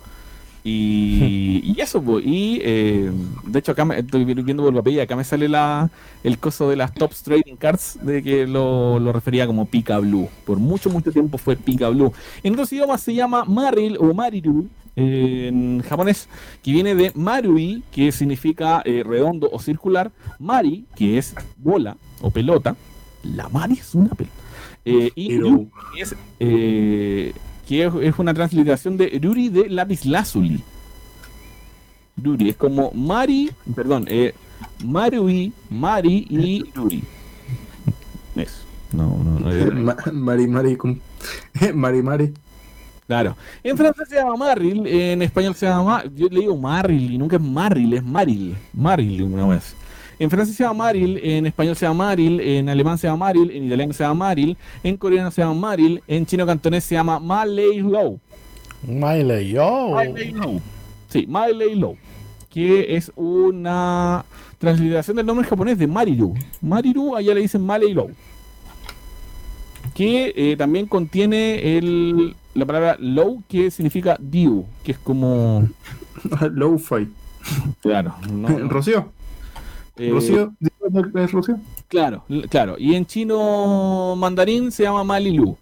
Y, 0.64 1.74
y 1.76 1.80
eso, 1.80 2.00
pues, 2.00 2.24
y 2.24 2.60
eh, 2.62 3.10
de 3.44 3.58
hecho 3.58 3.72
acá 3.72 3.84
me, 3.84 3.98
estoy 3.98 4.24
viendo 4.24 4.62
por 4.62 4.72
el 4.72 4.78
papel 4.78 4.94
y 4.94 5.00
acá 5.00 5.16
me 5.16 5.24
sale 5.24 5.48
la, 5.48 5.90
el 6.22 6.38
coso 6.38 6.68
de 6.70 6.76
las 6.76 6.94
Top 6.94 7.12
Trading 7.12 7.56
Cards 7.56 7.98
de 8.00 8.22
que 8.22 8.46
lo, 8.46 9.00
lo 9.00 9.12
refería 9.12 9.46
como 9.46 9.66
Pika 9.66 9.98
Blue. 9.98 10.28
Por 10.46 10.58
mucho, 10.58 10.88
mucho 10.88 11.10
tiempo 11.10 11.36
fue 11.36 11.56
Pika 11.56 11.88
Blue. 11.88 12.12
En 12.44 12.52
otros 12.52 12.72
idiomas 12.72 13.00
se 13.00 13.12
llama 13.14 13.44
Maril 13.44 13.96
o 13.98 14.14
Mariru 14.14 14.68
eh, 14.94 15.46
en 15.48 15.82
japonés, 15.82 16.28
que 16.62 16.70
viene 16.70 16.94
de 16.94 17.10
Marui, 17.14 17.82
que 17.90 18.12
significa 18.12 18.82
eh, 18.84 19.02
redondo 19.04 19.48
o 19.50 19.58
circular, 19.58 20.12
Mari, 20.38 20.84
que 20.94 21.18
es 21.18 21.34
bola 21.56 21.96
o 22.20 22.30
pelota, 22.30 22.76
la 23.24 23.48
Mari 23.48 23.74
es 23.74 23.94
una 23.94 24.10
pelota, 24.10 24.36
eh, 24.84 25.10
y 25.14 25.28
Pero- 25.36 25.66
que 25.94 26.02
es, 26.02 26.14
eh, 26.40 27.32
que 27.68 27.84
es, 27.86 27.92
es 28.02 28.18
una 28.18 28.34
transliteración 28.34 28.96
de 28.96 29.18
Ruri 29.22 29.48
de 29.48 29.68
lápiz 29.68 30.04
lazuli. 30.04 30.60
Ruri, 32.22 32.50
es 32.50 32.56
como 32.56 32.90
Mari, 32.92 33.50
perdón, 33.74 34.04
eh, 34.08 34.34
Marui, 34.84 35.52
Mari 35.70 36.26
y 36.28 36.64
Ruri. 36.74 37.02
Eso. 38.36 38.62
No, 38.92 39.16
no, 39.24 39.40
no. 39.40 39.80
Ma- 39.82 39.96
Mari 40.12 40.46
Mari. 40.46 40.76
con- 40.76 41.00
Mari 41.74 42.02
Mari. 42.02 42.32
Claro. 43.06 43.36
En 43.64 43.76
francés 43.76 44.08
se 44.08 44.14
llama 44.16 44.36
Marril, 44.36 44.86
en 44.86 45.22
español 45.22 45.54
se 45.54 45.66
llama. 45.66 45.84
Ma- 45.84 46.04
Yo 46.14 46.28
le 46.28 46.40
digo 46.40 46.56
Marril 46.56 47.12
y 47.12 47.18
nunca 47.18 47.36
es 47.36 47.42
Marril, 47.42 47.92
es 47.94 48.02
Maril. 48.04 48.56
Maril 48.72 49.22
una 49.22 49.46
vez. 49.48 49.74
En 50.18 50.30
francés 50.30 50.56
se 50.56 50.62
llama 50.62 50.84
Maril, 50.84 51.20
en 51.22 51.46
español 51.46 51.76
se 51.76 51.86
llama 51.86 52.06
Maril, 52.06 52.40
en 52.40 52.68
alemán 52.68 52.98
se 52.98 53.06
llama 53.06 53.26
Maril, 53.26 53.50
en 53.50 53.66
italiano 53.66 53.92
se 53.92 54.04
llama 54.04 54.28
Maril, 54.28 54.56
en 54.82 54.96
coreano 54.96 55.30
se 55.30 55.42
llama 55.42 55.54
Maril, 55.54 56.02
en 56.06 56.26
chino 56.26 56.46
cantonés 56.46 56.84
se 56.84 56.94
llama 56.94 57.18
Malay 57.18 57.80
Low. 57.80 58.20
Malay 58.86 59.52
Low. 59.52 60.60
Sí, 61.08 61.26
Malay 61.26 61.74
Low. 61.74 61.96
Que 62.48 62.96
es 62.96 63.10
una 63.16 64.24
transliteración 64.58 65.16
del 65.16 65.26
nombre 65.26 65.46
japonés 65.46 65.78
de 65.78 65.86
Mariru. 65.86 66.34
Mariru, 66.60 67.16
allá 67.16 67.34
le 67.34 67.40
dicen 67.40 67.64
Malay 67.64 67.94
Low. 67.94 68.10
Que 69.94 70.32
eh, 70.36 70.56
también 70.56 70.86
contiene 70.86 71.76
el, 71.76 72.36
la 72.54 72.66
palabra 72.66 72.96
low, 73.00 73.42
que 73.48 73.70
significa 73.70 74.16
dew, 74.20 74.64
que 74.84 74.92
es 74.92 74.98
como. 74.98 75.68
Low-fi. 76.52 77.08
Claro, 77.80 78.14
no, 78.30 78.48
no, 78.48 78.68
Rocío. 78.68 79.08
Eh, 79.96 80.10
Rocío. 80.10 80.54
¿Es 81.14 81.32
Rocío? 81.32 81.58
Claro, 81.88 82.24
claro. 82.48 82.76
Y 82.78 82.94
en 82.94 83.06
chino 83.06 84.14
mandarín 84.16 84.72
se 84.72 84.84
llama 84.84 85.04
Malilu. 85.04 85.56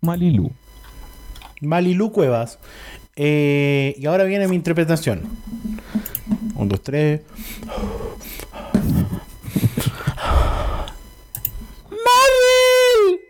Malilu. 0.00 0.50
Malilu 1.60 2.12
Cuevas. 2.12 2.58
Eh, 3.16 3.94
y 3.98 4.06
ahora 4.06 4.24
viene 4.24 4.48
mi 4.48 4.56
interpretación. 4.56 5.22
Un, 6.56 6.68
dos, 6.68 6.82
tres. 6.82 7.20
¡Maril! 11.90 13.20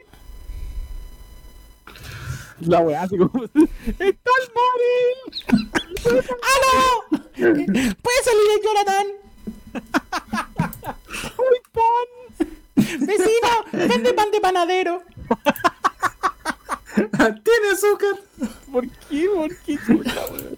La 2.60 2.80
weá, 2.80 3.02
así 3.02 3.16
como. 3.16 3.44
¡Está 3.44 4.30
el 4.40 4.48
Maril! 4.54 5.18
¡Aló! 6.54 7.04
¿Puede 7.36 8.22
salir 8.22 8.48
el 8.56 8.62
Jonathan? 8.62 9.23
¡Uy, 9.74 11.58
pan! 11.72 12.08
¡Vecino! 13.00 13.50
¡Vende 13.72 14.14
pan 14.14 14.30
de 14.30 14.40
panadero! 14.40 15.02
¿Tiene 16.94 17.70
azúcar? 17.72 18.50
¿Por 18.70 18.88
qué? 18.88 19.26
¿Por 19.34 19.56
qué? 19.58 19.78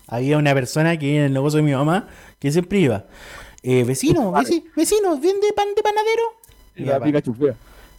Había 0.08 0.36
una 0.38 0.52
persona 0.54 0.98
que 0.98 1.16
en 1.16 1.22
el 1.24 1.32
negocio 1.32 1.58
de 1.58 1.62
mi 1.62 1.72
mamá 1.72 2.08
que 2.38 2.50
siempre 2.52 2.78
iba. 2.80 3.04
Eh, 3.62 3.84
vecino, 3.84 4.32
veci- 4.32 4.64
vecino, 4.76 5.18
¿vende 5.18 5.52
pan 5.54 5.68
de 5.74 5.82
panadero? 5.82 6.22
Mi 6.76 6.84
La 6.84 6.92
papá, 6.94 7.06
Pikachu 7.06 7.34
fea. 7.34 7.54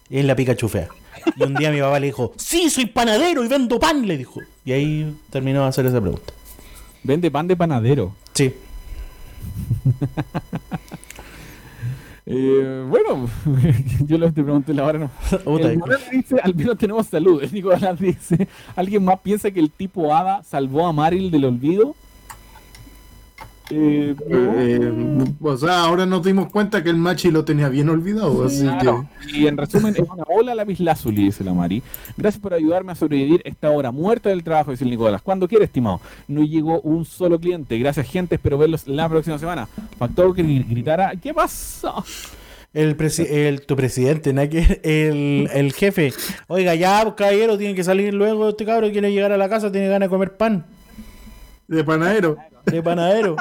Es 0.10 0.24
la 0.26 0.36
fea. 0.70 0.88
Y 1.36 1.44
un 1.44 1.56
día 1.56 1.72
mi 1.72 1.80
papá 1.82 2.00
le 2.00 2.08
dijo, 2.08 2.34
sí, 2.38 2.70
soy 2.70 2.86
panadero 2.86 3.44
y 3.44 3.48
vendo 3.48 3.80
pan, 3.80 4.06
le 4.08 4.18
dijo. 4.18 4.40
Y 4.64 4.72
ahí 4.72 5.18
terminó 5.30 5.64
de 5.64 5.68
hacer 5.70 5.86
esa 5.88 6.00
pregunta. 6.00 6.32
Vende 7.04 7.32
pan 7.32 7.48
de 7.48 7.56
panadero. 7.58 8.16
Sí. 8.34 8.54
Eh, 12.30 12.86
bueno, 12.90 13.30
yo 14.06 14.20
te 14.34 14.44
pregunté 14.44 14.74
la 14.74 14.84
hora, 14.84 15.00
no. 15.00 15.10
El 15.60 15.82
dice, 16.12 16.36
al 16.44 16.54
menos 16.54 16.78
tenemos 16.78 17.08
salud. 17.08 17.42
El 17.44 17.54
Nicolás 17.54 17.98
dice, 17.98 18.50
¿alguien 18.76 19.06
más 19.06 19.20
piensa 19.22 19.50
que 19.50 19.62
el 19.62 19.72
tipo 19.72 20.14
Hada 20.14 20.44
salvó 20.44 20.86
a 20.86 20.92
Maril 20.92 21.32
del 21.32 21.46
olvido? 21.46 21.96
Eh, 23.70 24.16
no. 24.30 25.24
Eh, 25.26 25.34
o 25.42 25.58
sea, 25.58 25.82
ahora 25.84 26.06
nos 26.06 26.24
dimos 26.24 26.48
cuenta 26.50 26.82
que 26.84 26.90
el 26.90 26.96
Machi 26.98 27.32
lo 27.32 27.44
tenía 27.44 27.68
bien 27.70 27.90
olvidado, 27.90 28.46
así 28.46 28.62
Claro. 28.62 29.08
Y 29.34 29.48
en 29.48 29.58
resumen, 29.58 29.94
es 29.98 30.08
una 30.10 30.24
ola 30.30 30.56
la 30.56 30.66
Lazuli, 30.66 31.26
dice 31.26 31.44
la 31.44 31.54
Mari. 31.54 31.84
Gracias 32.16 32.42
por 32.42 32.54
ayudarme 32.54 32.94
a 32.94 32.96
sobrevivir 32.96 33.42
esta 33.44 33.70
hora 33.70 33.92
muerta 33.92 34.30
del 34.30 34.44
trabajo, 34.44 34.72
dice 34.72 34.84
el 34.86 34.90
Nicolás. 34.92 35.22
Cuando 35.22 35.48
quiere, 35.48 35.66
estimado. 35.66 36.00
No 36.28 36.44
llegó 36.44 36.80
un 36.82 37.04
solo 37.04 37.40
cliente. 37.40 37.78
Gracias, 37.78 38.08
gente. 38.08 38.36
Espero 38.36 38.58
verlos 38.58 38.88
la 38.88 39.10
próxima 39.10 39.38
semana. 39.38 39.68
Factor 39.98 40.34
que 40.34 40.44
gritara, 40.44 41.12
¿qué 41.22 41.34
pasa? 41.34 41.94
El, 42.74 42.96
presi- 42.98 43.28
el- 43.30 43.66
tu 43.66 43.76
presidente, 43.76 44.34
¿no? 44.34 44.48
Que 44.48 44.80
el, 44.84 45.50
el 45.54 45.74
jefe. 45.74 46.14
Oiga, 46.48 46.76
ya, 46.76 47.14
caballero, 47.16 47.58
tiene 47.58 47.76
que 47.76 47.84
salir 47.84 48.14
luego. 48.14 48.50
Este 48.50 48.66
cabro 48.66 48.90
quiere 48.92 49.12
llegar 49.12 49.32
a 49.32 49.38
la 49.38 49.50
casa, 49.50 49.72
tiene 49.72 49.88
ganas 49.88 50.08
de 50.08 50.10
comer 50.10 50.38
pan. 50.38 50.66
De 51.68 51.84
panadero. 51.84 52.38
De 52.66 52.82
panadero. 52.82 53.36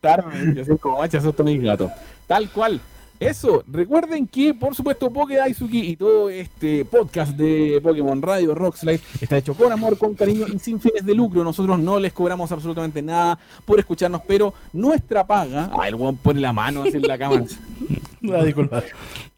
Tarde. 0.00 0.54
Yo 0.54 0.64
soy 0.64 0.78
como 0.78 0.98
macha, 0.98 1.18
asusto 1.18 1.42
a 1.42 1.46
mis 1.46 1.62
gatos. 1.62 1.90
Tal 2.26 2.50
cual. 2.50 2.80
Eso, 3.18 3.64
recuerden 3.66 4.26
que 4.26 4.52
por 4.52 4.74
supuesto 4.74 5.10
Poké 5.10 5.36
Daisuki 5.36 5.80
y 5.80 5.96
todo 5.96 6.28
este 6.28 6.84
podcast 6.84 7.32
de 7.32 7.80
Pokémon 7.82 8.20
Radio 8.20 8.54
Rockslide 8.54 9.00
está 9.22 9.38
hecho 9.38 9.54
con 9.54 9.72
amor, 9.72 9.96
con 9.96 10.14
cariño 10.14 10.46
y 10.52 10.58
sin 10.58 10.78
fines 10.78 11.04
de 11.04 11.14
lucro. 11.14 11.42
Nosotros 11.42 11.78
no 11.78 11.98
les 11.98 12.12
cobramos 12.12 12.52
absolutamente 12.52 13.00
nada 13.00 13.38
por 13.64 13.78
escucharnos, 13.78 14.20
pero 14.28 14.52
nuestra 14.74 15.26
paga. 15.26 15.70
Ah, 15.72 15.88
el 15.88 15.94
weón 15.94 16.18
pone 16.18 16.40
la 16.40 16.52
mano 16.52 16.82
así 16.82 16.98
en 16.98 17.08
la 17.08 17.16
cama. 17.16 17.42
La 18.30 18.44
disculpa. 18.44 18.82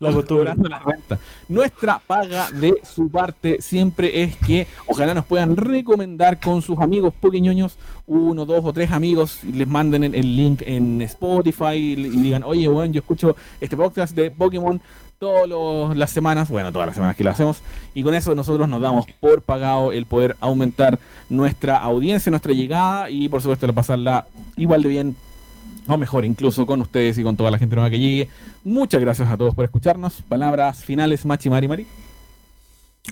La 0.01 0.13
costumbre. 0.13 0.55
la 0.69 0.79
renta. 0.79 1.19
Nuestra 1.49 1.99
paga 1.99 2.51
de 2.53 2.75
su 2.85 3.11
parte 3.11 3.61
siempre 3.61 4.23
es 4.23 4.37
que 4.37 4.67
ojalá 4.87 5.13
nos 5.13 5.25
puedan 5.25 5.57
recomendar 5.57 6.39
con 6.39 6.63
sus 6.63 6.79
amigos 6.79 7.13
poqueñoños, 7.21 7.77
uno, 8.07 8.47
dos 8.47 8.65
o 8.65 8.73
tres 8.73 8.93
amigos, 8.93 9.41
les 9.45 9.67
manden 9.67 10.05
el, 10.05 10.37
link 10.37 10.63
en 10.65 11.03
Spotify 11.03 11.75
y 11.75 11.97
digan, 11.97 12.45
oye, 12.45 12.69
bueno, 12.69 12.93
yo 12.93 13.01
escucho 13.01 13.37
este 13.61 13.77
podcast 13.77 14.15
de 14.15 14.31
Pokémon 14.31 14.81
todas 15.19 15.97
las 15.97 16.11
semanas, 16.11 16.49
bueno, 16.49 16.71
todas 16.73 16.87
las 16.87 16.95
semanas 16.95 17.17
que 17.17 17.25
lo 17.25 17.31
hacemos, 17.31 17.61
y 17.93 18.05
con 18.05 18.15
eso 18.15 18.37
nosotros 18.37 18.69
nos 18.69 18.81
damos 18.81 19.05
por 19.19 19.43
pagado 19.43 19.91
el 19.91 20.07
poder 20.07 20.37
aumentar 20.41 21.01
nuestra 21.29 21.79
audiencia, 21.79 22.31
nuestra 22.31 22.53
llegada 22.53 23.11
y 23.11 23.29
por 23.29 23.43
supuesto 23.43 23.73
pasarla 23.75 24.27
igual 24.57 24.83
de 24.85 24.89
bien 24.89 25.17
o 25.89 25.97
mejor 25.99 26.25
incluso 26.25 26.67
con 26.67 26.81
ustedes 26.83 27.19
y 27.19 27.23
con 27.23 27.37
toda 27.37 27.51
la 27.51 27.59
gente 27.59 27.75
nueva 27.75 27.91
que 27.91 27.99
llegue. 27.99 28.29
Muchas 28.65 29.01
gracias 29.01 29.29
a 29.29 29.37
todos 29.37 29.55
por 29.55 29.65
escucharnos. 29.65 30.23
Palabras 30.29 30.85
finales, 30.85 31.25
Machi 31.25 31.49
Mari 31.51 31.67
Mari. 31.69 31.87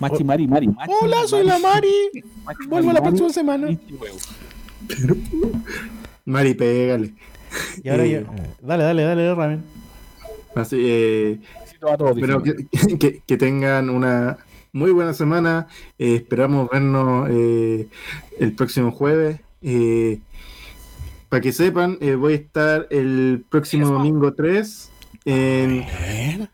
Machi 0.00 0.22
Mari 0.24 0.46
Mari. 0.46 0.68
Machi, 0.68 0.92
Hola, 1.00 1.16
Mari, 1.16 1.28
soy 1.28 1.44
la 1.46 1.58
Mari. 1.58 1.88
Machi, 2.44 2.66
Vuelvo 2.68 2.86
Mari, 2.92 2.94
la 2.98 3.02
próxima 3.02 3.28
Mari. 3.58 3.78
semana. 3.78 3.78
Mari, 6.24 6.54
pégale. 6.54 7.14
Y 7.82 7.88
ahora 7.88 8.04
Eh, 8.04 8.10
yo. 8.26 8.66
Dale, 8.66 8.84
dale, 8.84 9.02
dale, 9.04 9.34
Ramen. 9.34 9.62
Así, 10.54 10.76
eh, 10.80 11.38
a 11.90 11.96
todos, 11.96 12.16
Pero 12.20 12.42
que, 12.42 12.54
que- 12.98 13.22
que 13.26 13.36
tengan 13.36 13.90
una 13.90 14.38
muy 14.72 14.90
buena 14.90 15.14
semana. 15.14 15.68
Eh, 15.98 16.16
esperamos 16.16 16.68
vernos 16.70 17.28
eh, 17.30 17.88
el 18.40 18.52
próximo 18.52 18.90
jueves. 18.92 19.40
Para 21.28 21.40
que 21.40 21.52
sepan, 21.52 21.98
eh, 22.00 22.14
voy 22.14 22.32
a 22.34 22.36
estar 22.36 22.86
el 22.90 23.44
próximo 23.48 23.86
domingo 23.88 24.32
3 24.34 24.90
en, 25.24 25.84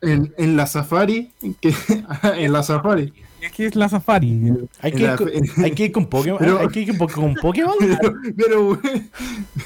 en, 0.01 0.35
en 0.37 0.57
la 0.57 0.67
Safari. 0.67 1.31
que- 1.61 1.75
en 2.37 2.53
la 2.53 2.63
Safari. 2.63 3.13
Es 3.41 3.51
que 3.53 3.67
es 3.67 3.75
la 3.75 3.89
Safari. 3.89 4.53
Hay 4.81 4.93
que, 4.93 4.99
ir 4.99 5.03
la 5.09 5.17
con, 5.17 5.29
hay 5.65 5.71
que 5.73 5.85
ir 5.87 5.93
con 5.93 6.07
Pokémon. 6.07 6.39
Pero- 6.41 6.59
Hay 6.61 6.69
que 6.69 6.81
ir 6.81 6.97
con, 6.97 7.09
con 7.09 7.35
Pokémon. 7.43 7.75
Pero, 7.79 8.15
pero, 8.37 8.81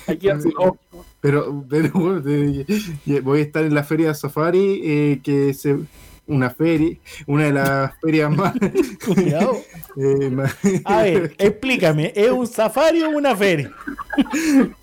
Hay 0.07 0.17
que 0.17 0.35
pero, 1.21 1.65
pero, 1.69 2.23
voy 3.23 3.39
a 3.41 3.43
estar 3.43 3.65
en 3.65 3.75
la 3.75 3.85
feria 3.85 4.15
Safari, 4.15 4.81
eh, 4.83 5.21
que 5.23 5.51
es 5.51 5.69
una 6.27 6.51
feria, 6.51 6.97
una 7.27 7.45
de 7.45 7.53
las 7.53 7.93
ferias 8.01 8.31
más. 8.35 8.55
Cuidado. 9.05 9.59
Eh, 9.97 10.83
A 10.85 11.03
ver, 11.03 11.35
explícame. 11.39 12.13
¿Es 12.15 12.31
un 12.31 12.47
safari 12.47 13.03
o 13.03 13.11
una 13.11 13.37
feria? 13.37 13.73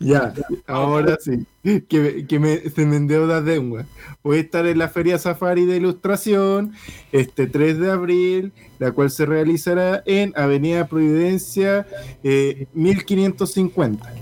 Ya, 0.00 0.32
ahora 0.66 1.16
sí, 1.20 1.46
que, 1.62 2.26
que 2.26 2.38
me, 2.38 2.58
se 2.70 2.86
me 2.86 2.96
endeuda 2.96 3.40
deuda. 3.40 3.86
Voy 4.22 4.38
a 4.38 4.40
estar 4.40 4.66
en 4.66 4.78
la 4.78 4.88
Feria 4.88 5.18
Safari 5.18 5.64
de 5.64 5.76
Ilustración 5.76 6.72
este 7.12 7.46
3 7.46 7.78
de 7.78 7.90
abril, 7.90 8.52
la 8.78 8.92
cual 8.92 9.10
se 9.10 9.26
realizará 9.26 10.02
en 10.06 10.32
Avenida 10.36 10.88
Providencia 10.88 11.86
eh, 12.22 12.66
1550. 12.74 14.12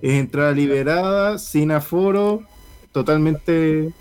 Es 0.00 0.14
entrada 0.14 0.52
liberada, 0.52 1.38
sin 1.38 1.70
aforo, 1.70 2.42
totalmente 2.92 3.92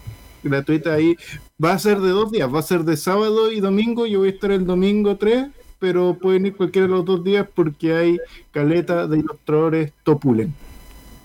gratuita 0.43 0.93
ahí. 0.93 1.17
Va 1.63 1.71
a 1.71 1.79
ser 1.79 1.99
de 2.01 2.09
dos 2.09 2.31
días, 2.31 2.53
va 2.53 2.59
a 2.59 2.61
ser 2.61 2.83
de 2.83 2.95
sábado 2.95 3.51
y 3.51 3.59
domingo. 3.61 4.05
Yo 4.05 4.19
voy 4.19 4.27
a 4.27 4.31
estar 4.31 4.51
el 4.51 4.67
domingo 4.67 5.17
3, 5.17 5.47
pero 5.79 6.15
pueden 6.21 6.45
ir 6.45 6.55
cualquiera 6.55 6.87
de 6.87 6.93
los 6.93 7.03
dos 7.03 7.23
días 7.23 7.47
porque 7.51 7.95
hay 7.95 8.19
caleta 8.51 9.07
de 9.07 9.17
ilustradores 9.17 9.91
topulen. 10.03 10.53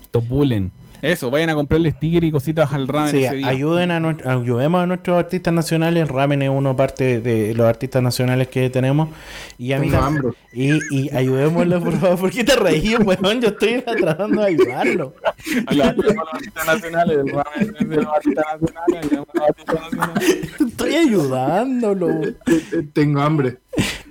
Topulen. 0.09 0.71
Eso, 1.03 1.29
vayan 1.29 1.49
a 1.49 1.55
comprarle 1.55 1.91
sticker 1.91 2.23
y 2.23 2.31
cositas 2.31 2.71
al 2.71 2.87
ramen 2.87 3.11
Sí, 3.11 3.23
ese 3.25 3.35
día. 3.35 3.47
ayuden 3.49 3.91
a 3.91 3.99
nuestro, 3.99 4.29
ayudemos 4.31 4.81
a 4.81 4.85
nuestros 4.87 5.19
artistas 5.19 5.53
nacionales. 5.53 6.07
Ramen 6.07 6.41
es 6.43 6.49
uno 6.49 6.77
parte 6.77 7.19
de 7.19 7.53
los 7.53 7.67
artistas 7.67 8.01
nacionales 8.01 8.47
que 8.47 8.69
tenemos. 8.69 9.09
Y 9.57 9.73
a 9.73 9.79
mí 9.79 9.89
Tengo 9.89 10.01
tam- 10.01 10.05
hambre. 10.07 10.29
y, 10.53 10.79
y 10.97 11.13
ayudémoslo, 11.13 11.81
por 11.83 11.99
favor. 11.99 12.19
¿Por 12.19 12.31
qué 12.31 12.45
te 12.45 12.55
reís, 12.55 12.97
weón? 13.05 13.41
Yo 13.41 13.49
estoy 13.49 13.81
tratando 13.99 14.41
de 14.41 14.47
ayudarlo. 14.47 15.13
A 15.67 15.73
los 15.73 15.87
artistas 15.87 16.65
nacionales, 16.67 17.17
del 17.17 17.29
ramen 17.29 17.89
de 17.89 17.95
los 17.97 18.05
artistas 18.07 18.45
nacionales, 18.61 19.05
ayudamos 19.05 19.27
a 19.33 19.37
los 19.39 19.49
artistas 19.49 19.81
nacionales. 19.81 20.51
Estoy 20.67 20.95
ayudándolo. 20.95 22.09
Eh, 22.23 22.35
eh, 22.47 22.83
Tengo 22.93 23.19
hambre. 23.21 23.57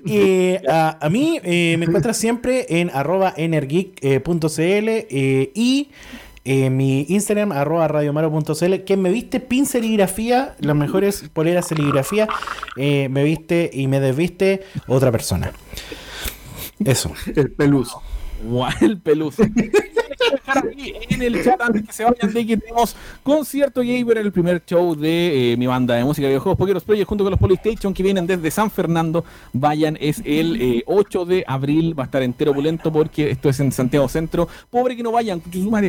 Eh, 0.04 0.60
a, 0.68 0.98
a 1.00 1.08
mí 1.08 1.40
eh, 1.42 1.76
me 1.78 1.86
encuentras 1.86 2.18
siempre 2.18 2.66
en 2.68 2.90
arroba 2.92 3.32
energeek.cl 3.36 4.58
eh, 4.60 5.52
y 5.54 5.88
eh, 6.44 6.70
mi 6.70 7.06
Instagram 7.08 7.52
arroba 7.52 7.88
radiomaro.cl 7.88 8.74
que 8.84 8.96
me 8.96 9.10
viste 9.10 9.40
pin 9.40 9.66
serigrafía, 9.66 10.56
las 10.58 10.76
mejores 10.76 11.28
poleras 11.32 11.68
serigrafía, 11.68 12.28
eh, 12.76 13.08
me 13.08 13.24
viste 13.24 13.70
y 13.72 13.86
me 13.86 14.00
desviste 14.00 14.62
otra 14.86 15.12
persona. 15.12 15.52
Eso. 16.84 17.12
El 17.36 17.52
peluso. 17.52 18.02
Guau, 18.44 18.72
el 18.80 19.00
peluso. 19.00 19.44
dejar 20.30 20.66
ahí 20.68 20.94
en 21.08 21.22
el 21.22 21.44
chat 21.44 21.60
antes 21.60 21.86
que 21.86 21.92
se 21.92 22.04
vayan 22.04 22.32
de 22.32 22.46
que 22.46 22.56
tenemos 22.56 22.96
concierto 23.22 23.80
gamer 23.80 24.18
en 24.18 24.26
el 24.26 24.32
primer 24.32 24.64
show 24.64 24.94
de 24.94 25.52
eh, 25.52 25.56
mi 25.56 25.66
banda 25.66 25.94
de 25.94 26.04
música 26.04 26.26
de 26.26 26.32
videojuegos 26.32 26.58
Pokeros 26.58 26.84
Project 26.84 27.08
junto 27.08 27.24
con 27.24 27.30
los 27.30 27.40
Polystation 27.40 27.94
que 27.94 28.02
vienen 28.02 28.26
desde 28.26 28.50
San 28.50 28.70
Fernando. 28.70 29.24
Vayan, 29.52 29.96
es 30.00 30.22
el 30.24 30.60
eh, 30.60 30.84
8 30.86 31.24
de 31.24 31.44
abril, 31.46 31.98
va 31.98 32.04
a 32.04 32.06
estar 32.06 32.22
entero 32.22 32.52
opulento 32.52 32.92
porque 32.92 33.30
esto 33.30 33.48
es 33.48 33.60
en 33.60 33.72
Santiago 33.72 34.08
Centro. 34.08 34.48
Pobre 34.70 34.96
que 34.96 35.02
no 35.02 35.12
vayan, 35.12 35.42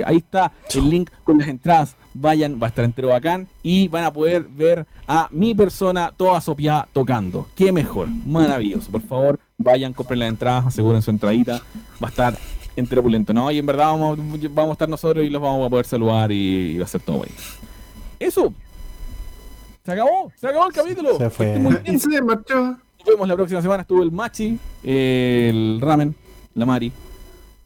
ahí 0.06 0.18
está 0.18 0.52
el 0.74 0.90
link 0.90 1.10
con 1.24 1.38
las 1.38 1.48
entradas. 1.48 1.96
Vayan, 2.16 2.60
va 2.62 2.68
a 2.68 2.70
estar 2.70 2.86
entero 2.86 3.10
bacán 3.10 3.48
y 3.64 3.88
van 3.88 4.04
a 4.04 4.14
poder 4.14 4.44
ver 4.44 4.86
a 5.08 5.28
mi 5.32 5.56
persona 5.56 6.14
toda 6.16 6.40
sopiada 6.42 6.88
tocando. 6.94 7.48
Qué 7.56 7.72
mejor, 7.72 8.08
maravilloso. 8.26 8.92
Por 8.92 9.02
favor, 9.02 9.40
vayan, 9.58 9.94
compren 9.94 10.20
las 10.20 10.30
entradas, 10.30 10.68
aseguren 10.68 11.02
su 11.02 11.10
entradita. 11.12 11.62
Va 12.02 12.08
a 12.08 12.10
estar 12.10 12.38
opulento, 12.98 13.34
¿no? 13.34 13.52
Y 13.52 13.60
en 13.60 13.66
verdad 13.66 13.86
vamos, 13.88 14.18
vamos 14.52 14.70
a 14.70 14.74
estar 14.74 14.90
nosotros 14.90 15.26
y 15.26 15.30
los 15.30 15.42
vamos 15.42 15.66
a 15.66 15.70
poder 15.70 15.86
saludar 15.86 16.32
y, 16.32 16.78
va 16.78 16.86
a 16.86 16.88
ser 16.88 17.02
todo 17.02 17.18
bueno. 17.18 17.34
Eso. 18.20 18.54
Se 19.86 19.92
acabó, 19.92 20.32
se 20.40 20.48
acabó 20.48 20.68
el 20.68 20.74
capítulo. 20.74 21.18
Se 21.18 21.30
fue. 21.30 21.48
Esté 21.48 21.60
muy 21.60 21.72
bien. 21.74 21.84
¿Quién 21.84 22.00
se 22.00 22.22
marchó? 22.22 22.56
Nos 22.56 23.06
vemos 23.06 23.28
la 23.28 23.36
próxima 23.36 23.62
semana. 23.62 23.82
Estuvo 23.82 24.02
el 24.02 24.12
Machi, 24.12 24.58
el 24.84 25.80
Ramen, 25.82 26.16
la 26.56 26.66
Mari. 26.66 26.92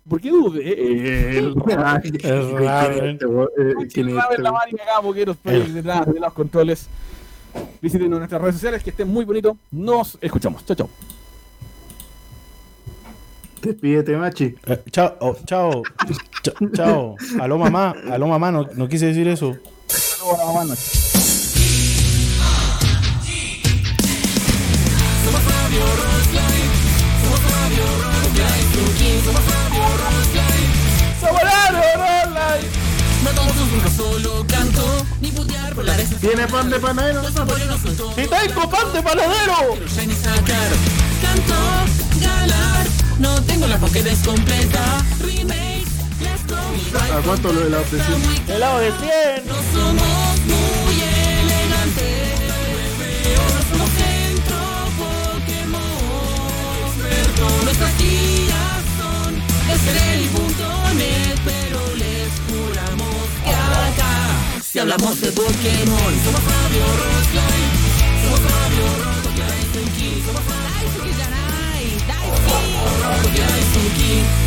¿Por 0.10 0.22
qué 0.22 0.30
dude? 0.30 0.62
Eh, 0.64 1.38
El 1.38 1.55
Ay, 1.78 2.12
El 2.24 2.51
ramen. 2.58 3.20
eh, 3.22 3.74
Machi, 3.76 3.93
¿quién 3.93 4.10
el 4.10 4.16
es 4.16 4.16
Ramen, 4.16 4.32
este? 4.32 4.41
la 4.41 4.51
Mari, 4.51 4.72
acá, 4.76 4.99
Boqueros, 5.01 5.38
Project, 5.38 5.68
detrás 5.70 6.05
de 6.12 6.20
los 6.20 6.34
controles. 6.34 6.88
Visítenos 7.82 8.14
en 8.14 8.20
nuestras 8.20 8.41
redes 8.41 8.55
sociales, 8.55 8.84
que 8.84 8.89
estén 8.89 9.08
muy 9.08 9.26
bonitos. 9.26 9.55
Nos 9.72 10.18
escuchamos. 10.22 10.66
Chao, 10.66 10.76
chao. 10.76 10.89
Despídete, 13.62 14.16
machi. 14.18 14.55
Eh, 14.66 14.78
chao, 14.91 15.16
oh, 15.20 15.36
chao, 15.45 15.82
Ch- 16.43 16.72
chao. 16.76 17.16
Aló 17.39 17.58
mamá, 17.58 17.93
aló 18.12 18.28
mamá, 18.28 18.51
no, 18.51 18.68
no 18.76 18.88
quise 18.88 19.08
decir 19.08 19.28
eso. 19.28 19.58
Saludos 19.88 20.36
a 20.36 20.38
la 20.38 20.45
mamá, 20.45 20.64
Nacho. 20.66 20.82
Somos 25.26 25.43
Radio 25.51 25.84
Rockline. 26.01 26.72
Somos. 27.24 27.41
Tuki, 28.74 29.10
somos. 29.26 29.58
No 33.24 33.66
nunca 33.72 33.89
solo 33.89 34.45
canto. 34.47 35.05
Ni 35.22 35.32
putear 35.32 35.74
por 35.76 35.84
la. 35.86 35.95
¿Tiene 35.95 36.47
pan 36.47 36.70
de 36.70 36.80
panadero? 36.80 37.22
No. 37.22 37.30
¡Si 38.16 38.28
tengo 38.28 38.70
pan 38.70 38.93
de 38.93 39.01
panadero! 39.01 39.76
Canto, 41.22 41.55
galar. 42.22 42.88
No 43.20 43.41
tengo 43.43 43.65
la 43.68 43.78
Pokédex 43.78 44.20
completa. 44.20 45.03
Remake, 45.20 45.86
let's 46.22 46.45
go. 46.47 46.57
¿A 47.15 47.22
cuánto 47.22 47.51
lo 47.51 47.61
de 47.61 47.70
la 47.72 47.80
obsesión? 47.80 48.22
¡Helado 48.47 48.80
de 48.80 48.91
100! 48.91 49.47
No 49.47 49.55
somos 49.74 50.39
muy 50.45 50.95
elegantes. 51.01 52.39
No 53.34 53.45
somos 53.70 53.89
centro 53.97 54.59
Pokémon. 55.01 55.82
Experto. 56.86 57.45
Nuestras 57.63 57.97
guías 57.97 58.82
son 58.99 59.32
estrella.net. 59.74 61.38
Pero 61.43 61.80
les 61.95 62.30
juramos 62.47 63.15
que 63.43 63.49
acá, 63.49 64.61
si 64.63 64.80
hablamos 64.80 65.20
de 65.22 65.32
Pokémon, 65.32 66.13
somos 66.24 66.43
Radio 66.43 66.86
Rockline. 66.86 67.66
Pogwiazdki 73.08 74.47